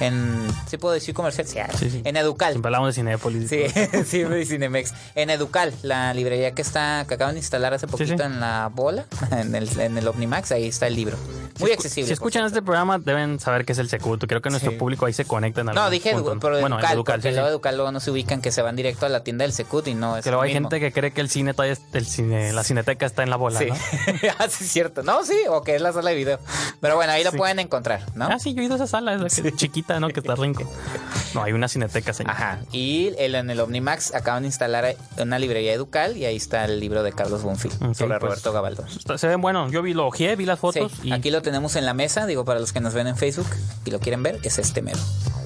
En, 0.00 0.46
¿sí 0.68 0.76
puedo 0.78 0.94
decir 0.94 1.14
comercial? 1.14 1.70
Sí, 1.78 1.90
Sí. 1.90 2.02
En 2.04 2.16
Educal. 2.16 2.52
Siempre 2.52 2.68
hablamos 2.68 2.88
de 2.88 2.92
Cinépolis. 2.94 3.44
y 3.44 3.48
Sí, 3.48 3.64
sí, 4.06 4.22
de 4.22 4.46
Cinemex. 4.46 4.92
En 5.14 5.30
Educal, 5.30 5.72
la 5.82 6.14
librería 6.14 6.52
que 6.54 6.62
está 6.62 7.04
que 7.08 7.14
acaban 7.14 7.34
de 7.34 7.40
instalar 7.40 7.74
hace 7.74 7.86
poquito 7.86 8.22
en 8.22 8.40
la 8.40 8.68
bola, 8.72 9.06
en 9.32 9.54
el, 9.54 9.68
en 9.80 9.98
el 9.98 10.06
Omnimax, 10.08 10.52
ahí 10.52 10.68
está 10.68 10.86
el 10.86 10.94
libro. 10.96 11.16
Muy 11.58 11.68
Si 11.68 11.74
accesible. 11.74 12.06
Si 12.06 12.12
escuchan 12.12 12.44
este 12.46 12.62
programa, 12.62 12.98
deben 12.98 13.38
saber 13.40 13.64
que 13.64 13.72
es 13.72 13.78
el 13.78 13.88
Secuto. 13.88 14.26
Creo 14.26 14.40
que 14.40 14.50
nuestro 14.50 14.76
público 14.78 15.06
ahí 15.06 15.12
se 15.12 15.24
conecta 15.24 15.60
en 15.60 15.66
No, 15.68 15.90
dije 15.90 16.12
punto. 16.12 16.38
pero 16.40 16.60
bueno, 16.60 16.76
educal, 16.76 16.92
en 16.92 16.96
Educal, 16.98 17.14
porque 17.20 17.32
luego 17.32 17.48
educal 17.48 17.76
luego 17.76 17.92
no 17.92 18.00
se 18.00 18.10
ubican 18.10 18.40
que 18.40 18.50
se 18.52 18.62
van 18.62 18.74
directo 18.76 19.06
a 19.06 19.08
la 19.08 19.22
tienda 19.22 19.44
del 19.44 19.52
Secut 19.52 19.86
y 19.88 19.94
no 19.94 20.16
es 20.16 20.26
lo 20.26 20.40
hay 20.40 20.52
mismo. 20.54 20.70
gente 20.70 20.80
que 20.80 20.92
cree 20.92 21.10
que 21.12 21.20
el 21.20 21.28
cine 21.28 21.54
el 21.92 22.06
cine, 22.06 22.52
la 22.52 22.64
cineteca 22.64 23.06
está 23.06 23.22
en 23.22 23.30
la 23.30 23.36
bola, 23.36 23.58
Sí, 23.58 23.66
¿no? 23.66 23.74
ah, 24.38 24.48
sí, 24.48 24.64
es 24.64 24.70
cierto. 24.72 25.02
No, 25.02 25.21
sí, 25.24 25.36
o 25.48 25.62
que 25.62 25.74
es 25.76 25.82
la 25.82 25.92
sala 25.92 26.10
de 26.10 26.16
video. 26.16 26.38
Pero 26.80 26.96
bueno, 26.96 27.12
ahí 27.12 27.22
lo 27.24 27.30
Sí. 27.30 27.36
pueden 27.36 27.58
encontrar, 27.58 28.02
¿no? 28.14 28.26
Ah, 28.26 28.38
sí, 28.38 28.54
yo 28.54 28.62
he 28.62 28.64
ido 28.64 28.74
a 28.74 28.76
esa 28.76 28.86
sala, 28.86 29.14
es 29.14 29.20
la 29.20 29.28
que- 29.28 29.52
chiquita, 29.56 30.00
¿no? 30.00 30.08
Que 30.08 30.20
está 30.20 30.34
rinco. 30.36 30.70
No, 31.34 31.42
hay 31.42 31.52
una 31.52 31.68
cineteca, 31.68 32.12
señor. 32.12 32.32
Ajá. 32.32 32.58
Y 32.72 33.12
el- 33.18 33.34
en 33.34 33.48
el 33.50 33.60
Omnimax 33.60 34.14
acaban 34.14 34.42
de 34.42 34.48
instalar 34.48 34.96
una 35.18 35.38
librería 35.38 35.72
educal 35.72 36.16
y 36.16 36.24
ahí 36.26 36.36
está 36.36 36.64
el 36.64 36.80
libro 36.80 37.02
de 37.02 37.12
Carlos 37.12 37.42
Bonfil 37.42 37.72
Ok, 37.80 37.94
sobre 37.94 38.10
pues, 38.18 38.22
Roberto 38.22 38.52
Gabaldón. 38.52 38.86
Se 39.18 39.26
ven 39.28 39.40
bueno. 39.40 39.70
Yo 39.70 39.82
vi 39.82 39.94
lo 39.94 40.06
ojeé, 40.06 40.36
vi 40.36 40.44
las 40.44 40.58
fotos 40.58 40.92
Sí, 41.00 41.08
y 41.08 41.12
aquí 41.12 41.30
lo 41.30 41.40
tenemos 41.42 41.76
en 41.76 41.86
la 41.86 41.94
mesa, 41.94 42.26
digo, 42.26 42.44
para 42.44 42.60
los 42.60 42.72
que 42.72 42.80
nos 42.80 42.94
ven 42.94 43.06
en 43.06 43.16
Facebook 43.16 43.46
y 43.84 43.90
lo 43.90 44.00
quieren 44.00 44.22
ver, 44.22 44.38
es 44.42 44.58
este 44.58 44.82
mero. 44.82 44.98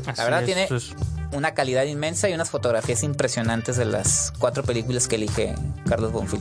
así 0.07 0.19
La 0.19 0.25
verdad 0.25 0.41
es, 0.41 0.47
tiene 0.47 0.67
pues, 0.69 0.91
una 1.33 1.53
calidad 1.55 1.85
inmensa 1.85 2.29
y 2.29 2.33
unas 2.35 2.51
fotografías 2.51 3.03
impresionantes 3.03 3.77
de 3.77 3.85
las 3.85 4.33
cuatro 4.39 4.63
películas 4.63 5.07
que 5.09 5.17
elige 5.17 5.55
Carlos 5.89 6.13
Bonfil. 6.13 6.41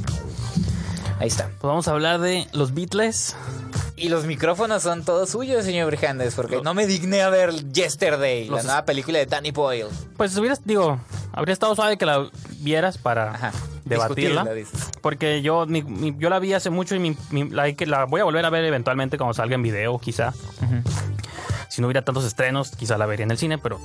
Ahí 1.20 1.28
está. 1.28 1.46
pues 1.46 1.62
vamos 1.64 1.88
a 1.88 1.92
hablar 1.92 2.20
de 2.20 2.48
los 2.54 2.74
Beatles. 2.74 3.36
Y 3.96 4.10
los 4.10 4.26
micrófonos 4.26 4.84
son 4.84 5.06
todos 5.06 5.30
suyos, 5.30 5.64
señor 5.64 5.88
Brijandes, 5.88 6.36
porque 6.36 6.62
no 6.62 6.74
me 6.74 6.86
digné 6.86 7.22
a 7.22 7.30
ver 7.30 7.54
Yesterday, 7.72 8.50
la 8.50 8.62
nueva 8.64 8.84
película 8.84 9.20
de 9.20 9.26
Danny 9.26 9.52
Boyle. 9.52 9.88
Pues 10.18 10.36
hubieras, 10.38 10.62
digo, 10.66 11.00
habría 11.32 11.54
estado 11.54 11.74
suave 11.76 11.98
que 11.98 12.06
la 12.06 12.30
vieras 12.60 12.98
para 12.98 13.32
Ajá. 13.34 13.52
debatirla. 13.86 14.46
Porque 15.02 15.42
yo, 15.42 15.66
mi- 15.66 15.84
mi- 15.84 16.14
yo 16.18 16.30
la 16.30 16.40
vi 16.40 16.52
hace 16.54 16.70
mucho 16.70 16.94
y 16.96 17.00
mi- 17.00 17.16
mi- 17.30 17.50
la, 17.50 17.74
la 17.86 18.04
voy 18.04 18.20
a 18.20 18.26
volver 18.26 18.44
a 18.44 18.50
ver 18.50 18.66
eventualmente 18.66 19.18
cuando 19.18 19.34
salga 19.34 19.56
en 19.56 19.64
video, 19.64 19.98
quizá. 19.98 20.34
Si 21.70 21.80
no 21.82 21.88
hubiera 21.88 22.04
tantos 22.04 22.26
estrenos, 22.26 22.72
quizá 22.72 22.98
la 22.98 23.06
vería 23.06 23.24
en 23.24 23.32
el 23.32 23.38
cine, 23.38 23.58
pero 23.58 23.80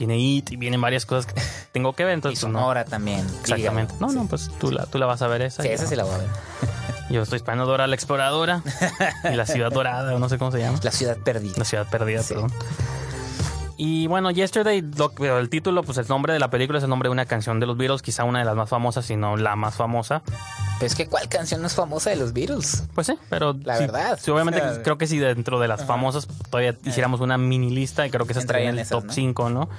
viene 0.00 0.18
It 0.18 0.50
y 0.52 0.56
vienen 0.56 0.80
varias 0.80 1.06
cosas 1.06 1.32
que 1.32 1.40
tengo 1.72 1.92
que 1.92 2.04
ver, 2.04 2.12
Y 2.12 2.14
entonces 2.14 2.40
pues, 2.40 2.52
no. 2.52 2.58
Sonora 2.60 2.84
también. 2.84 3.24
Exactamente. 3.42 3.94
No, 4.00 4.08
no, 4.08 4.26
pues 4.26 4.50
tú 4.58 4.70
la, 4.72 4.86
tú 4.86 4.98
la 4.98 5.06
vas 5.06 5.22
a 5.22 5.28
ver 5.28 5.42
esa. 5.42 5.62
Sí, 5.62 5.68
y 5.68 5.72
esa 5.72 5.84
yo- 5.84 5.88
sí 5.90 5.96
la 5.96 6.04
voy 6.04 6.14
a 6.14 6.18
ver. 6.18 6.28
Yo 7.10 7.22
estoy 7.22 7.38
esperando 7.38 7.66
Dora 7.66 7.88
la 7.88 7.96
Exploradora 7.96 8.62
y 9.32 9.34
la 9.34 9.44
Ciudad 9.44 9.72
Dorada, 9.72 10.14
o 10.14 10.20
no 10.20 10.28
sé 10.28 10.38
cómo 10.38 10.52
se 10.52 10.60
llama. 10.60 10.78
La 10.84 10.92
ciudad 10.92 11.16
perdida. 11.16 11.54
La 11.56 11.64
Ciudad 11.64 11.88
Perdida, 11.90 12.22
Sí. 12.22 12.34
perdón. 12.34 12.52
Y 13.82 14.08
bueno, 14.08 14.30
Yesterday, 14.30 14.82
lo- 14.82 15.38
el 15.38 15.48
título, 15.48 15.82
pues 15.82 15.96
el 15.96 16.06
nombre 16.06 16.34
de 16.34 16.38
la 16.38 16.50
película 16.50 16.76
es 16.76 16.84
el 16.84 16.90
nombre 16.90 17.08
de 17.08 17.12
una 17.12 17.24
canción 17.24 17.60
de 17.60 17.66
los 17.66 17.78
Beatles, 17.78 18.02
quizá 18.02 18.24
una 18.24 18.40
de 18.40 18.44
las 18.44 18.54
más 18.54 18.68
famosas, 18.68 19.06
si 19.06 19.16
no 19.16 19.38
la 19.38 19.56
más 19.56 19.74
famosa. 19.74 20.20
Pues 20.80 20.94
que 20.94 21.06
cuál 21.06 21.30
canción 21.30 21.62
no 21.62 21.66
es 21.66 21.74
famosa 21.74 22.10
de 22.10 22.16
los 22.16 22.34
Beatles. 22.34 22.84
Pues 22.94 23.06
sí, 23.06 23.14
pero 23.30 23.54
La 23.64 23.76
sí, 23.78 23.84
verdad. 23.84 24.18
sí, 24.20 24.30
obviamente 24.30 24.60
O 24.60 24.74
sea, 24.74 24.82
creo 24.82 24.98
que 24.98 25.06
si 25.06 25.18
dentro 25.18 25.58
de 25.60 25.68
las 25.68 25.86
famosas 25.86 26.28
todavía 26.50 26.76
hiciéramos 26.84 27.20
una 27.22 27.38
mini 27.38 27.70
lista 27.70 28.06
y 28.06 28.10
creo 28.10 28.26
que 28.26 28.32
esa 28.32 28.40
estaría 28.40 28.68
en 28.68 28.74
el 28.74 28.80
esas, 28.80 28.90
top 28.98 29.06
¿no? 29.06 29.12
5, 29.14 29.48
¿no? 29.48 29.70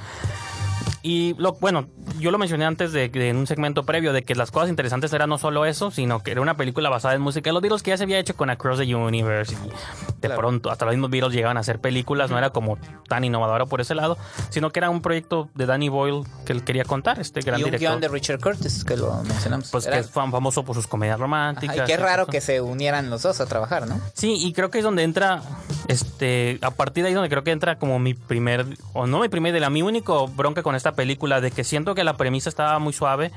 Y 1.04 1.34
lo, 1.39 1.54
bueno, 1.54 1.88
yo 2.20 2.30
lo 2.32 2.38
mencioné 2.38 2.65
antes 2.65 2.91
de, 2.91 3.10
de- 3.10 3.30
en 3.30 3.38
un 3.38 3.48
segmento 3.48 3.84
previo 3.84 4.13
de 4.13 4.24
que 4.24 4.36
las 4.36 4.52
cosas 4.52 4.70
interesantes 4.70 5.12
eran 5.13 5.30
no 5.30 5.38
solo 5.38 5.65
eso, 5.65 5.89
sino 5.91 6.22
que 6.22 6.32
era 6.32 6.41
una 6.41 6.56
película 6.58 6.89
basada 6.89 7.15
en 7.15 7.22
música 7.22 7.50
de 7.50 7.54
los 7.54 7.62
Beatles 7.62 7.82
que 7.82 7.89
ya 7.89 7.98
se 7.98 8.04
había 8.04 8.20
hecho 8.20 8.36
con 8.36 8.50
Across 8.50 8.80
the 8.80 8.96
Universe 8.96 9.54
y 9.54 9.58
de 9.58 10.28
Claro. 10.28 10.36
pronto 10.39 10.70
hasta 10.70 10.86
los 10.86 10.94
mismos 10.94 11.10
Beatles 11.10 11.34
llegaban 11.34 11.58
a 11.58 11.62
hacer 11.62 11.80
películas, 11.80 12.30
no 12.30 12.38
era 12.38 12.52
como 12.52 12.78
tan 13.10 13.24
innovadora 13.24 13.65
por 13.65 13.82
ese 13.82 13.96
lado, 13.96 14.17
sino 14.50 14.70
que 14.70 14.80
era 14.80 14.89
un 14.91 15.02
proyecto 15.02 15.50
de 15.56 15.65
Danny 15.65 15.89
Boyle 15.89 16.24
que 16.46 16.54
él 16.54 16.63
quería 16.63 16.84
contar, 16.86 17.20
este 17.20 17.41
gran 17.41 17.60
y 17.60 17.63
un 17.63 17.67
director. 17.72 17.89
guion 17.89 18.02
de 18.02 18.08
Richard 18.08 18.39
Curtis, 18.39 18.84
que 18.86 18.96
lo 18.98 19.12
mencionamos. 19.24 19.70
Pues 19.72 19.88
Era- 19.88 19.96
que 19.96 20.02
es 20.02 20.13
fam- 20.13 20.32
famoso 20.32 20.63
por 20.63 20.76
sus 20.76 20.86
comedias 20.86 21.15
Ajá, 21.15 21.22
románticas. 21.24 21.78
y 21.78 21.82
qué 21.91 21.98
raro 21.98 22.28
que 22.28 22.41
se 22.41 22.62
unieran 22.62 23.10
los 23.10 23.24
dos 23.24 23.41
a 23.41 23.48
trabajar, 23.48 23.88
¿no? 23.88 24.00
Sí, 24.13 24.36
y 24.39 24.54
creo 24.54 24.70
que 24.70 24.78
es 24.78 24.84
donde 24.84 25.02
entra, 25.04 25.41
este, 25.88 26.60
a 26.62 26.72
partir 26.72 27.04
de 27.04 27.10
ahí 27.10 27.13
donde 27.13 27.30
creo 27.30 27.44
que 27.44 27.52
entra 27.52 27.78
como 27.80 27.98
mi 28.00 28.13
primer, 28.13 28.65
o 28.94 29.08
no 29.08 29.20
mi 29.20 29.30
primer, 29.30 29.54
de 29.54 29.60
la 29.60 29.70
mi 29.70 29.82
único 29.82 30.28
bronca 30.28 30.62
con 30.63 30.71
esta 30.76 30.94
película, 30.94 31.42
de 31.42 31.52
que 31.52 31.64
siento 31.64 31.96
que 31.96 32.04
la 32.04 32.18
premisa 32.18 32.50
estaba 32.50 32.80
muy 32.80 32.94
suave. 32.94 33.32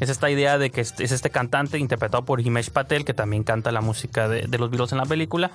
Es 0.00 0.08
esta 0.08 0.30
idea 0.30 0.58
de 0.58 0.70
que 0.70 0.80
es, 0.80 0.94
es 0.98 1.12
este 1.12 1.30
cantante 1.30 1.78
interpretado 1.78 2.24
por 2.24 2.40
Himesh 2.40 2.70
Patel, 2.70 3.04
que 3.04 3.14
también 3.14 3.44
canta 3.44 3.72
la 3.72 3.80
música 3.80 4.28
de, 4.28 4.42
de 4.42 4.58
los 4.58 4.70
Beatles 4.70 4.92
en 4.92 4.98
la 4.98 5.06
película. 5.06 5.50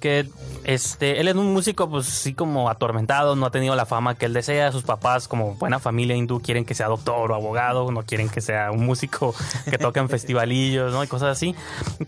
Que 0.00 0.28
este, 0.64 1.20
él 1.20 1.28
es 1.28 1.34
un 1.34 1.52
músico, 1.52 1.90
pues 1.90 2.06
sí, 2.06 2.34
como 2.34 2.70
atormentado, 2.70 3.34
no 3.34 3.46
ha 3.46 3.50
tenido 3.50 3.74
la 3.74 3.86
fama 3.86 4.14
que 4.14 4.26
él 4.26 4.32
desea. 4.32 4.70
Sus 4.70 4.84
papás, 4.84 5.26
como 5.26 5.54
buena 5.54 5.80
familia 5.80 6.14
hindú, 6.14 6.40
quieren 6.40 6.64
que 6.64 6.74
sea 6.74 6.86
doctor 6.86 7.32
o 7.32 7.34
abogado, 7.34 7.90
no 7.90 8.02
quieren 8.02 8.28
que 8.28 8.40
sea 8.40 8.70
un 8.70 8.86
músico 8.86 9.34
que 9.68 9.78
toque 9.78 10.00
en 10.00 10.08
festivalillos, 10.08 10.92
¿no? 10.92 11.02
Y 11.02 11.08
cosas 11.08 11.30
así. 11.30 11.54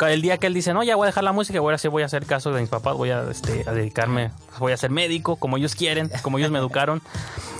El 0.00 0.22
día 0.22 0.38
que 0.38 0.46
él 0.46 0.54
dice, 0.54 0.72
no, 0.72 0.82
ya 0.82 0.94
voy 0.96 1.04
a 1.04 1.06
dejar 1.06 1.24
la 1.24 1.32
música, 1.32 1.58
voy 1.60 1.72
a 1.72 1.74
hacer, 1.76 1.90
voy 1.90 2.02
a 2.02 2.06
hacer 2.06 2.26
caso 2.26 2.52
de 2.52 2.60
mis 2.60 2.70
papás, 2.70 2.94
voy 2.94 3.10
a, 3.10 3.28
este, 3.30 3.64
a 3.66 3.72
dedicarme, 3.72 4.30
voy 4.58 4.72
a 4.72 4.76
ser 4.76 4.90
médico, 4.90 5.36
como 5.36 5.56
ellos 5.56 5.74
quieren, 5.74 6.10
como 6.22 6.38
ellos 6.38 6.50
me 6.50 6.58
educaron. 6.58 7.02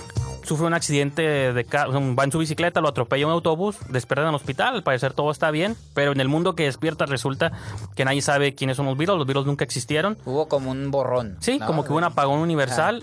Sufre 0.45 0.67
un 0.67 0.73
accidente 0.73 1.21
de 1.53 1.65
ca- 1.65 1.87
va 1.87 2.23
en 2.23 2.31
su 2.31 2.37
bicicleta, 2.37 2.79
lo 2.81 2.87
atropella 2.89 3.25
un 3.25 3.31
autobús, 3.33 3.77
despierta 3.89 4.21
en 4.23 4.29
el 4.29 4.35
hospital, 4.35 4.75
al 4.75 4.83
parecer 4.83 5.13
todo 5.13 5.31
está 5.31 5.49
bien, 5.51 5.75
pero 5.93 6.11
en 6.11 6.19
el 6.19 6.27
mundo 6.27 6.55
que 6.55 6.63
despierta 6.63 7.05
resulta 7.05 7.51
que 7.95 8.05
nadie 8.05 8.21
sabe 8.21 8.53
quiénes 8.53 8.77
son 8.77 8.85
los 8.85 8.95
Beatles, 8.97 9.17
los 9.17 9.25
Beatles 9.27 9.45
nunca 9.47 9.63
existieron. 9.63 10.17
Hubo 10.25 10.47
como 10.47 10.71
un 10.71 10.91
borrón. 10.91 11.37
Sí, 11.39 11.57
¿no? 11.59 11.65
como 11.65 11.83
que 11.83 11.89
hubo 11.89 11.97
un 11.97 12.03
apagón 12.03 12.39
universal. 12.39 13.01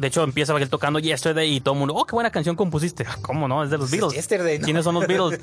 De 0.00 0.08
hecho, 0.08 0.22
empieza 0.22 0.56
él 0.56 0.68
tocando 0.70 0.98
Yesterday 0.98 1.54
y 1.56 1.60
todo 1.60 1.74
el 1.74 1.80
mundo, 1.80 1.94
oh, 1.94 2.04
qué 2.06 2.12
buena 2.14 2.30
canción 2.30 2.56
compusiste. 2.56 3.04
¿Cómo 3.22 3.48
no? 3.48 3.62
Es 3.64 3.70
de 3.70 3.78
los 3.78 3.90
Beatles. 3.90 4.12
Yesterday, 4.14 4.58
¿no? 4.58 4.64
¿Quiénes 4.64 4.84
son 4.84 4.94
los 4.94 5.06
Beatles? 5.06 5.40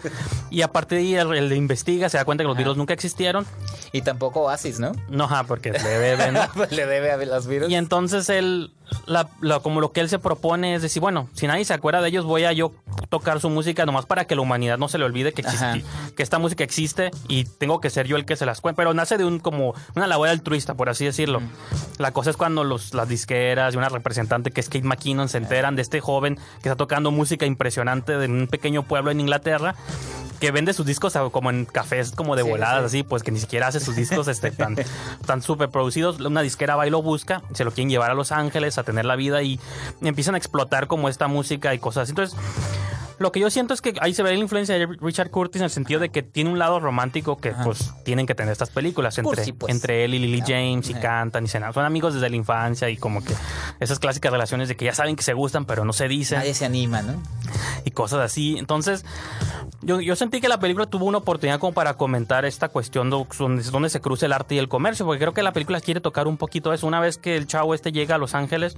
y 0.49 0.61
aparte 0.61 0.95
de 0.95 1.01
ahí, 1.01 1.15
él, 1.15 1.51
investiga, 1.53 2.09
se 2.09 2.17
da 2.17 2.25
cuenta 2.25 2.43
que 2.43 2.47
los 2.47 2.55
Beatles 2.57 2.77
nunca 2.77 2.93
existieron. 2.93 3.45
Y 3.91 4.01
tampoco 4.01 4.41
Oasis, 4.41 4.79
¿no? 4.79 4.91
No, 5.09 5.25
ajá, 5.25 5.43
porque 5.45 5.71
le 5.71 5.79
deben. 5.83 6.33
¿no? 6.33 6.41
Pues 6.55 6.71
le 6.71 6.85
debe 6.85 7.11
a 7.11 7.17
los 7.17 7.47
Beatles. 7.47 7.69
Y 7.71 7.75
entonces 7.75 8.29
él, 8.29 8.71
la, 9.05 9.29
la- 9.41 9.59
como 9.59 9.81
lo 9.81 9.91
que 9.91 10.01
él 10.01 10.09
se 10.09 10.19
propone 10.19 10.75
es 10.75 10.81
decir, 10.81 11.01
bueno, 11.01 11.29
si 11.33 11.47
nadie 11.47 11.65
se 11.65 11.73
acuerda 11.73 12.01
de 12.01 12.09
ellos, 12.09 12.25
voy 12.25 12.43
a 12.45 12.51
yo 12.53 12.71
tocar 13.09 13.39
su 13.39 13.49
música 13.49 13.85
nomás 13.85 14.05
para 14.05 14.25
que 14.25 14.35
la 14.35 14.41
humanidad 14.41 14.77
no 14.77 14.87
se 14.87 14.97
le 14.97 15.05
olvide 15.05 15.33
que, 15.33 15.41
Ajá. 15.45 15.75
existi- 15.75 15.83
que 16.15 16.23
esta 16.23 16.39
música 16.39 16.63
existe 16.63 17.11
y 17.27 17.43
tengo 17.45 17.79
que 17.81 17.89
ser 17.89 18.07
yo 18.07 18.15
el 18.17 18.25
que 18.25 18.35
se 18.35 18.45
las 18.45 18.61
cuente. 18.61 18.77
Pero 18.77 18.93
nace 18.93 19.17
de 19.17 19.25
un 19.25 19.39
como 19.39 19.73
una 19.95 20.07
labor 20.07 20.29
altruista, 20.29 20.73
por 20.75 20.89
así 20.89 21.05
decirlo. 21.05 21.41
La 21.97 22.11
cosa 22.11 22.29
es 22.29 22.37
cuando 22.37 22.63
los, 22.63 22.93
las 22.93 23.07
disqueras 23.07 23.73
y 23.73 23.77
una 23.77 23.89
representante 23.89 24.44
que 24.51 24.61
es 24.61 24.67
Kate 24.69 24.83
McKinnon 24.83 25.29
se 25.29 25.37
enteran 25.37 25.75
de 25.75 25.81
este 25.81 25.99
joven 26.01 26.35
que 26.61 26.69
está 26.69 26.75
tocando 26.75 27.11
música 27.11 27.45
impresionante 27.45 28.17
de 28.17 28.27
un 28.27 28.47
pequeño 28.47 28.83
pueblo 28.83 29.11
en 29.11 29.19
Inglaterra 29.19 29.75
que 30.39 30.51
vende 30.51 30.73
sus 30.73 30.85
discos 30.85 31.13
como 31.31 31.49
en 31.49 31.65
cafés 31.65 32.11
como 32.11 32.35
de 32.35 32.43
Sí, 32.43 32.49
voladas 32.49 32.91
sí. 32.91 32.99
así 32.99 33.03
pues 33.03 33.23
que 33.23 33.31
ni 33.31 33.39
siquiera 33.39 33.67
hace 33.67 33.79
sus 33.79 33.95
discos 33.95 34.27
este, 34.27 34.51
tan, 34.51 34.75
tan 35.25 35.41
súper 35.41 35.69
producidos 35.69 36.19
una 36.19 36.41
disquera 36.41 36.75
va 36.75 36.85
y 36.85 36.89
lo 36.89 37.01
busca 37.01 37.41
se 37.53 37.63
lo 37.63 37.71
quieren 37.71 37.89
llevar 37.89 38.11
a 38.11 38.13
Los 38.13 38.31
Ángeles 38.31 38.77
a 38.77 38.83
tener 38.83 39.05
la 39.05 39.15
vida 39.15 39.41
y 39.43 39.59
empiezan 40.01 40.35
a 40.35 40.37
explotar 40.37 40.87
como 40.87 41.09
esta 41.09 41.27
música 41.27 41.73
y 41.73 41.79
cosas 41.79 42.03
así 42.03 42.11
entonces 42.11 42.37
lo 43.19 43.31
que 43.31 43.39
yo 43.39 43.49
siento 43.49 43.73
es 43.73 43.81
que 43.81 43.93
ahí 44.01 44.13
se 44.13 44.23
ve 44.23 44.29
la 44.31 44.39
influencia 44.39 44.75
de 44.75 44.85
Richard 44.85 45.29
Curtis 45.29 45.61
en 45.61 45.65
el 45.65 45.69
sentido 45.69 45.99
de 45.99 46.09
que 46.09 46.23
tiene 46.23 46.49
un 46.49 46.59
lado 46.59 46.79
romántico 46.79 47.37
que 47.37 47.51
pues 47.51 47.93
tienen 48.03 48.25
que 48.25 48.35
tener 48.35 48.51
estas 48.51 48.69
películas 48.69 49.17
entre, 49.17 49.53
pues. 49.53 49.73
entre 49.73 50.05
él 50.05 50.13
y 50.13 50.19
Lily 50.19 50.41
James 50.41 50.89
y 50.89 50.93
ajá. 50.93 51.01
cantan 51.01 51.45
y 51.45 51.47
se 51.47 51.57
enamoran. 51.57 51.73
son 51.73 51.85
amigos 51.85 52.13
desde 52.13 52.29
la 52.29 52.35
infancia 52.35 52.89
y 52.89 52.97
como 52.97 53.23
que 53.23 53.33
esas 53.79 53.99
clásicas 53.99 54.31
relaciones 54.31 54.67
de 54.67 54.75
que 54.75 54.85
ya 54.85 54.93
saben 54.93 55.15
que 55.15 55.23
se 55.23 55.33
gustan 55.33 55.65
pero 55.65 55.85
no 55.85 55.93
se 55.93 56.07
dicen 56.07 56.39
Nadie 56.39 56.53
se 56.53 56.65
anima, 56.65 57.01
¿no? 57.01 57.21
y 57.85 57.91
cosas 57.91 58.19
así. 58.19 58.55
Entonces, 58.57 59.05
yo, 59.81 60.01
yo 60.01 60.15
sentí 60.15 60.41
que 60.41 60.49
la 60.49 60.59
película 60.59 60.87
tuvo 60.87 61.05
una 61.05 61.19
oportunidad 61.19 61.59
como 61.59 61.73
para 61.73 61.93
comentar 61.93 62.45
esta 62.45 62.69
cuestión 62.69 63.09
de 63.09 63.25
donde, 63.37 63.63
donde 63.63 63.89
se 63.89 64.01
cruza 64.01 64.25
el 64.25 64.33
arte 64.33 64.55
y 64.55 64.57
el 64.57 64.67
comercio, 64.67 65.05
porque 65.05 65.19
creo 65.19 65.33
que 65.33 65.43
la 65.43 65.53
película 65.53 65.79
quiere 65.79 66.01
tocar 66.01 66.27
un 66.27 66.37
poquito 66.37 66.73
eso. 66.73 66.87
Una 66.87 66.99
vez 66.99 67.17
que 67.17 67.37
el 67.37 67.47
chavo 67.47 67.73
este 67.73 67.91
llega 67.91 68.15
a 68.15 68.17
Los 68.17 68.35
Ángeles, 68.35 68.75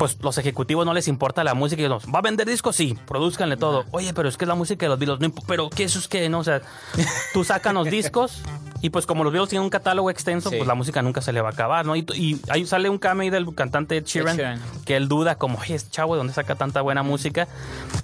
pues 0.00 0.16
los 0.22 0.38
ejecutivos 0.38 0.86
no 0.86 0.94
les 0.94 1.08
importa 1.08 1.44
la 1.44 1.52
música 1.52 1.82
y 1.82 1.86
nos 1.88 2.06
va 2.06 2.20
a 2.20 2.22
vender 2.22 2.48
discos, 2.48 2.74
sí, 2.74 2.96
produzcanle 3.06 3.58
todo. 3.58 3.84
Oye, 3.90 4.14
pero 4.14 4.30
es 4.30 4.38
que 4.38 4.46
es 4.46 4.48
la 4.48 4.54
música 4.54 4.86
de 4.86 4.88
los 4.88 4.98
Beatles, 4.98 5.20
no 5.20 5.30
pero 5.46 5.68
¿qué 5.68 5.84
eso 5.84 5.98
es 5.98 6.08
que 6.08 6.26
no? 6.30 6.38
O 6.38 6.44
sea, 6.44 6.62
tú 7.34 7.44
sácanos 7.44 7.86
discos 7.90 8.40
y 8.80 8.88
pues 8.88 9.04
como 9.04 9.24
los 9.24 9.32
Beatles 9.34 9.50
tienen 9.50 9.64
un 9.64 9.68
catálogo 9.70 10.08
extenso, 10.10 10.48
Sí. 10.48 10.56
pues 10.56 10.66
la 10.66 10.74
música 10.74 11.02
nunca 11.02 11.20
se 11.20 11.34
le 11.34 11.42
va 11.42 11.50
a 11.50 11.52
acabar, 11.52 11.84
¿no? 11.84 11.96
Y, 11.96 12.06
y 12.14 12.40
ahí 12.48 12.64
sale 12.64 12.88
un 12.88 12.96
cameo 12.96 13.30
del 13.30 13.54
cantante 13.54 13.98
Ed 13.98 14.04
Sheeran, 14.06 14.36
Ed 14.36 14.38
Sheeran. 14.38 14.60
que 14.86 14.96
él 14.96 15.06
duda 15.06 15.34
como, 15.34 15.58
oye, 15.58 15.74
este 15.74 15.90
chavo, 15.90 16.14
¿de 16.14 16.18
dónde 16.20 16.32
saca 16.32 16.54
tanta 16.54 16.80
buena 16.80 17.02
música? 17.02 17.46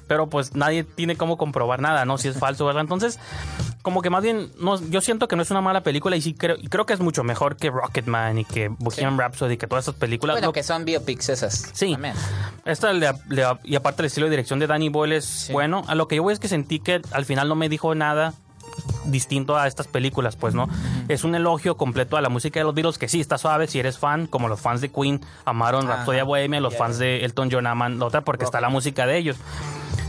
Pero 0.06 0.26
pues 0.28 0.54
nadie 0.54 0.84
tiene 0.84 1.16
cómo 1.16 1.38
comprobar 1.38 1.80
nada, 1.80 2.04
¿no? 2.04 2.18
Si 2.18 2.28
es 2.28 2.38
falso, 2.38 2.66
¿verdad? 2.66 2.82
Entonces, 2.82 3.18
como 3.86 4.02
que 4.02 4.10
más 4.10 4.20
bien, 4.20 4.50
no, 4.58 4.80
yo 4.90 5.00
siento 5.00 5.28
que 5.28 5.36
no 5.36 5.42
es 5.42 5.50
una 5.52 5.60
mala 5.60 5.82
película 5.82 6.16
y 6.16 6.20
sí 6.20 6.34
creo, 6.34 6.56
y 6.60 6.66
creo 6.66 6.86
que 6.86 6.92
es 6.92 6.98
mucho 6.98 7.22
mejor 7.22 7.54
que 7.54 7.70
Rocketman 7.70 8.36
y 8.36 8.44
que 8.44 8.66
Bohemian 8.66 9.16
Rhapsody 9.16 9.52
y 9.52 9.56
que 9.58 9.68
todas 9.68 9.84
esas 9.84 9.94
películas. 9.94 10.34
Bueno, 10.34 10.52
que 10.52 10.64
son 10.64 10.84
biopics 10.84 11.28
esas. 11.28 11.70
Sí. 11.72 11.92
También. 11.92 12.14
Esta 12.64 12.92
le- 12.92 13.12
le- 13.28 13.44
y 13.62 13.76
aparte 13.76 14.02
el 14.02 14.06
estilo 14.06 14.26
de 14.26 14.30
dirección 14.30 14.58
de 14.58 14.66
Danny 14.66 14.88
Boyle 14.88 15.12
es 15.12 15.50
bueno. 15.52 15.84
A 15.86 15.94
lo 15.94 16.08
que 16.08 16.16
yo 16.16 16.24
voy 16.24 16.32
es 16.32 16.40
que 16.40 16.48
sentí 16.48 16.80
que 16.80 17.00
al 17.12 17.24
final 17.26 17.48
no 17.48 17.54
me 17.54 17.68
dijo 17.68 17.94
nada 17.94 18.34
distinto 19.04 19.56
a 19.56 19.68
estas 19.68 19.86
películas, 19.86 20.34
pues, 20.34 20.52
¿no? 20.52 20.68
Es 21.06 21.22
un 21.22 21.36
elogio 21.36 21.76
completo 21.76 22.16
a 22.16 22.20
la 22.20 22.28
música 22.28 22.58
de 22.58 22.64
los 22.64 22.74
Beatles 22.74 22.98
que 22.98 23.06
sí 23.06 23.20
está 23.20 23.38
suave 23.38 23.68
si 23.68 23.78
eres 23.78 23.98
fan, 23.98 24.26
como 24.26 24.48
los 24.48 24.60
fans 24.60 24.80
de 24.80 24.90
Queen 24.90 25.20
amaron. 25.44 25.86
Rhapsody 25.86 26.22
Bohemia, 26.22 26.60
los 26.60 26.76
fans 26.76 26.98
de 26.98 27.24
Elton 27.24 27.50
John 27.52 27.68
aman 27.68 28.00
la 28.00 28.06
otra 28.06 28.22
porque 28.22 28.44
está 28.44 28.60
la 28.60 28.68
música 28.68 29.06
de 29.06 29.16
ellos. 29.18 29.36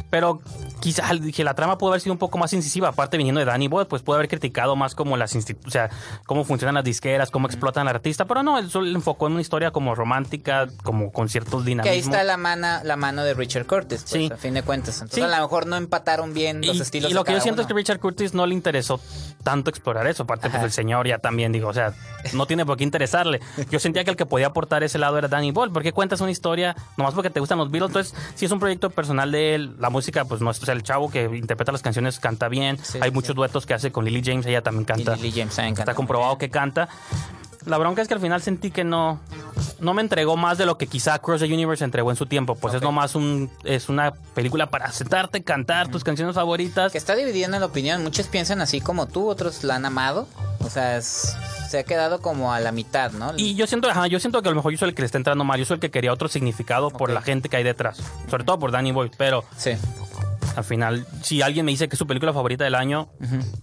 Pero 0.09 0.39
quizá 0.79 1.03
dije 1.19 1.43
la 1.43 1.53
trama 1.53 1.77
pudo 1.77 1.89
haber 1.91 2.01
sido 2.01 2.13
un 2.13 2.19
poco 2.19 2.37
más 2.37 2.53
incisiva, 2.53 2.89
aparte 2.89 3.17
viniendo 3.17 3.39
de 3.39 3.45
Danny 3.45 3.67
Boyle, 3.67 3.87
pues 3.87 4.01
pudo 4.01 4.15
haber 4.15 4.27
criticado 4.29 4.75
más 4.75 4.95
como 4.95 5.17
las 5.17 5.35
o 5.35 5.69
sea, 5.69 5.89
cómo 6.25 6.43
funcionan 6.43 6.75
las 6.75 6.83
disqueras, 6.83 7.31
cómo 7.31 7.47
explotan 7.47 7.87
al 7.87 7.95
artista, 7.95 8.25
pero 8.25 8.43
no, 8.43 8.57
él 8.57 8.69
solo 8.69 8.87
enfocó 8.89 9.27
en 9.27 9.33
una 9.33 9.41
historia 9.41 9.71
como 9.71 9.95
romántica, 9.95 10.67
como 10.83 11.11
con 11.11 11.29
ciertos 11.29 11.63
Que 11.63 11.69
ahí 11.71 11.75
dinamismos. 11.75 12.05
está 12.15 12.23
la, 12.23 12.37
mana, 12.37 12.83
la 12.83 12.95
mano 12.95 13.23
de 13.23 13.33
Richard 13.33 13.65
Curtis, 13.65 14.01
pues, 14.01 14.11
Sí. 14.11 14.29
a 14.31 14.37
fin 14.37 14.53
de 14.53 14.63
cuentas. 14.63 14.95
Entonces, 14.95 15.15
Sí. 15.17 15.21
a 15.21 15.35
lo 15.37 15.43
mejor 15.43 15.67
no 15.67 15.75
empataron 15.75 16.33
bien 16.33 16.65
los 16.65 16.77
y, 16.77 16.81
estilos 16.81 17.09
y 17.11 17.13
de 17.13 17.15
lo 17.19 17.23
que 17.23 17.33
yo 17.33 17.41
siento 17.41 17.61
es 17.61 17.67
que 17.67 17.73
Richard 17.73 17.99
Curtis 17.99 18.33
no 18.33 18.45
le 18.45 18.53
interesó 18.53 18.99
tanto 19.43 19.69
explorar 19.69 20.07
eso. 20.07 20.23
Aparte, 20.23 20.49
pues 20.49 20.63
el 20.63 20.71
señor 20.71 21.07
ya 21.07 21.19
también, 21.19 21.51
digo, 21.51 21.67
o 21.69 21.73
sea, 21.73 21.93
no 22.33 22.45
tiene 22.45 22.65
por 22.65 22.77
qué 22.77 22.83
interesarle. 22.83 23.39
Yo 23.69 23.79
sentía 23.79 24.03
que 24.03 24.11
el 24.11 24.17
que 24.17 24.25
podía 24.25 24.47
aportar 24.47 24.83
ese 24.83 24.97
lado 24.97 25.17
era 25.17 25.27
Danny 25.27 25.51
Boyle, 25.51 25.71
porque 25.71 25.91
cuentas 25.93 26.21
una 26.21 26.31
historia, 26.31 26.75
nomás 26.97 27.13
porque 27.13 27.29
te 27.29 27.39
gustan 27.39 27.57
los 27.57 27.69
Beatles. 27.71 27.89
Entonces, 27.89 28.15
si 28.35 28.45
es 28.45 28.51
un 28.51 28.59
proyecto 28.59 28.89
personal 28.89 29.31
de 29.31 29.55
él, 29.55 29.75
la 29.79 29.89
música, 29.97 30.25
pues 30.25 30.41
no 30.41 30.51
es, 30.51 30.61
o 30.61 30.65
sea, 30.65 30.73
el 30.75 30.83
chavo 30.83 31.09
que 31.09 31.23
interpreta 31.23 31.71
las 31.71 31.81
canciones 31.81 32.19
canta 32.19 32.47
bien. 32.49 32.77
Sí, 32.83 32.99
Hay 33.01 33.09
sí, 33.09 33.13
muchos 33.15 33.29
sí. 33.29 33.33
duetos 33.35 33.65
que 33.65 33.73
hace 33.73 33.91
con 33.91 34.05
Lily 34.05 34.21
James, 34.23 34.45
ella 34.45 34.61
también 34.61 34.85
canta. 34.85 35.15
Y 35.17 35.21
Lily 35.21 35.31
James 35.39 35.55
también 35.55 35.75
canta 35.75 35.91
Está 35.91 35.95
comprobado 35.95 36.37
que 36.37 36.49
canta. 36.49 36.87
La 37.65 37.77
bronca 37.77 38.01
es 38.01 38.07
que 38.07 38.13
al 38.13 38.19
final 38.19 38.41
sentí 38.41 38.71
que 38.71 38.83
no, 38.83 39.19
no 39.79 39.93
me 39.93 40.01
entregó 40.01 40.37
más 40.37 40.57
de 40.57 40.65
lo 40.65 40.77
que 40.77 40.87
quizá 40.87 41.19
Cross 41.19 41.41
the 41.41 41.45
Universe 41.53 41.83
entregó 41.83 42.11
en 42.11 42.15
su 42.17 42.25
tiempo. 42.25 42.55
Pues 42.55 42.73
es 42.73 42.77
Ok. 42.79 42.83
nomás 42.83 43.15
un, 43.15 43.49
es 43.63 43.89
una 43.89 44.11
película 44.33 44.69
para 44.69 44.91
sentarte, 44.91 45.43
cantar 45.43 45.89
tus 45.89 46.03
canciones 46.03 46.35
favoritas. 46.35 46.91
Que 46.91 46.97
está 46.97 47.15
dividida 47.15 47.45
en 47.45 47.51
la 47.51 47.65
opinión. 47.65 48.03
Muchos 48.03 48.27
piensan 48.27 48.61
así 48.61 48.79
como 48.81 49.07
tú, 49.07 49.27
otros 49.27 49.63
la 49.63 49.75
han 49.75 49.85
amado. 49.85 50.27
O 50.59 50.69
sea, 50.69 50.97
es- 50.97 51.35
se 51.69 51.79
ha 51.79 51.83
quedado 51.83 52.21
como 52.21 52.53
a 52.53 52.59
la 52.61 52.71
mitad, 52.71 53.11
¿no? 53.11 53.33
Y 53.35 53.55
yo 53.55 53.67
siento, 53.67 53.89
ajá, 53.89 54.07
yo 54.07 54.19
siento 54.21 54.41
que 54.41 54.47
a 54.47 54.51
lo 54.51 54.55
mejor 54.55 54.71
yo 54.71 54.77
soy 54.77 54.89
el 54.89 54.95
que 54.95 55.01
le 55.01 55.05
está 55.07 55.17
entrando 55.17 55.43
mal, 55.43 55.59
yo 55.59 55.65
soy 55.65 55.75
el 55.75 55.79
que 55.81 55.91
quería 55.91 56.13
otro 56.13 56.29
significado 56.29 56.89
por 56.89 57.09
la 57.11 57.21
gente 57.21 57.49
que 57.49 57.57
hay 57.57 57.63
detrás, 57.63 57.97
sobre 58.29 58.45
todo 58.45 58.57
por 58.57 58.71
Danny 58.71 58.91
Boyle, 58.93 59.11
pero 59.17 59.43
Sí. 59.57 59.71
Al 60.55 60.63
final, 60.63 61.05
si 61.21 61.41
alguien 61.41 61.65
me 61.65 61.71
dice 61.71 61.87
que 61.87 61.95
es 61.95 61.99
su 61.99 62.07
película 62.07 62.33
favorita 62.33 62.63
del 62.63 62.75
año, 62.75 63.09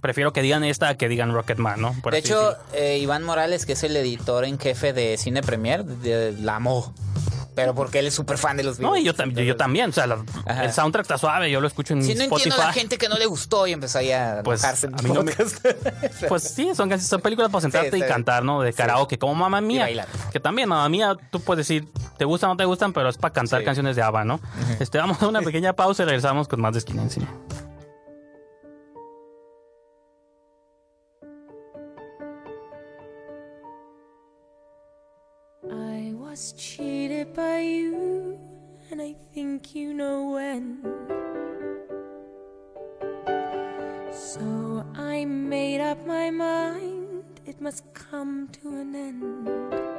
prefiero 0.01 0.33
que 0.33 0.43
digan 0.43 0.65
esta 0.65 0.89
a 0.91 0.95
que 0.97 1.09
digan 1.09 1.33
Rocketman, 1.33 1.81
¿no? 1.81 1.95
Por 2.03 2.13
de 2.13 2.19
hecho, 2.21 2.55
eh, 2.73 2.99
Iván 2.99 3.23
Morales, 3.25 3.67
que 3.67 3.73
es 3.73 3.83
el 3.85 3.97
editor 3.97 4.45
en 4.45 4.59
jefe 4.59 4.93
de 4.93 5.17
Cine 5.19 5.43
Premier, 5.43 5.85
de- 5.85 6.33
la 6.33 6.57
amó. 6.57 6.95
Pero 7.57 7.73
porque 7.73 8.01
él 8.01 8.09
es 8.09 8.15
súper 8.15 8.37
fan 8.37 8.57
de 8.57 8.65
los 8.65 8.81
no, 8.81 8.91
Beatles. 8.91 9.03
y 9.05 9.07
yo, 9.07 9.15
tam- 9.15 9.33
yo, 9.33 9.43
yo 9.45 9.57
también, 9.57 9.91
o 9.91 9.93
sea, 9.93 10.09
la- 10.09 10.25
el 10.61 10.73
soundtrack 10.73 11.05
está 11.05 11.19
suave, 11.19 11.49
yo 11.53 11.61
lo 11.61 11.69
escucho 11.69 11.95
en 11.95 12.03
Si 12.03 12.13
no 12.17 12.23
Spotify. 12.25 12.49
entiendo 12.49 12.63
a 12.65 12.67
la 12.67 12.73
gente 12.73 12.99
que 12.99 13.09
no 13.09 13.17
le 13.17 13.27
gustó 13.27 13.69
y 13.69 13.73
empezó 13.73 13.99
ahí 13.99 14.11
a 14.11 14.41
Pues, 14.43 14.65
a 14.65 14.73
mí 15.05 15.11
no 15.13 15.23
me-. 15.23 15.33
Pues 16.29 16.43
sí, 16.43 16.65
son, 16.75 16.89
canciones- 16.89 17.07
son 17.07 17.21
películas 17.21 17.53
para 17.53 17.63
sentarte 17.63 17.91
Sí, 17.91 17.97
y 17.97 18.01
bien. 18.01 18.09
cantar, 18.09 18.43
¿no? 18.43 18.61
De 18.61 18.73
karaoke, 18.73 19.19
como 19.19 19.37
Mamá 19.37 19.61
Mía. 19.61 19.83
bailar. 19.83 20.09
Que 20.33 20.41
también, 20.41 20.69
Mamá 20.69 20.89
Mía, 20.89 21.17
tú 21.31 21.41
puedes 21.41 21.67
decir, 21.69 21.87
te 22.17 22.25
gustan 22.25 22.51
o 22.51 22.53
no 22.55 22.57
te 22.57 22.65
gustan, 22.65 22.93
pero 22.93 23.09
es 23.09 23.17
para 23.19 23.33
cantar 23.33 23.61
Sí. 23.61 23.65
canciones 23.65 23.97
de 23.97 24.03
ABBA, 24.03 24.25
¿no? 24.25 24.41
Este, 24.81 24.99
vamos 24.99 25.23
a 25.23 25.29
una 25.29 25.41
pequeña 25.43 25.73
pausa 25.75 26.03
y 26.03 26.07
regresamos 26.07 26.49
con 26.49 26.61
más 26.61 26.73
de 26.73 26.79
Esquina 26.79 27.03
en 27.03 27.11
Cine. 27.11 27.29
I 35.71 36.13
was 36.15 36.53
cheated 36.57 37.35
by 37.35 37.61
you, 37.61 38.39
and 38.91 39.01
I 39.01 39.15
think 39.33 39.75
you 39.75 39.95
know 39.95 40.33
when. 40.35 40.83
So 44.13 44.85
I 44.95 45.25
made 45.25 45.81
up 45.81 46.07
my 46.07 46.31
mind, 46.31 47.25
it 47.47 47.61
must 47.61 47.83
come 47.95 48.49
to 48.61 48.69
an 48.69 48.95
end. 48.95 49.94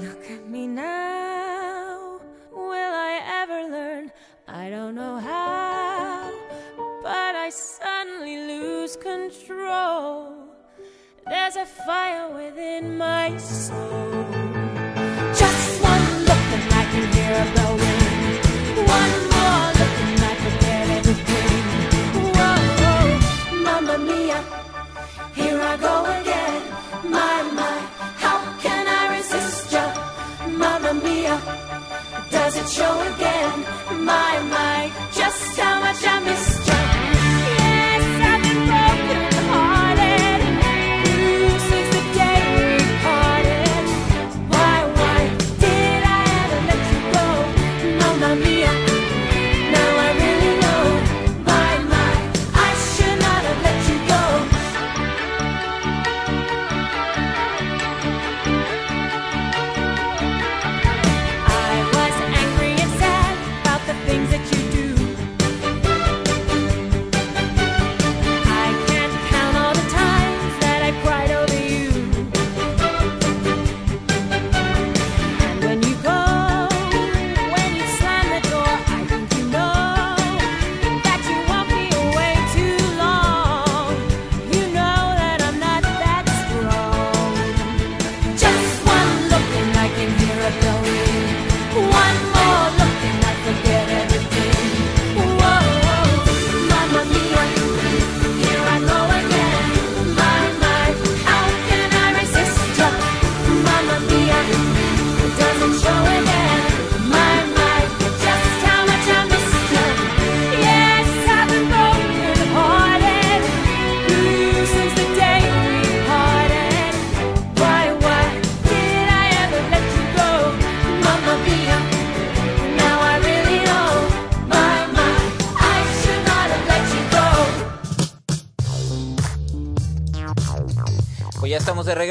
Look 0.00 0.30
at 0.30 0.48
me 0.48 0.66
now, 0.66 2.20
will 2.50 2.94
I 3.10 3.20
ever 3.42 3.68
learn? 3.68 4.10
I 4.48 4.70
don't 4.70 4.94
know 4.94 5.18
how, 5.18 6.32
but 7.02 7.34
I 7.36 7.50
suddenly 7.50 8.36
lose 8.46 8.96
control. 8.96 10.32
There's 11.28 11.56
a 11.56 11.66
fire 11.66 12.30
within 12.34 12.96
my 12.96 13.36
soul. 13.36 14.24
Just 15.34 15.82
one 15.82 16.06
look 16.28 16.46
and 16.56 16.72
I 16.72 16.84
can 16.92 17.04
hear 17.12 17.32
a 17.44 17.46
bell 17.54 17.76
ring. 17.76 18.40
One 18.98 19.14
more 19.34 19.66
look 19.80 19.96
and 20.06 20.20
I 20.30 20.34
forget 20.46 20.84
everything. 20.98 21.62
Whoa, 22.38 22.56
mamma 23.64 23.98
mia, 23.98 24.40
here 25.34 25.60
I 25.60 25.76
go 25.76 25.94
again. 26.20 26.62
My, 27.04 27.42
my, 27.52 27.89
does 32.30 32.56
it 32.56 32.68
show 32.68 32.94
again? 33.14 33.56
My, 34.04 34.32
my, 34.54 34.92
just 35.12 35.58
how 35.58 35.80
much 35.80 36.06
I 36.06 36.20
missed 36.20 36.49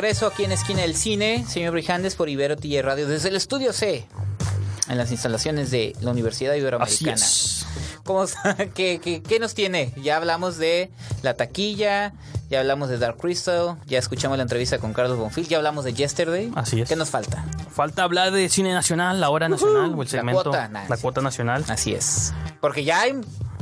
regreso 0.09 0.25
aquí 0.25 0.43
en 0.43 0.51
Esquina 0.51 0.81
del 0.81 0.95
Cine, 0.95 1.45
señor 1.47 1.71
Brijandes 1.73 2.15
por 2.15 2.29
Ibero 2.29 2.55
TJ 2.55 2.81
Radio, 2.81 3.07
desde 3.07 3.29
el 3.29 3.35
estudio 3.35 3.71
C, 3.73 4.07
en 4.87 4.97
las 4.97 5.11
instalaciones 5.11 5.69
de 5.69 5.95
la 6.01 6.09
Universidad 6.09 6.55
Iberoamericana. 6.55 7.13
Así 7.13 7.63
es. 7.63 7.99
¿Cómo? 8.05 8.25
¿Qué, 8.73 8.99
qué, 9.03 9.21
qué 9.21 9.39
nos 9.39 9.53
tiene? 9.53 9.93
Ya 10.01 10.17
hablamos 10.17 10.57
de 10.57 10.89
la 11.21 11.35
taquilla, 11.35 12.13
ya 12.49 12.59
hablamos 12.59 12.89
de 12.89 12.97
Dark 12.97 13.17
Crystal, 13.17 13.77
ya 13.85 13.99
escuchamos 13.99 14.35
la 14.37 14.41
entrevista 14.41 14.79
con 14.79 14.93
Carlos 14.93 15.19
Bonfil, 15.19 15.47
ya 15.47 15.57
hablamos 15.57 15.85
de 15.85 15.93
Yesterday. 15.93 16.51
Así 16.55 16.81
es. 16.81 16.89
¿Qué 16.89 16.95
nos 16.95 17.11
falta? 17.11 17.45
Falta 17.69 18.01
hablar 18.01 18.31
de 18.31 18.49
cine 18.49 18.73
nacional, 18.73 19.21
la 19.21 19.29
hora 19.29 19.47
nacional, 19.47 19.93
o 19.95 20.01
el 20.01 20.07
la 20.07 20.07
segmento, 20.07 20.43
cuota, 20.45 20.69
nah, 20.69 20.89
la 20.89 20.97
cuota 20.97 21.21
nacional. 21.21 21.65
Así 21.67 21.93
es. 21.93 22.33
Porque 22.61 22.83
ya 22.83 23.01
hay 23.01 23.13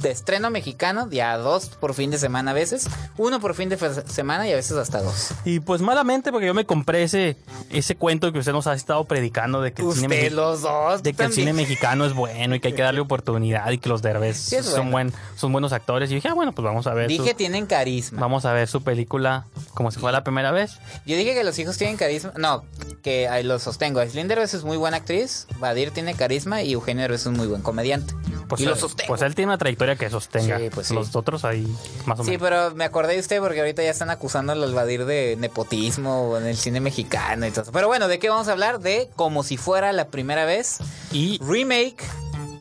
de 0.01 0.11
estreno 0.11 0.49
mexicano, 0.51 1.07
ya 1.09 1.37
dos 1.37 1.69
por 1.69 1.93
fin 1.93 2.11
de 2.11 2.17
semana 2.19 2.51
a 2.51 2.53
veces, 2.53 2.87
uno 3.17 3.39
por 3.39 3.55
fin 3.55 3.67
de 3.69 3.77
semana 4.07 4.47
y 4.47 4.51
a 4.51 4.55
veces 4.55 4.77
hasta 4.77 5.01
dos. 5.01 5.29
Y 5.45 5.59
pues 5.59 5.81
malamente, 5.81 6.31
porque 6.31 6.47
yo 6.47 6.53
me 6.53 6.65
compré 6.65 7.03
ese, 7.03 7.37
ese 7.71 7.95
cuento 7.95 8.31
que 8.31 8.39
usted 8.39 8.51
nos 8.51 8.67
ha 8.67 8.73
estado 8.75 9.05
predicando 9.05 9.61
de 9.61 9.73
que 9.73 9.81
el, 9.81 9.93
cine, 9.93 10.29
los 10.29 10.61
dos. 10.61 11.01
de 11.03 11.13
que 11.13 11.23
el 11.23 11.33
cine 11.33 11.53
mexicano 11.53 12.05
es 12.05 12.13
bueno 12.13 12.55
y 12.55 12.59
que 12.59 12.69
hay 12.69 12.73
que 12.75 12.83
darle 12.83 12.99
oportunidad 13.01 13.69
y 13.71 13.77
que 13.79 13.89
los 13.89 14.01
derbes 14.01 14.37
Sí, 14.37 14.57
son, 14.61 14.91
bueno. 14.91 15.11
buen, 15.11 15.13
son 15.35 15.51
buenos 15.51 15.73
actores. 15.73 16.11
Y 16.11 16.15
dije, 16.15 16.27
ah, 16.27 16.33
bueno, 16.33 16.51
pues 16.51 16.63
vamos 16.63 16.85
a 16.87 16.93
ver. 16.93 17.09
su- 17.09 17.21
Dije 17.23 17.33
tienen 17.33 17.65
carisma. 17.65 18.21
vamos 18.21 18.45
a 18.45 18.53
ver 18.53 18.67
su 18.67 18.83
película 18.83 19.45
como 19.73 19.89
si 19.91 19.99
fuera 19.99 20.19
la 20.19 20.23
primera 20.23 20.51
vez. 20.51 20.77
Yo 21.05 21.15
dije 21.17 21.33
que 21.33 21.43
los 21.43 21.57
hijos 21.59 21.77
tienen 21.77 21.97
carisma. 21.97 22.33
No, 22.37 22.63
que 23.01 23.27
lo 23.43 23.57
sostengo. 23.59 23.99
Aislinn 23.99 24.27
Derbez 24.27 24.53
es 24.53 24.63
muy 24.63 24.77
buena 24.77 24.97
actriz, 24.97 25.47
Badir 25.59 25.91
tiene 25.91 26.13
carisma 26.13 26.61
y 26.61 26.73
Eugenio 26.73 27.01
Derbez 27.01 27.21
es 27.21 27.27
un 27.27 27.37
muy 27.37 27.47
buen 27.47 27.61
comediante. 27.61 28.13
Pues, 28.47 28.61
y 28.61 28.65
lo 28.65 28.73
él- 28.73 28.79
sostengo. 28.79 29.07
pues 29.07 29.21
él 29.23 29.35
tiene 29.35 29.49
una 29.49 29.57
trayectoria 29.57 29.86
que 29.95 30.09
sostenga. 30.09 30.57
Sí, 30.59 30.69
pues 30.73 30.88
sí. 30.88 30.93
Los 30.93 31.15
otros 31.15 31.45
ahí, 31.45 31.65
más 32.05 32.19
o 32.19 32.23
Sí, 32.23 32.31
menos. 32.31 32.43
pero 32.49 32.75
me 32.75 32.83
acordé 32.83 33.13
de 33.13 33.19
usted 33.19 33.39
porque 33.39 33.59
ahorita 33.59 33.83
ya 33.83 33.91
están 33.91 34.09
acusando 34.09 34.53
al 34.53 34.73
Badir 34.73 35.05
de 35.05 35.35
nepotismo 35.39 36.38
en 36.38 36.45
el 36.47 36.57
cine 36.57 36.79
mexicano 36.79 37.45
y 37.47 37.51
todo 37.51 37.61
eso. 37.63 37.71
Pero 37.71 37.88
bueno, 37.88 38.07
¿de 38.07 38.19
qué 38.19 38.29
vamos 38.29 38.47
a 38.47 38.51
hablar? 38.51 38.79
De 38.79 39.09
como 39.15 39.43
si 39.43 39.57
fuera 39.57 39.93
la 39.93 40.07
primera 40.07 40.45
vez. 40.45 40.77
Y 41.11 41.39
Remake 41.43 41.97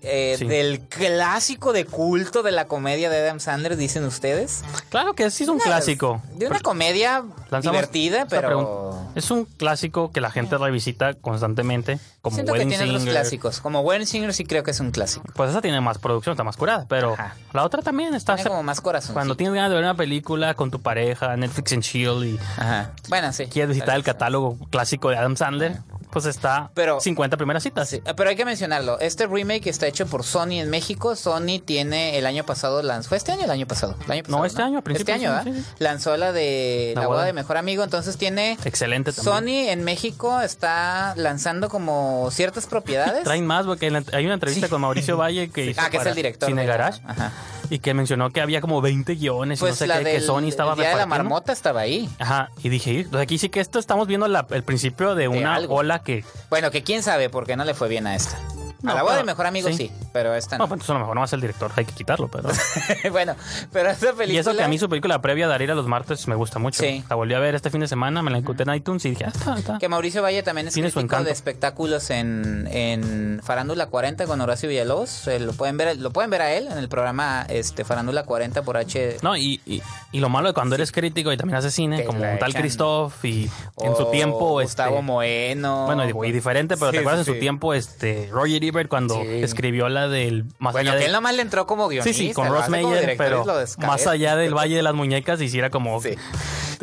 eh, 0.03 0.37
Sí. 0.39 0.47
del 0.47 0.81
clásico 0.81 1.73
de 1.73 1.85
culto 1.85 2.43
de 2.43 2.53
la 2.53 2.67
comedia 2.67 3.09
de 3.11 3.19
Adam 3.21 3.41
Sandler, 3.41 3.77
dicen 3.77 4.05
ustedes. 4.05 4.63
claro 4.91 5.15
que 5.15 5.31
sí 5.31 5.45
es 5.45 5.49
un 5.49 5.59
clásico. 5.59 6.21
De 6.35 6.47
una 6.47 6.61
comedia 6.61 7.25
divertida, 7.63 8.27
pero... 8.29 8.95
Es 9.15 9.31
un 9.31 9.45
clásico 9.47 10.11
que 10.13 10.21
la 10.21 10.31
gente 10.31 10.59
revisita 10.59 11.15
constantemente, 11.15 11.99
como 12.21 12.35
Siento 12.37 12.53
que 12.53 12.59
Wedding 12.59 12.69
tiene 12.77 12.91
otros 12.91 13.05
clásicos. 13.05 13.61
Como 13.61 13.81
Wedding 13.81 14.07
Singer 14.07 14.35
sí 14.35 14.45
creo 14.45 14.63
que 14.63 14.73
es 14.73 14.81
un 14.81 14.91
clásico. 14.91 15.25
Pues 15.35 15.51
esa 15.51 15.63
tiene 15.63 15.81
más 15.81 15.99
producción, 15.99 16.33
está 16.35 16.45
más 16.45 16.57
curada, 16.57 16.85
pero 16.89 17.15
Ajá. 17.15 17.35
la 17.53 17.65
otra 17.65 17.81
también 17.83 18.15
está... 18.15 18.35
Tiene 18.35 18.51
como 18.51 18.63
más 18.63 18.81
corazón. 18.81 19.15
Cuando 19.15 19.37
tienes 19.37 19.55
ganas 19.55 19.71
de 19.71 19.77
ver 19.77 19.85
una 19.85 19.95
película 19.97 20.55
con 20.55 20.71
tu 20.71 20.81
pareja, 20.83 21.35
Netflix 21.37 21.73
and 21.73 21.83
Chill, 21.83 22.25
y 22.25 22.39
Ajá. 22.59 22.93
Bueno, 23.09 23.33
sí. 23.33 23.47
quieres 23.47 23.71
visitar 23.75 23.97
el 23.97 24.03
catálogo 24.05 24.59
clásico 24.71 25.09
de 25.09 25.17
Adam 25.17 25.37
Sandler, 25.37 25.79
pues 26.17 26.25
está 26.25 26.71
Pero- 26.73 26.99
50 26.99 27.37
primeras 27.37 27.63
citas. 27.63 27.91
Sí, 27.91 28.01
pero 28.17 28.31
hay 28.31 28.37
que 28.37 28.47
mencionarlo. 28.47 28.99
Este 29.01 29.27
remake 29.27 29.67
está 29.67 29.87
hecho 29.87 30.07
por 30.07 30.25
Sony 30.25 30.53
en 30.63 30.71
México. 30.71 31.15
Sony 31.15 31.61
tiene 31.63 32.17
el 32.17 32.25
año 32.25 32.43
pasado 32.47 32.81
lanzó. 32.83 33.11
¿Fue 33.11 33.19
este 33.19 33.33
año 33.33 33.43
o 33.43 33.45
el 33.45 33.51
año 33.51 33.67
pasado? 33.67 33.97
El 34.07 34.13
año 34.13 34.23
pasado, 34.23 34.39
No, 34.39 34.47
este 34.47 34.63
año, 34.63 34.79
a 34.79 34.93
Este 34.93 35.13
año, 35.13 35.43
sí. 35.45 35.53
Lanzó 35.79 36.17
la 36.17 36.33
de 36.33 36.93
La 36.95 37.03
La, 37.03 37.07
boda 37.09 37.25
de- 37.25 37.35
mejor 37.35 37.59
amigo. 37.59 37.85
Entonces 37.85 38.17
tiene. 38.17 38.57
Excelente 38.65 39.13
también. 39.13 39.35
Sony 39.67 39.71
en 39.71 39.85
México 39.85 40.41
está 40.41 41.13
lanzando 41.17 41.69
como 41.69 42.31
ciertas 42.31 42.65
propiedades. 42.67 43.25
Traen 43.25 43.45
más, 43.45 43.67
porque 43.67 43.87
hay 44.15 44.25
una 44.25 44.35
entrevista 44.35 44.69
con 44.71 44.81
Mauricio 44.81 45.19
Valle 45.19 45.51
que 45.51 45.67
hizo 45.71 45.81
Ah, 45.83 45.91
que 45.91 45.99
es 45.99 46.07
el 46.07 46.15
director. 46.15 46.49
Cine 46.49 46.65
Garage 46.65 47.03
Ajá. 47.07 47.31
Y 47.71 47.79
que 47.79 47.95
mencionó 47.95 48.31
que 48.31 48.41
había 48.41 48.61
como 48.61 48.81
20 48.81 49.15
guiones 49.15 49.59
y 49.59 49.61
Pues 49.61 49.73
no 49.73 49.77
sé 49.77 49.87
la 49.87 49.99
qué, 49.99 50.05
del 50.05 50.15
que 50.17 50.21
Sony 50.21 50.49
estaba 50.49 50.73
el 50.73 50.79
Día 50.79 50.91
de 50.91 50.97
la 50.97 51.07
marmota 51.07 51.53
estaba 51.53 51.81
ahí. 51.81 52.09
Ajá, 52.19 52.51
y 52.63 52.69
dije, 52.69 52.93
"Y, 52.93 53.05
pues 53.05 53.23
aquí 53.23 53.39
sí 53.39 53.49
que 53.49 53.61
esto 53.61 53.79
estamos 53.79 54.07
viendo 54.09 54.29
la- 54.29 54.47
el 54.51 54.63
principio 54.63 55.15
de 55.15 55.29
una 55.29 55.55
algo. 55.55 55.75
ola 55.75 56.01
que 56.03 56.25
Bueno, 56.51 56.71
que 56.71 56.83
quién 56.83 57.03
sabe 57.03 57.29
por 57.31 57.47
qué 57.47 57.57
no 57.57 57.65
le 57.65 57.75
fue 57.75 57.89
bien 57.89 58.07
a 58.07 58.15
esta. 58.15 58.39
A 58.85 58.95
la 58.95 59.03
boda 59.03 59.15
pero- 59.15 59.17
de 59.19 59.25
mejor 59.25 59.47
amigo 59.47 59.69
sí, 59.69 59.75
sí. 59.75 59.93
pero 60.13 60.35
esta 60.35 60.59
No, 60.59 60.65
no. 60.65 60.69
pues 60.69 60.77
entonces 60.77 60.91
a 60.91 60.95
lo 60.95 60.99
mejor 61.01 61.15
no 61.15 61.21
va 61.21 61.25
a 61.25 61.29
ser 61.29 61.37
el 61.39 61.41
director, 61.43 61.71
hay 61.77 61.85
que 61.85 61.93
quitarlo, 61.95 62.29
pero... 62.29 62.49
bueno, 63.11 63.35
pero 63.73 63.91
esta 63.91 64.07
película... 64.13 64.33
Y 64.33 64.39
eso 64.39 64.55
que 64.57 64.63
a 64.63 64.69
mí 64.69 64.79
su 64.79 64.89
película 64.89 65.21
previa 65.23 65.49
de 65.49 65.55
Arira 65.55 65.75
los 65.75 65.87
martes 65.87 66.27
me 66.29 66.35
gusta 66.35 66.59
mucho. 66.59 66.83
Sí. 66.83 67.05
La 67.09 67.17
volví 67.17 67.35
a 67.35 67.39
ver 67.39 67.55
este 67.55 67.71
fin 67.71 67.81
de 67.81 67.89
semana, 67.89 68.23
me 68.23 68.31
la 68.31 68.39
encontré 68.39 68.65
en 68.71 68.75
iTunes 68.77 69.05
y 69.05 69.11
dije, 69.11 69.25
ah, 69.27 69.33
está, 69.35 69.55
está. 69.59 69.79
Que 69.79 69.89
Mauricio 69.89 70.23
Valle 70.23 70.43
también 70.43 70.69
es 70.69 70.75
Tiene 70.75 70.91
su 70.91 71.01
encanto. 71.01 71.25
de 71.27 71.33
espectáculos 71.33 72.11
en, 72.11 72.69
en 72.71 73.41
Farándula 73.43 73.87
40 73.87 74.27
con 74.27 74.41
Horacio 74.41 74.69
Villalobos. 74.69 75.27
Eh, 75.29 75.41
lo 75.41 75.53
pueden 75.53 75.77
ver 75.77 75.97
lo 75.99 76.11
pueden 76.11 76.31
ver 76.31 76.43
a 76.43 76.53
él 76.53 76.67
en 76.71 76.79
el 76.79 76.89
programa 76.89 77.47
este 77.49 77.85
Farándula 77.85 78.25
40 78.25 78.63
por 78.63 78.77
H. 78.77 79.19
No, 79.23 79.37
y, 79.37 79.61
y, 79.67 79.83
y 80.13 80.21
lo 80.21 80.29
malo 80.29 80.49
de 80.49 80.55
cuando 80.55 80.75
eres 80.75 80.93
crítico 80.93 81.33
y 81.33 81.37
también 81.37 81.57
haces 81.59 81.75
cine, 81.75 82.05
como 82.05 82.21
tal. 82.39 82.55
Christoph 82.55 83.25
y 83.25 83.51
en 83.83 83.97
su 83.97 84.07
tiempo... 84.11 84.61
Gustavo 84.61 84.97
este, 84.97 85.03
Moeno. 85.03 85.87
Bueno, 85.87 86.25
y, 86.25 86.29
y 86.29 86.33
diferente, 86.33 86.77
pero 86.77 86.91
Sí, 86.91 86.97
¿te 86.97 87.01
acuerdas 87.01 87.27
en 87.27 87.35
su 87.35 87.39
tiempo 87.41 87.75
este 87.75 88.29
Roger 88.33 88.63
Ebert 88.69 88.89
cuando 88.89 89.21
Sí. 89.23 89.43
escribió 89.43 89.89
la 89.89 90.09
del 90.09 90.45
más 90.59 90.73
Bueno, 90.73 90.91
allá 90.91 90.99
que 90.99 91.05
de 91.05 91.07
él 91.07 91.13
nomás 91.13 91.35
le 91.35 91.43
entró 91.43 91.67
como 91.67 91.89
guionista. 91.89 92.17
Sí, 92.17 92.29
sí, 92.29 92.33
con 92.35 92.49
Ross 92.49 92.69
Meyer, 92.69 93.15
pero 93.17 93.45
más 93.79 94.07
allá 94.07 94.37
del 94.37 94.55
Valle 94.55 94.77
de 94.77 94.83
las 94.83 94.95
Muñecas 94.95 95.41
hiciera 95.41 95.71
como 95.71 96.01
Sí. 96.01 96.15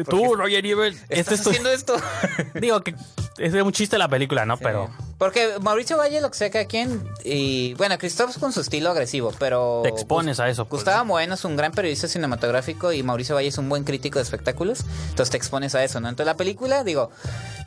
tú, 0.10 0.36
Roger 0.36 0.66
Ebert, 0.66 0.96
este 1.10 1.20
¿Estás 1.20 1.34
es 1.40 1.44
tu... 1.44 1.50
haciendo 1.52 1.70
esto? 1.72 1.96
Digo 2.56 2.82
que 2.82 2.96
es 3.38 3.54
un 3.54 3.72
chiste 3.72 3.98
la 3.98 4.08
película, 4.08 4.46
¿no? 4.46 4.58
Pero 4.58 4.90
Porque 5.18 5.54
Mauricio 5.62 5.98
Valle, 5.98 6.20
lo 6.22 6.30
que 6.32 6.38
sea 6.38 6.50
que 6.50 6.68
quien. 6.68 7.04
Y 7.24 7.74
bueno, 7.76 7.98
Christoph 7.98 8.38
con 8.40 8.52
su 8.52 8.62
estilo 8.62 8.90
agresivo, 8.90 9.32
pero. 9.40 9.80
te 9.84 9.90
expones 9.90 10.40
a 10.40 10.50
eso. 10.50 10.66
pues. 10.66 10.82
Gustavo 10.82 11.06
Moeno 11.06 11.34
es 11.36 11.46
un 11.46 11.56
gran 11.56 11.72
periodista 11.72 12.08
cinematográfico 12.08 12.92
y 12.92 13.04
Mauricio 13.04 13.36
Valle 13.36 13.48
es 13.48 13.58
un 13.58 13.70
buen 13.70 13.84
crítico 13.84 14.20
de 14.20 14.24
espectáculos. 14.24 14.82
Entonces 15.10 15.30
te 15.32 15.38
expones 15.38 15.76
a 15.76 15.84
eso, 15.84 16.00
¿no? 16.00 16.10
Entonces 16.10 16.26
la 16.28 16.38
película, 16.38 16.84
digo, 16.84 17.10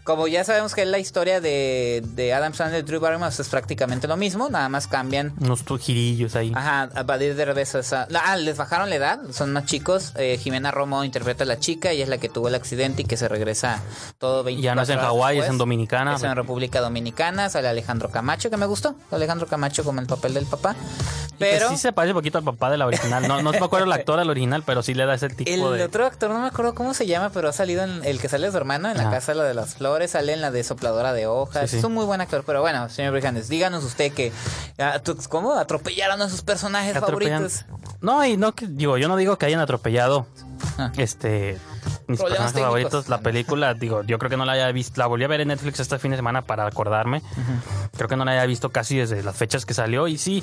como 0.07 0.29
ya 0.29 0.45
sabemos 0.45 0.75
que 0.75 0.83
es 0.83 0.89
la 0.89 0.99
historia 0.99 1.41
de, 1.41 2.03
de 2.15 2.33
Adam 2.33 2.55
Sandler 2.55 2.81
y 2.81 2.87
Drew 2.87 3.01
Barrymore, 3.01 3.35
es 3.37 3.49
prácticamente 3.49 4.07
lo 4.07 4.17
mismo, 4.17 4.49
nada 4.49 4.69
más 4.69 4.87
cambian. 4.87 5.35
Unos 5.41 5.65
girillos 5.81 6.37
ahí. 6.37 6.53
Ajá, 6.55 6.89
a 6.95 7.03
Badir 7.03 7.35
de 7.35 7.45
revés. 7.45 7.75
Ah, 7.93 8.37
les 8.37 8.57
bajaron 8.57 8.89
la 8.89 8.97
edad, 8.97 9.21
son 9.33 9.53
más 9.53 9.67
chicos. 9.67 10.13
Eh, 10.17 10.39
Jimena 10.41 10.71
Romo 10.71 11.03
interpreta 11.03 11.43
a 11.43 11.47
la 11.47 11.59
chica, 11.59 11.91
ella 11.91 12.05
es 12.05 12.09
la 12.09 12.19
que 12.19 12.29
tuvo 12.29 12.47
el 12.47 12.55
accidente 12.55 13.03
y 13.03 13.05
que 13.05 13.17
se 13.17 13.29
regresa 13.29 13.83
todo 14.19 14.45
24 14.45 14.65
Ya 14.65 14.75
no 14.77 14.83
es 14.83 14.89
en 14.89 14.99
Hawái, 15.01 15.41
es 15.41 15.49
en 15.49 15.59
Dominicana. 15.59 16.15
Es 16.15 16.23
en 16.23 16.37
República 16.37 16.81
Dominicana, 16.81 17.51
sale 17.51 17.67
Alejandro 17.67 18.09
Camacho, 18.09 18.49
que 18.49 18.57
me 18.57 18.67
gustó. 18.67 18.95
Alejandro 19.11 19.49
Camacho 19.49 19.83
como 19.83 20.01
el 20.01 20.07
papel 20.07 20.35
del 20.35 20.47
papá. 20.47 20.77
Pero 21.39 21.69
sí 21.69 21.77
se 21.77 21.93
parece 21.93 22.13
un 22.13 22.19
poquito 22.19 22.39
al 22.39 22.45
papá 22.45 22.71
de 22.71 22.79
la 22.79 22.87
original. 22.87 23.27
No, 23.27 23.43
no 23.43 23.53
me 23.53 23.59
acuerdo 23.59 23.87
el 23.87 23.93
actor 23.99 24.19
del 24.19 24.31
original, 24.31 24.63
pero 24.65 24.83
sí 24.83 24.95
le 24.95 25.05
da 25.05 25.15
ese 25.15 25.29
tipo 25.29 25.51
el 25.51 25.79
de. 25.79 25.85
otro 25.85 26.07
actor, 26.07 26.31
no 26.31 26.41
me 26.41 26.49
acuerdo 26.49 26.75
cómo 26.75 26.95
se 26.95 27.07
llama, 27.07 27.31
pero 27.31 27.49
ha 27.49 27.53
salido 27.53 27.85
en 27.85 28.05
el 28.05 28.21
que 28.21 28.29
sale 28.29 28.47
de 28.47 28.53
su 28.53 28.57
hermano, 28.57 28.91
en 28.91 28.97
la 28.97 29.05
Ajá. 29.05 29.13
casa 29.13 29.35
la 29.35 29.45
de 29.45 29.55
las 29.55 29.75
flores, 29.75 29.96
sale 30.09 30.33
en 30.33 30.41
la 30.41 30.51
de 30.51 30.63
sopladora 30.65 31.13
de 31.13 31.27
hojas. 31.27 31.63
Sí, 31.63 31.69
sí. 31.69 31.77
Es 31.79 31.85
un 31.85 31.95
muy 31.95 32.05
buen 32.05 32.21
actor, 32.21 32.45
pero 32.47 32.61
bueno, 32.61 32.89
señor 32.89 33.13
Brijandes, 33.13 33.49
díganos 33.49 33.83
usted 33.85 34.13
que. 34.13 34.33
ah, 34.79 35.01
¿Cómo 35.29 35.55
atropellaron 35.55 36.21
a 36.23 36.29
sus 36.29 36.43
personajes 36.43 36.95
Atropellan- 36.97 37.49
favoritos? 37.49 37.65
No, 38.01 38.25
y 38.25 38.37
no, 38.37 38.53
que, 38.53 38.67
digo, 38.67 38.99
yo 38.99 39.09
no 39.09 39.17
digo 39.17 39.37
que 39.39 39.47
hayan 39.47 39.61
atropellado 39.61 40.27
Ah. 40.79 40.93
este 40.97 41.59
mis 42.09 42.19
Problemas 42.21 42.53
personajes 42.53 42.53
técnicos. 42.53 42.67
favoritos. 42.93 43.09
La 43.09 43.19
película, 43.21 43.75
digo, 43.75 44.03
yo 44.03 44.19
creo 44.19 44.31
que 44.31 44.37
no 44.37 44.45
la 44.45 44.53
haya 44.53 44.71
visto. 44.73 45.01
La 45.01 45.07
volví 45.07 45.25
a 45.25 45.29
ver 45.29 45.41
en 45.41 45.49
Netflix 45.49 45.81
este 45.81 45.99
fin 45.99 46.11
de 46.13 46.17
semana 46.17 46.43
para 46.43 46.67
acordarme. 46.67 47.23
Creo 47.97 48.09
que 48.09 48.17
no 48.17 48.25
la 48.25 48.33
haya 48.33 48.47
visto 48.47 48.71
casi 48.71 48.97
desde 48.97 49.23
las 49.23 49.35
fechas 49.37 49.67
que 49.67 49.75
salió. 49.75 50.07
Y 50.07 50.19
sí, 50.19 50.43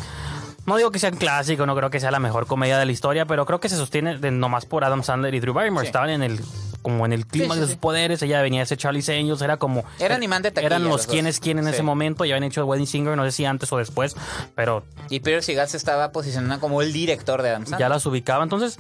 no 0.65 0.75
digo 0.77 0.91
que 0.91 0.99
sea 0.99 1.09
un 1.11 1.17
clásico, 1.17 1.65
no 1.65 1.75
creo 1.75 1.89
que 1.89 1.99
sea 1.99 2.11
la 2.11 2.19
mejor 2.19 2.47
comedia 2.47 2.77
de 2.77 2.85
la 2.85 2.91
historia, 2.91 3.25
pero 3.25 3.45
creo 3.45 3.59
que 3.59 3.69
se 3.69 3.77
sostiene 3.77 4.17
de, 4.17 4.31
nomás 4.31 4.65
por 4.65 4.83
Adam 4.83 5.03
Sandler 5.03 5.33
y 5.35 5.39
Drew 5.39 5.53
Barrymore. 5.53 5.85
Sí. 5.85 5.87
Estaban 5.89 6.09
en 6.09 6.23
el 6.23 6.41
como 6.83 7.07
en 7.07 7.13
el 7.13 7.25
clima 7.25 7.55
sí, 7.55 7.61
de 7.61 7.65
sí. 7.65 7.71
sus 7.71 7.79
poderes. 7.81 8.21
Ella 8.21 8.39
venía 8.43 8.61
a 8.61 8.65
ser 8.67 8.77
Charlie's 8.77 9.09
Angels, 9.09 9.41
era 9.41 9.57
como. 9.57 9.83
Eran 9.99 10.21
imán 10.21 10.43
de 10.43 10.51
taquilla, 10.51 10.67
Eran 10.67 10.83
los 10.83 10.91
los 10.91 11.07
quienes 11.07 11.39
quién 11.39 11.57
en 11.57 11.63
Sí. 11.65 11.71
ese 11.71 11.81
momento. 11.81 12.23
Ya 12.25 12.35
habían 12.35 12.43
hecho 12.47 12.63
Wedding 12.65 12.85
Singer, 12.85 13.17
no 13.17 13.23
sé 13.23 13.31
si 13.31 13.45
antes 13.45 13.73
o 13.73 13.77
después, 13.77 14.15
pero 14.53 14.83
Y 15.09 15.21
Peter 15.21 15.41
Seagal 15.41 15.67
se 15.67 15.77
estaba 15.77 16.11
posicionando 16.11 16.59
como 16.59 16.83
el 16.83 16.93
director 16.93 17.41
de 17.41 17.49
Adam 17.49 17.63
Sandler. 17.63 17.79
ya 17.79 17.89
las 17.89 18.05
ubicaba. 18.05 18.43
Entonces, 18.43 18.77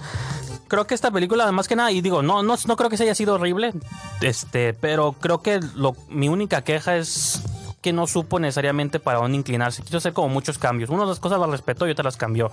creo 0.67 0.85
que 0.85 0.93
esta 0.93 1.09
película, 1.09 1.43
además 1.45 1.67
que 1.67 1.75
nada, 1.75 1.91
y 1.91 2.01
digo, 2.01 2.21
no, 2.21 2.43
no, 2.43 2.55
no 2.67 2.75
creo 2.75 2.89
que 2.89 2.97
se 2.97 3.03
haya 3.03 3.15
sido 3.15 3.33
horrible, 3.35 3.73
este, 4.21 4.73
pero 4.73 5.13
creo 5.13 5.41
que 5.41 5.59
lo, 5.75 5.95
mi 6.09 6.29
única 6.29 6.63
queja 6.63 6.97
es 6.97 7.41
que 7.81 7.91
no 7.93 8.07
supo 8.07 8.39
necesariamente 8.39 8.99
para 8.99 9.19
dónde 9.19 9.37
inclinarse. 9.37 9.83
Quiso 9.83 9.97
hacer 9.97 10.13
como 10.13 10.29
muchos 10.29 10.57
cambios. 10.57 10.89
Una 10.89 11.03
de 11.03 11.09
las 11.09 11.19
cosas 11.19 11.39
las 11.39 11.49
respetó 11.49 11.85
y 11.87 11.91
otra 11.91 12.03
las 12.05 12.15
cambió. 12.15 12.49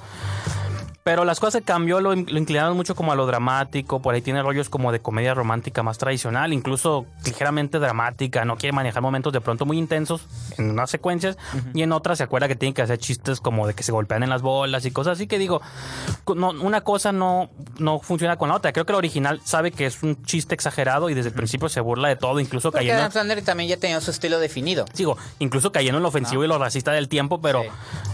Pero 1.03 1.24
las 1.24 1.40
cosas 1.40 1.61
que 1.62 1.64
cambió 1.66 1.98
lo, 2.01 2.12
in- 2.12 2.26
lo 2.30 2.38
inclinaron 2.38 2.76
mucho 2.76 2.94
como 2.94 3.11
a 3.11 3.14
lo 3.14 3.24
dramático, 3.26 4.03
por 4.03 4.14
ahí 4.14 4.20
tiene 4.20 4.42
rollos 4.42 4.68
como 4.68 4.92
de 4.92 5.01
comedia 5.01 5.32
romántica 5.32 5.82
más 5.82 5.96
tradicional, 5.96 6.53
incluso 6.53 7.07
ligeramente 7.24 7.78
dramática, 7.78 8.44
no 8.44 8.57
quiere 8.57 8.72
manejar 8.74 9.01
momentos 9.03 9.32
de 9.32 9.40
pronto 9.40 9.64
muy 9.64 9.78
intensos 9.78 10.26
en 10.59 10.70
unas 10.70 10.90
secuencias 10.90 11.38
y 11.72 11.82
en 11.82 11.92
otras 11.92 12.18
se 12.18 12.24
acuerda 12.24 12.48
que 12.48 12.55
tiene 12.55 12.74
que 12.74 12.82
hacer 12.82 12.98
chistes 12.98 13.40
como 13.40 13.66
de 13.66 13.72
que 13.72 13.82
se 13.82 13.92
golpean 13.92 14.22
en 14.22 14.28
las 14.30 14.42
bolas 14.42 14.84
y 14.84 14.90
cosas 14.90 15.14
así 15.14 15.26
que 15.26 15.38
digo, 15.38 15.62
no, 16.36 16.51
una 16.51 16.82
cosa 16.82 17.12
no, 17.12 17.48
no 17.78 17.98
funciona 18.01 18.36
con 18.36 18.51
la 18.51 18.57
otra. 18.57 18.72
Creo 18.72 18.84
que 18.84 18.92
el 18.92 18.96
original 18.98 19.40
sabe 19.42 19.72
que 19.72 19.86
es 19.86 20.03
un 20.03 20.22
chiste 20.24 20.55
exagerado 20.55 21.09
y 21.09 21.14
desde 21.14 21.30
el 21.30 21.34
principio 21.34 21.70
se 21.70 21.80
burla 21.80 22.09
de 22.09 22.16
todo, 22.16 22.40
incluso 22.40 22.70
Porque 22.70 22.84
cayendo... 22.86 23.01
Adam 23.01 23.12
Sandler 23.12 23.42
también 23.42 23.70
ya 23.70 23.78
tenía 23.78 24.01
su 24.03 24.11
estilo 24.11 24.38
definido. 24.38 24.84
Sigo, 24.92 25.16
incluso 25.38 25.72
cayendo 25.72 25.96
en 25.96 26.03
lo 26.03 26.09
ofensivo 26.11 26.44
y 26.44 26.46
lo 26.46 26.59
racista 26.59 26.92
del 26.92 27.09
tiempo, 27.09 27.40
pero 27.40 27.62
Sí. 27.62 27.68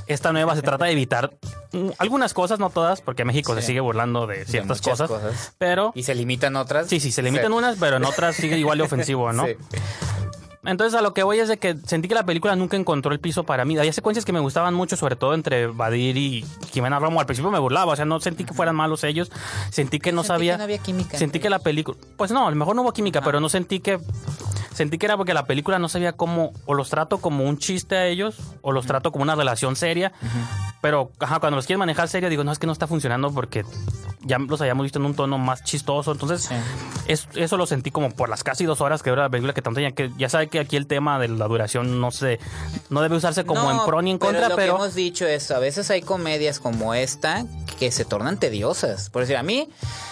Esta 0.07 0.32
nueva 0.32 0.54
se 0.54 0.62
trata 0.62 0.84
de 0.86 0.92
evitar 0.92 1.36
mm, 1.72 1.90
algunas 1.98 2.32
cosas, 2.34 2.59
no 2.59 2.70
todas, 2.70 3.00
porque 3.00 3.24
México 3.24 3.54
se 3.54 3.62
sigue 3.62 3.80
burlando 3.80 4.26
de 4.26 4.44
ciertas 4.44 4.80
cosas, 4.80 5.09
cosas. 5.09 5.52
pero 5.59 5.92
Y 5.94 6.02
se 6.04 6.14
limitan 6.14 6.57
otras. 6.57 6.88
sí, 6.88 7.00
sí, 7.00 7.12
se 7.12 7.22
limitan 7.22 7.52
unas, 7.52 7.76
pero 7.78 7.96
en 7.96 8.04
otras 8.04 8.36
sigue 8.36 8.59
igual 8.59 8.78
de 8.78 8.84
ofensivo, 8.86 9.32
¿no? 9.32 9.46
Sí. 9.46 9.52
Entonces 10.64 10.98
a 10.98 11.00
lo 11.02 11.14
que 11.14 11.22
voy 11.22 11.38
es 11.38 11.46
de 11.48 11.59
que 11.59 11.76
sentí 11.86 12.09
que 12.09 12.14
la 12.16 12.26
película 12.26 12.57
nunca 12.57 12.76
encontró 12.76 13.12
el 13.12 13.20
piso 13.20 13.44
para 13.44 13.64
mí. 13.64 13.78
Había 13.78 13.92
secuencias 13.92 14.24
que 14.24 14.32
me 14.32 14.40
gustaban 14.40 14.74
mucho, 14.74 14.96
sobre 14.96 15.14
todo 15.14 15.32
entre 15.34 15.68
Badir 15.68 16.16
y 16.16 16.44
Jimena 16.72 16.98
Romo. 16.98 17.20
Al 17.20 17.26
principio 17.26 17.52
me 17.52 17.61
burlaba, 17.61 17.92
o 17.92 17.96
sea, 17.96 18.04
no 18.04 18.18
sentí 18.18 18.42
que 18.42 18.52
fueran 18.52 18.74
malos 18.74 19.04
ellos. 19.04 19.30
Sentí 19.70 20.00
que 20.00 20.11
no 20.11 20.22
Sentí 20.24 20.28
sabía. 20.34 20.52
que 20.54 20.59
no 20.59 20.64
había 20.64 20.78
química 20.78 21.16
Sentí 21.18 21.38
que 21.38 21.50
la 21.50 21.61
película. 21.61 21.96
Pues 22.16 22.32
no, 22.32 22.48
a 22.48 22.50
lo 22.50 22.57
mejor 22.57 22.74
no 22.74 22.82
hubo 22.82 22.92
química, 22.92 23.20
pero 23.22 23.38
no 23.38 23.48
sentí 23.48 23.78
que. 23.78 24.00
Sentí 24.77 24.99
que 24.99 25.07
era 25.07 25.16
porque 25.16 25.33
la 25.33 25.47
película 25.47 25.79
no 25.79 25.89
sabía 25.89 26.12
cómo. 26.12 26.53
O 26.66 26.74
los 26.74 26.91
trato 26.91 27.16
como 27.16 27.45
un 27.45 27.57
chiste 27.57 27.97
a 27.97 28.07
ellos, 28.07 28.37
o 28.61 28.72
los 28.72 28.85
trato 28.85 29.11
como 29.11 29.22
una 29.22 29.35
relación 29.35 29.74
seria. 29.74 30.12
Pero 30.83 31.11
ajá, 31.18 31.41
cuando 31.41 31.57
los 31.57 31.64
quieren 31.64 31.79
manejar 31.79 32.09
serio, 32.09 32.29
digo, 32.29 32.45
no, 32.45 32.53
es 32.53 32.59
que 32.59 32.66
no 32.66 32.74
está 32.74 32.87
funcionando 32.87 33.33
porque 33.33 33.64
ya 34.27 34.39
los 34.39 34.61
habíamos 34.61 34.85
visto 34.85 34.99
en 34.99 35.07
un 35.07 35.14
tono 35.14 35.39
más 35.39 35.62
chistoso. 35.64 36.12
Entonces, 36.12 36.43
Sí. 36.43 36.55
es- 37.09 37.29
eso 37.35 37.57
lo 37.57 37.66
sentí 37.66 37.91
como 37.91 38.11
por 38.11 38.29
las 38.29 38.43
casi 38.45 38.64
dos 38.64 38.81
horas 38.81 39.03
que 39.03 39.11
dura 39.11 39.22
la 39.22 39.31
película, 39.31 39.53
que 39.55 39.62
tanto 39.62 39.81
ya 39.81 39.93
que 39.93 40.11
ya 40.18 40.29
sabe 40.29 40.49
que 40.49 40.59
aquí 40.59 40.77
el 40.77 40.87
tema 40.87 41.18
de 41.18 41.29
la 41.29 41.47
duración 41.47 42.01
no 42.01 42.11
se 42.11 42.39
no 42.91 43.01
debe 43.03 43.16
usarse 43.16 43.45
como 43.45 43.62
No, 43.62 43.70
en 43.81 43.87
pro 43.87 44.03
ni 44.03 44.11
en 44.12 44.18
pero 44.18 44.33
contra, 44.33 44.49
lo 44.49 44.57
pero, 44.57 44.74
que 44.77 44.83
hemos 44.83 44.95
dicho 44.95 45.27
es, 45.27 45.51
a 45.51 45.59
veces 45.59 45.91
hay 45.91 46.03
comedias 46.03 46.59
como 46.61 46.95
esta 46.95 47.45
que 47.79 47.91
se 47.93 48.05
tornan 48.05 48.39
tediosas. 48.39 49.11
Por 49.11 49.22
decir, 49.22 49.37
a 49.37 49.43
mí, 49.43 49.68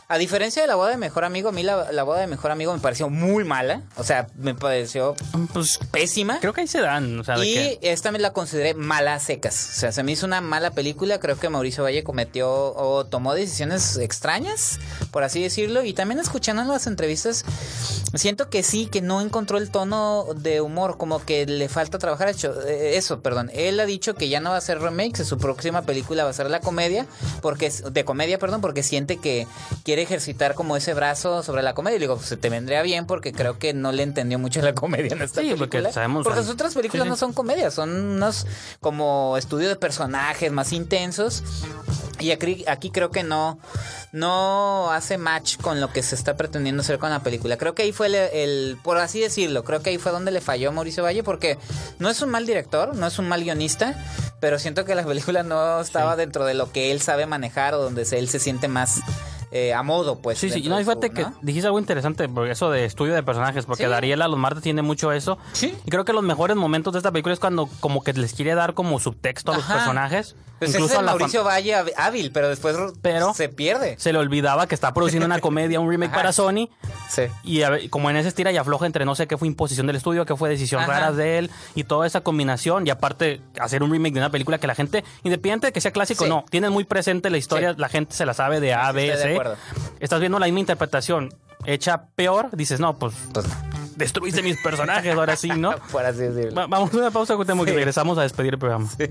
a 0.08 0.18
diferencia 0.18 0.60
de 0.62 0.68
la 0.68 0.74
boda 0.74 0.90
de 0.90 0.96
mejor 0.98 1.24
amigo, 1.24 1.48
a 1.48 1.52
mí 1.52 1.62
la, 1.62 1.90
la 1.92 2.02
boda 2.02 2.20
de 2.20 2.26
mejor 2.26 2.50
amigo 2.50 2.72
me 2.74 2.80
pareció 2.80 3.08
muy 3.08 3.44
mala. 3.44 3.82
O 3.96 4.04
sea, 4.04 4.26
me 4.36 4.54
pareció 4.54 5.14
pues 5.52 5.78
pésima. 5.90 6.38
creo 6.40 6.52
que 6.52 6.60
ahí 6.62 6.66
se 6.66 6.80
dan, 6.80 7.18
o 7.18 7.24
sea, 7.24 7.38
de 7.38 7.46
Y 7.46 7.54
que 7.54 7.78
esta 7.82 8.12
me 8.12 8.18
la 8.18 8.32
consideré 8.32 8.74
mala 8.74 9.14
a 9.14 9.18
secas. 9.20 9.70
O 9.76 9.80
sea, 9.80 9.92
se 9.92 10.02
me 10.02 10.12
hizo 10.12 10.26
una 10.26 10.40
mala 10.40 10.72
película. 10.72 11.18
Creo 11.20 11.38
que 11.38 11.48
Mauricio 11.48 11.84
Valle 11.84 12.04
cometió 12.04 12.50
o 12.74 13.06
tomó 13.06 13.34
decisiones 13.34 13.96
extrañas, 14.04 14.78
por 15.10 15.22
así 15.24 15.42
decirlo. 15.42 15.84
Y 15.84 15.92
también 15.94 16.20
escuchando 16.20 16.64
las 16.64 16.86
entrevistas, 16.86 17.44
siento 18.14 18.48
que 18.50 18.62
sí, 18.62 18.86
que 18.86 19.00
no 19.02 19.20
encontró 19.20 19.58
el 19.58 19.70
tono 19.70 20.26
de 20.36 20.60
humor, 20.60 20.96
como 20.98 21.24
que 21.24 21.46
le 21.46 21.68
falta 21.68 21.98
trabajar 21.98 22.28
hecho, 22.28 22.54
eh, 22.66 22.96
eso, 22.96 23.20
perdón. 23.20 23.50
Él 23.54 23.78
ha 23.80 23.86
dicho 23.86 24.14
que 24.14 24.28
ya 24.28 24.40
no 24.40 24.50
va 24.50 24.56
a 24.56 24.58
hacer 24.58 24.80
remakes, 24.80 25.26
su 25.26 25.38
próxima 25.38 25.82
película 25.82 26.24
va 26.24 26.30
a 26.30 26.34
ser 26.34 26.50
la 26.50 26.60
comedia, 26.60 27.06
porque 27.42 27.66
es- 27.66 27.84
de 27.92 28.04
comedia, 28.04 28.38
perdón, 28.38 28.60
porque 28.60 28.82
siente 28.82 29.16
que 29.18 29.46
quiere 29.84 30.02
ejercitar 30.02 30.54
como 30.54 30.76
ese 30.76 30.94
brazo 30.94 31.42
sobre 31.42 31.62
la 31.62 31.74
comedia. 31.74 31.96
Y 31.96 31.98
le 32.00 32.04
digo, 32.04 32.16
pues 32.16 32.38
te 32.40 32.50
vendría 32.50 32.82
bien 32.82 33.06
porque 33.06 33.32
creo 33.32 33.58
que 33.58 33.74
no 33.74 33.92
le 33.92 34.02
entendió 34.02 34.38
mucho 34.38 34.60
la 34.62 34.74
comedia 34.74 35.12
en 35.12 35.22
esta 35.22 35.40
Sí, 35.40 35.48
película. 35.48 35.68
porque 35.82 35.92
sabemos- 35.92 36.24
Porque 36.24 36.40
sus 36.42 36.50
otras 36.50 36.74
películas 36.74 37.04
Sí, 37.04 37.06
sí. 37.06 37.10
no 37.10 37.16
son 37.16 37.32
comedias, 37.32 37.74
son 37.74 37.90
unos 37.90 38.46
como 38.80 39.36
estudio 39.36 39.68
de 39.68 39.76
personajes 39.76 40.50
más 40.52 40.72
intensos. 40.72 41.42
Y 42.20 42.30
aquí, 42.30 42.64
aquí 42.68 42.90
creo 42.90 43.10
que 43.10 43.22
no, 43.22 43.58
no 44.12 44.90
hace 44.90 45.18
match 45.18 45.56
con 45.60 45.80
lo 45.80 45.92
que 45.92 46.02
se 46.02 46.14
está 46.14 46.36
pretendiendo 46.36 46.82
hacer 46.82 46.98
con 46.98 47.10
la 47.10 47.20
película. 47.22 47.56
Creo 47.56 47.74
que 47.74 47.82
ahí 47.82 47.92
fue 47.92 48.06
el, 48.08 48.14
el- 48.14 48.78
por 48.82 48.98
así 48.98 49.20
decirlo, 49.20 49.64
creo 49.64 49.82
que 49.82 49.90
ahí 49.90 49.98
fue 49.98 50.12
donde 50.12 50.30
le 50.30 50.40
falló 50.40 50.68
a 50.68 50.72
Mauricio 50.72 51.02
Valle, 51.02 51.22
porque 51.22 51.58
no 51.98 52.08
es 52.08 52.20
un 52.22 52.30
mal 52.30 52.46
director, 52.46 52.94
no 52.94 53.06
es 53.06 53.18
un 53.18 53.28
mal 53.28 53.42
guionista, 53.42 53.94
pero 54.40 54.58
siento 54.58 54.84
que 54.84 54.94
la 54.94 55.04
película 55.04 55.42
no 55.42 55.80
estaba 55.80 56.16
dentro 56.16 56.44
de 56.44 56.54
lo 56.54 56.70
que 56.72 56.92
él 56.92 57.00
sabe 57.00 57.26
manejar 57.26 57.74
o 57.74 57.78
donde 57.82 58.04
se- 58.04 58.18
él 58.18 58.28
se 58.28 58.38
siente 58.38 58.68
más 58.68 59.00
eh, 59.56 59.72
a 59.72 59.84
modo, 59.84 60.18
pues. 60.18 60.38
Sí, 60.38 60.50
sí, 60.50 60.62
no, 60.68 60.76
fíjate 60.78 61.06
su- 61.08 61.12
que 61.14 61.22
¿no? 61.22 61.34
dijiste 61.40 61.68
algo 61.68 61.78
interesante, 61.78 62.28
porque 62.28 62.50
eso 62.50 62.70
de 62.72 62.84
estudio 62.86 63.14
de 63.14 63.22
personajes, 63.22 63.66
porque 63.66 63.84
Sí. 63.84 63.88
Dariela 63.88 64.26
los 64.26 64.36
martes 64.36 64.64
tiene 64.64 64.82
mucho 64.82 65.12
eso. 65.12 65.38
Sí. 65.52 65.72
Y 65.86 65.90
creo 65.92 66.04
que 66.04 66.12
los 66.12 66.24
mejores 66.24 66.56
momentos 66.56 66.92
de 66.92 66.98
esta 66.98 67.12
película 67.12 67.34
es 67.34 67.38
cuando 67.38 67.68
como 67.78 68.02
que 68.02 68.12
les 68.14 68.34
quiere 68.34 68.56
dar 68.56 68.74
como 68.74 68.98
subtexto 68.98 69.52
a 69.52 69.56
los 69.56 69.64
personajes. 69.64 70.34
Pues 70.58 70.70
ese 70.70 70.78
Incluso 70.78 70.94
es 70.94 71.00
el 71.00 71.06
la 71.06 71.12
fam- 71.12 71.18
Mauricio 71.18 71.44
Valle 71.44 71.74
hábil, 71.96 72.30
pero 72.32 72.48
después 72.48 72.76
Pero- 73.02 73.34
se 73.34 73.48
pierde. 73.48 73.96
se 73.98 74.12
le 74.12 74.18
olvidaba 74.18 74.66
que 74.66 74.74
está 74.74 74.94
produciendo 74.94 75.26
una 75.26 75.38
comedia, 75.40 75.80
un 75.80 75.90
remake 75.90 76.10
Ajá. 76.12 76.16
para 76.16 76.32
Sony. 76.32 76.68
Sí. 77.10 77.22
Y 77.42 77.58
ver, 77.58 77.90
como 77.90 78.08
en 78.10 78.16
ese 78.16 78.28
estira 78.28 78.50
y 78.52 78.56
afloja 78.56 78.86
entre 78.86 79.04
no 79.04 79.14
sé 79.14 79.26
qué 79.26 79.36
fue 79.36 79.48
imposición 79.48 79.86
del 79.86 79.96
estudio, 79.96 80.24
qué 80.26 80.36
fue 80.36 80.48
decisión 80.48 80.82
Ajá. 80.82 80.92
rara 80.92 81.12
de 81.12 81.38
él 81.38 81.50
y 81.74 81.84
toda 81.84 82.06
esa 82.06 82.20
combinación. 82.22 82.86
Y 82.86 82.90
aparte, 82.90 83.40
hacer 83.60 83.82
un 83.82 83.90
remake 83.90 84.14
de 84.14 84.20
una 84.20 84.30
película 84.30 84.58
que 84.58 84.66
la 84.66 84.74
gente, 84.74 85.04
independiente 85.22 85.66
de 85.68 85.72
que 85.72 85.80
sea 85.80 85.90
clásico 85.90 86.24
Sí. 86.24 86.30
no, 86.30 86.44
tienen 86.50 86.72
muy 86.72 86.84
presente 86.84 87.30
la 87.30 87.36
historia, 87.36 87.72
Sí. 87.74 87.80
la 87.80 87.88
gente 87.88 88.14
se 88.14 88.24
la 88.24 88.34
sabe 88.34 88.60
de 88.60 88.74
A, 88.74 88.88
Sí, 88.90 88.94
B, 88.96 89.16
C. 89.16 89.40
Estás 90.00 90.20
viendo 90.20 90.38
la 90.38 90.46
misma 90.46 90.60
interpretación 90.60 91.34
hecha 91.66 92.06
peor, 92.14 92.50
dices, 92.52 92.78
no, 92.80 92.98
pues, 92.98 93.14
Pues 93.32 93.46
destruiste 93.96 94.42
mis 94.42 94.60
personajes, 94.62 95.14
ahora 95.14 95.34
sí, 95.36 95.48
¿no? 95.48 95.74
Por 95.92 96.04
así 96.04 96.18
decirlo. 96.20 96.54
Va- 96.54 96.66
vamos 96.66 96.92
a 96.92 96.96
una 96.96 97.10
pausa, 97.10 97.34
Cuauhtémoc, 97.34 97.66
Sí. 97.68 97.74
regresamos 97.74 98.18
a 98.18 98.22
despedir 98.22 98.54
el 98.54 98.58
programa. 98.58 98.88
Pues 98.96 99.10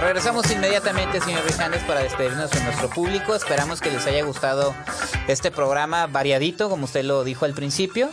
regresamos 0.00 0.50
inmediatamente, 0.50 1.20
señor 1.20 1.44
Rijandes, 1.44 1.82
para 1.82 2.00
despedirnos 2.00 2.50
de 2.50 2.62
nuestro 2.62 2.88
público. 2.90 3.34
Esperamos 3.34 3.80
que 3.80 3.90
les 3.90 4.06
haya 4.06 4.22
gustado 4.24 4.74
este 5.26 5.50
programa 5.50 6.06
variadito, 6.06 6.70
como 6.70 6.84
usted 6.84 7.04
lo 7.04 7.24
dijo 7.24 7.44
al 7.44 7.54
principio. 7.54 8.10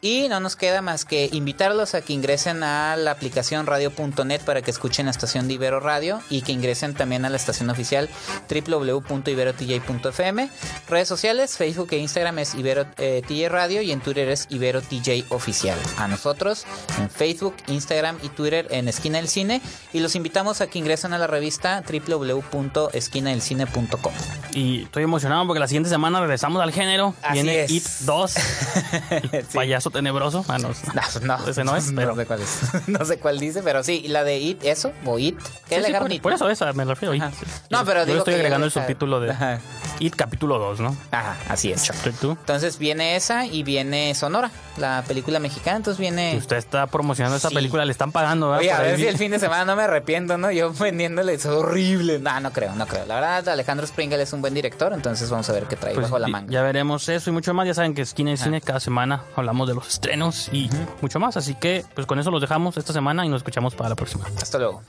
Y 0.00 0.28
no 0.28 0.40
nos 0.40 0.56
queda 0.56 0.82
más 0.82 1.04
que 1.04 1.28
invitarlos 1.32 1.94
a 1.94 2.02
que 2.02 2.12
ingresen 2.12 2.62
a 2.62 2.96
la 2.96 3.12
aplicación 3.12 3.66
radio.net 3.66 4.42
para 4.42 4.62
que 4.62 4.70
escuchen 4.70 5.06
la 5.06 5.10
estación 5.10 5.48
de 5.48 5.54
Ibero 5.54 5.80
Radio 5.80 6.20
y 6.30 6.42
que 6.42 6.52
ingresen 6.52 6.94
también 6.94 7.24
a 7.24 7.30
la 7.30 7.36
estación 7.36 7.70
oficial 7.70 8.08
www.iberotj.fm. 8.48 10.50
Redes 10.88 11.08
sociales, 11.08 11.56
Facebook 11.56 11.88
e 11.92 11.98
Instagram 11.98 12.38
es 12.40 12.54
Ibero 12.54 12.86
eh, 12.98 13.22
TJ 13.26 13.48
Radio 13.48 13.82
y 13.82 13.92
en 13.92 14.00
Twitter 14.00 14.28
es 14.28 14.46
Ibero 14.50 14.82
TJ 14.82 15.26
Oficial. 15.30 15.78
A 15.96 16.08
nosotros 16.08 16.64
en 16.98 17.10
Facebook, 17.10 17.54
Instagram 17.66 18.18
y 18.22 18.28
Twitter 18.28 18.66
en 18.70 18.88
Esquina 18.88 19.18
del 19.18 19.28
Cine. 19.28 19.60
Y 19.92 20.00
los 20.00 20.14
invitamos 20.14 20.60
a 20.60 20.66
que 20.66 20.78
ingresen 20.78 21.12
a 21.12 21.18
la 21.18 21.27
revista 21.28 21.82
www.esquinadelcine.com. 21.88 24.12
Y 24.52 24.82
estoy 24.84 25.02
emocionado 25.04 25.46
porque 25.46 25.60
la 25.60 25.68
siguiente 25.68 25.88
semana 25.90 26.20
regresamos 26.20 26.60
al 26.62 26.72
género. 26.72 27.14
Así 27.22 27.34
Viene 27.34 27.64
es. 27.64 27.70
It 27.70 27.84
2, 28.00 28.36
el 29.32 29.42
Sí. 29.44 29.48
payaso 29.54 29.90
tenebroso. 29.90 30.44
Ah, 30.48 30.58
no, 30.58 30.68
No, 30.68 30.74
no, 31.22 31.46
ese 31.48 31.64
no 31.64 31.76
es, 31.76 31.92
pero... 31.96 32.16
sé 32.16 32.26
cuál 32.26 32.42
es. 32.42 32.58
no 32.88 33.04
sé 33.04 33.18
cuál 33.18 33.38
dice, 33.38 33.62
pero 33.62 33.82
sí, 33.84 34.08
la 34.08 34.24
de 34.24 34.38
It, 34.38 34.64
eso, 34.64 34.92
o 35.04 35.18
It. 35.18 35.38
¿Qué 35.68 35.76
Sí, 35.76 35.80
le 35.82 35.88
sí, 35.88 35.92
por, 35.94 36.20
por 36.22 36.32
eso 36.32 36.48
esa 36.50 36.72
me 36.72 36.84
refiero. 36.84 37.14
It. 37.14 37.22
No, 37.70 37.84
pero 37.84 38.00
Yo 38.00 38.06
digo 38.06 38.18
estoy 38.18 38.34
que 38.34 38.40
agregando 38.40 38.66
el 38.66 38.72
subtítulo 38.72 39.20
de 39.20 39.30
Ajá. 39.30 39.60
It 40.00 40.14
capítulo 40.16 40.58
2, 40.58 40.80
¿no? 40.80 40.96
Ajá, 41.10 41.36
así 41.48 41.70
es. 41.72 41.84
Chapter 41.84 42.12
2. 42.20 42.36
Entonces 42.40 42.78
viene 42.78 43.16
esa 43.16 43.46
y 43.46 43.62
viene 43.62 44.14
Sonora, 44.14 44.50
la 44.76 45.04
película 45.06 45.38
mexicana. 45.40 45.76
Entonces 45.78 46.00
viene. 46.00 46.36
Usted 46.36 46.56
está 46.56 46.86
promocionando 46.86 47.36
esa 47.36 47.50
película, 47.50 47.84
le 47.84 47.92
están 47.92 48.12
pagando, 48.12 48.48
¿verdad? 48.48 48.60
Oye, 48.60 48.72
a 48.72 48.80
ver 48.80 48.96
si 48.96 49.06
el 49.06 49.18
fin 49.18 49.30
de 49.30 49.38
semana 49.38 49.64
no 49.64 49.76
me 49.76 49.82
arrepiento, 49.82 50.38
¿no? 50.38 50.50
Yo 50.50 50.72
vendiéndole, 51.18 51.34
es 51.34 51.46
horrible. 51.46 52.18
No, 52.18 52.40
no 52.40 52.52
creo, 52.52 52.74
no 52.74 52.86
creo. 52.86 53.06
La 53.06 53.16
verdad, 53.16 53.48
Alejandro 53.48 53.86
Springle 53.86 54.22
es 54.22 54.32
un 54.32 54.40
buen 54.40 54.54
director, 54.54 54.92
entonces 54.92 55.28
vamos 55.30 55.48
a 55.48 55.52
ver 55.52 55.64
qué 55.64 55.76
trae 55.76 55.94
Pues, 55.94 56.06
bajo 56.06 56.18
la 56.18 56.28
y- 56.28 56.32
manga. 56.32 56.50
Ya 56.52 56.62
veremos 56.62 57.08
eso 57.08 57.30
y 57.30 57.32
mucho 57.32 57.54
más. 57.54 57.66
Ya 57.66 57.74
saben 57.74 57.94
que 57.94 58.02
Esquina 58.02 58.30
del 58.30 58.38
Cine 58.38 58.60
cada 58.60 58.80
semana 58.80 59.22
hablamos 59.36 59.68
de 59.68 59.74
los 59.74 59.88
estrenos 59.88 60.48
y 60.52 60.70
mucho 61.00 61.18
más. 61.20 61.36
Así 61.36 61.54
que, 61.54 61.84
pues 61.94 62.06
con 62.06 62.18
eso 62.18 62.30
los 62.30 62.40
dejamos 62.40 62.76
esta 62.76 62.92
semana 62.92 63.24
y 63.24 63.28
nos 63.28 63.38
escuchamos 63.38 63.74
para 63.74 63.90
la 63.90 63.96
próxima. 63.96 64.24
Hasta 64.40 64.58
luego. 64.58 64.82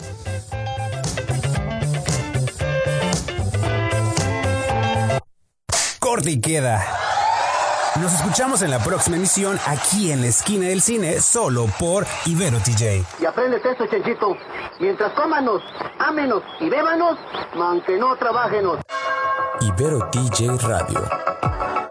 Corte 5.99 6.31
y 6.31 6.41
queda. 6.41 6.85
Nos 7.95 8.13
escuchamos 8.13 8.61
en 8.61 8.71
la 8.71 8.79
próxima 8.79 9.17
emisión 9.17 9.59
aquí 9.65 10.11
en 10.11 10.21
la 10.21 10.27
esquina 10.27 10.67
del 10.67 10.81
cine, 10.81 11.19
solo 11.19 11.65
por 11.79 12.05
Ibero 12.25 12.59
TJ. 12.59 13.03
Y 13.19 13.25
apréndete 13.25 13.71
esto, 13.71 13.85
Chenchito. 13.87 14.37
Mientras 14.79 15.11
cómanos, 15.13 15.61
ámenos 15.97 16.43
y 16.59 16.69
bébanos, 16.69 17.17
aunque 17.55 17.97
no 17.97 18.15
trabajenos. 18.15 18.79
Ibero 19.61 20.07
TJ 20.11 20.57
Radio. 20.61 21.88